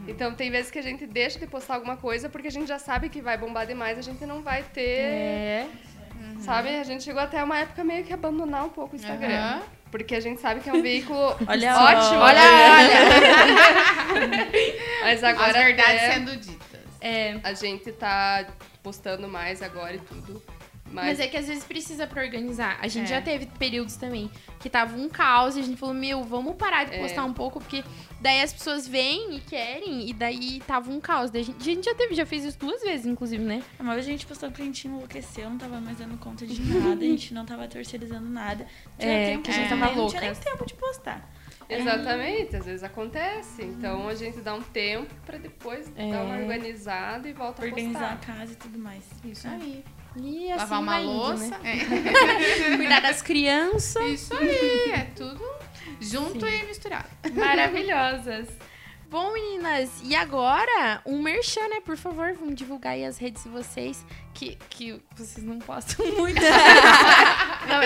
[0.07, 2.79] Então, tem vezes que a gente deixa de postar alguma coisa porque a gente já
[2.79, 5.67] sabe que vai bombar demais, a gente não vai ter, É.
[6.39, 6.69] sabe?
[6.75, 9.61] A gente chegou até uma época meio que abandonar um pouco o Instagram.
[9.91, 12.19] Porque a gente sabe que é um veículo Olha, ótimo.
[12.19, 12.41] olha,
[15.03, 16.52] Mas As agora verdades até sendo ditas.
[17.03, 17.39] É.
[17.43, 18.47] a gente tá
[18.81, 20.41] postando mais agora e tudo.
[20.85, 22.77] Mas Mas, é que às vezes precisa pra organizar.
[22.79, 23.15] A gente É.
[23.15, 24.29] já teve períodos também
[24.59, 26.99] que tava um caos e a gente falou, meu, vamos parar de É.
[27.01, 27.83] postar um pouco, porque
[28.21, 31.31] daí as pessoas vêm e querem, e daí tava um caos.
[31.31, 33.63] Daí a gente, a gente já teve, já fez isso duas vezes, inclusive, né?
[33.79, 36.61] Uma vez a gente postou que a gente enlouqueceu, não tava mais dando conta de
[36.61, 38.67] nada, a gente não tava terceirizando nada.
[38.99, 41.27] Tinha É, tempo que a gente de- tava Não tinha nem tempo de postar.
[41.69, 43.61] Exatamente, às vezes acontece.
[43.63, 46.11] Então a gente dá um tempo pra depois É.
[46.11, 48.33] dar uma organizada e volta Organizar a a postar.
[48.37, 49.03] casa e tudo mais.
[49.25, 49.83] Isso aí.
[50.15, 51.57] E assim Lavar uma vai indo, louça.
[51.59, 51.59] né?
[52.71, 52.75] é.
[52.77, 54.03] Cuidar das crianças.
[54.05, 54.91] Isso aí.
[54.91, 55.43] É tudo
[55.99, 57.07] junto e misturado.
[57.33, 58.47] Maravilhosas.
[59.13, 61.79] Bom, meninas, e agora um merchan, né?
[61.85, 64.03] Por favor, vamos divulgar aí as redes de vocês,
[64.33, 66.41] que, que vocês não postam muito.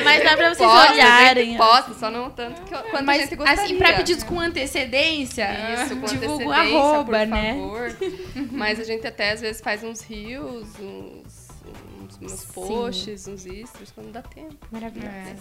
[0.05, 1.45] Mas dá pra vocês Posta, a olharem.
[1.47, 3.61] gente posta, só não tanto que, quanto a Mas, gente gostaria.
[3.61, 5.49] assim, pra pedidos com antecedência,
[5.83, 7.54] Isso, com divulga antecedência, arroba, por né?
[7.55, 7.97] favor.
[8.54, 11.49] Mas a gente até às vezes faz uns rios, uns,
[12.05, 12.54] uns, uns Sim.
[12.54, 14.55] posts, uns extras, quando dá tempo.
[14.71, 15.12] Maravilhosa.
[15.12, 15.36] É.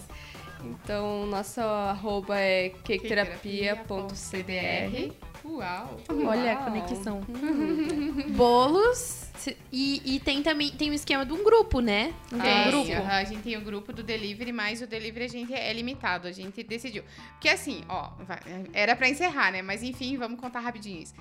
[0.65, 5.13] Então, nosso arroba é caketerapia.cdr.
[5.47, 5.97] Uau.
[6.09, 6.63] Olha a Uau.
[6.65, 7.21] conexão.
[8.35, 9.25] Bolos.
[9.37, 12.13] se- E, e tem também tem o esquema de um grupo, né?
[12.31, 12.91] Não tem um Tem, grupo?
[12.91, 16.27] aham, a gente tem o grupo do delivery, mas o delivery a gente é limitado,
[16.27, 17.03] a gente decidiu.
[17.31, 18.39] Porque assim, ó, vai-
[18.73, 19.61] era pra encerrar, né?
[19.61, 21.13] Mas enfim, vamos contar rapidinho isso.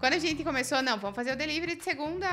[0.00, 2.26] Quando a gente começou, não, vamos fazer o delivery de segunda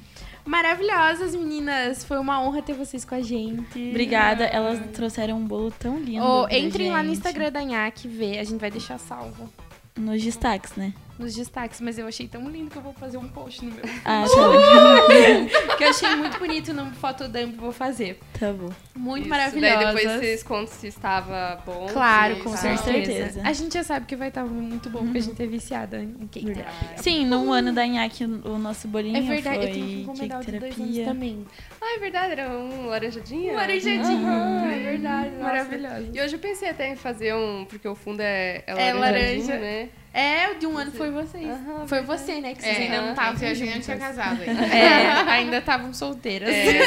[0.45, 2.03] Maravilhosas, meninas.
[2.03, 3.89] Foi uma honra ter vocês com a gente.
[3.89, 6.45] Obrigada, elas trouxeram um bolo tão lindo.
[6.47, 7.17] Pra entrem lá no gente.
[7.17, 8.37] Instagram da Nhaque vê.
[8.39, 9.49] A gente vai deixar salvo
[9.95, 10.93] Nos destaques, né?
[11.17, 11.81] Nos destaques.
[11.81, 13.83] Mas eu achei tão lindo que eu vou fazer um post no meu.
[14.03, 15.75] Ah, tá bom.
[15.77, 17.55] que eu achei muito bonito no fotodump.
[17.55, 18.19] Vou fazer.
[18.39, 18.69] tá bom.
[18.95, 19.27] Muito.
[19.29, 21.87] Daí depois vocês contam se estava bom.
[21.91, 22.83] Claro, com certeza.
[22.83, 23.41] certeza.
[23.43, 26.27] A gente já sabe que vai estar muito bom, porque a gente é viciada em
[26.27, 26.69] cake Verdade.
[26.79, 26.97] terapia.
[27.03, 30.39] Sim, no ano da Inhaque, o nosso bolinho É verdade, foi eu tenho que encomendar
[30.41, 31.05] o de dois anos terapia.
[31.05, 31.45] também.
[31.81, 33.51] Ah, é verdade, era um laranjadinho.
[33.53, 34.27] Um laranjadinho.
[34.27, 35.29] Aham, é verdade.
[35.31, 35.43] nossa.
[35.43, 36.09] Maravilhoso.
[36.13, 39.57] E hoje eu pensei até em fazer um, porque o fundo é, é É laranja.
[39.59, 39.89] né?
[40.15, 41.45] É, o de um ano foi vocês.
[41.87, 42.55] Foi você, né?
[42.55, 44.65] Que vocês É, ainda não estavam a gente não tinha casado ainda.
[44.65, 46.49] É, ainda estavam solteiras.
[46.49, 46.79] É.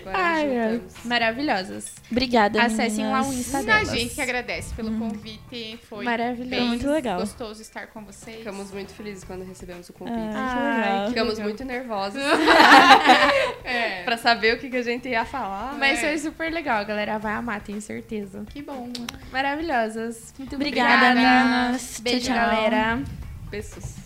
[0.00, 0.80] Agora Ai.
[1.04, 1.92] Maravilhosas.
[2.10, 3.46] Obrigada, Acessem lá o meninas.
[3.46, 3.90] Insta A delas.
[3.90, 5.78] gente que agradece pelo convite.
[5.88, 6.66] Foi Maravilhoso.
[6.66, 7.20] Muito legal.
[7.20, 8.38] gostoso estar com vocês.
[8.38, 10.16] Ficamos muito felizes quando recebemos o convite.
[10.34, 11.48] Ah, Ai, Ficamos legal.
[11.48, 12.22] muito nervosos
[13.64, 15.76] É, pra saber o que, que a gente ia falar.
[15.78, 16.08] Mas É.
[16.08, 18.44] foi super legal, a galera vai amar, tenho certeza.
[18.50, 18.90] que bom.
[19.32, 20.32] Maravilhosas.
[20.38, 21.14] Muito Obrigada, obrigada.
[21.60, 22.00] meninas.
[22.02, 22.46] Beijo, Tchau, tchau.
[22.46, 23.02] galera.
[23.50, 24.00] Beijos.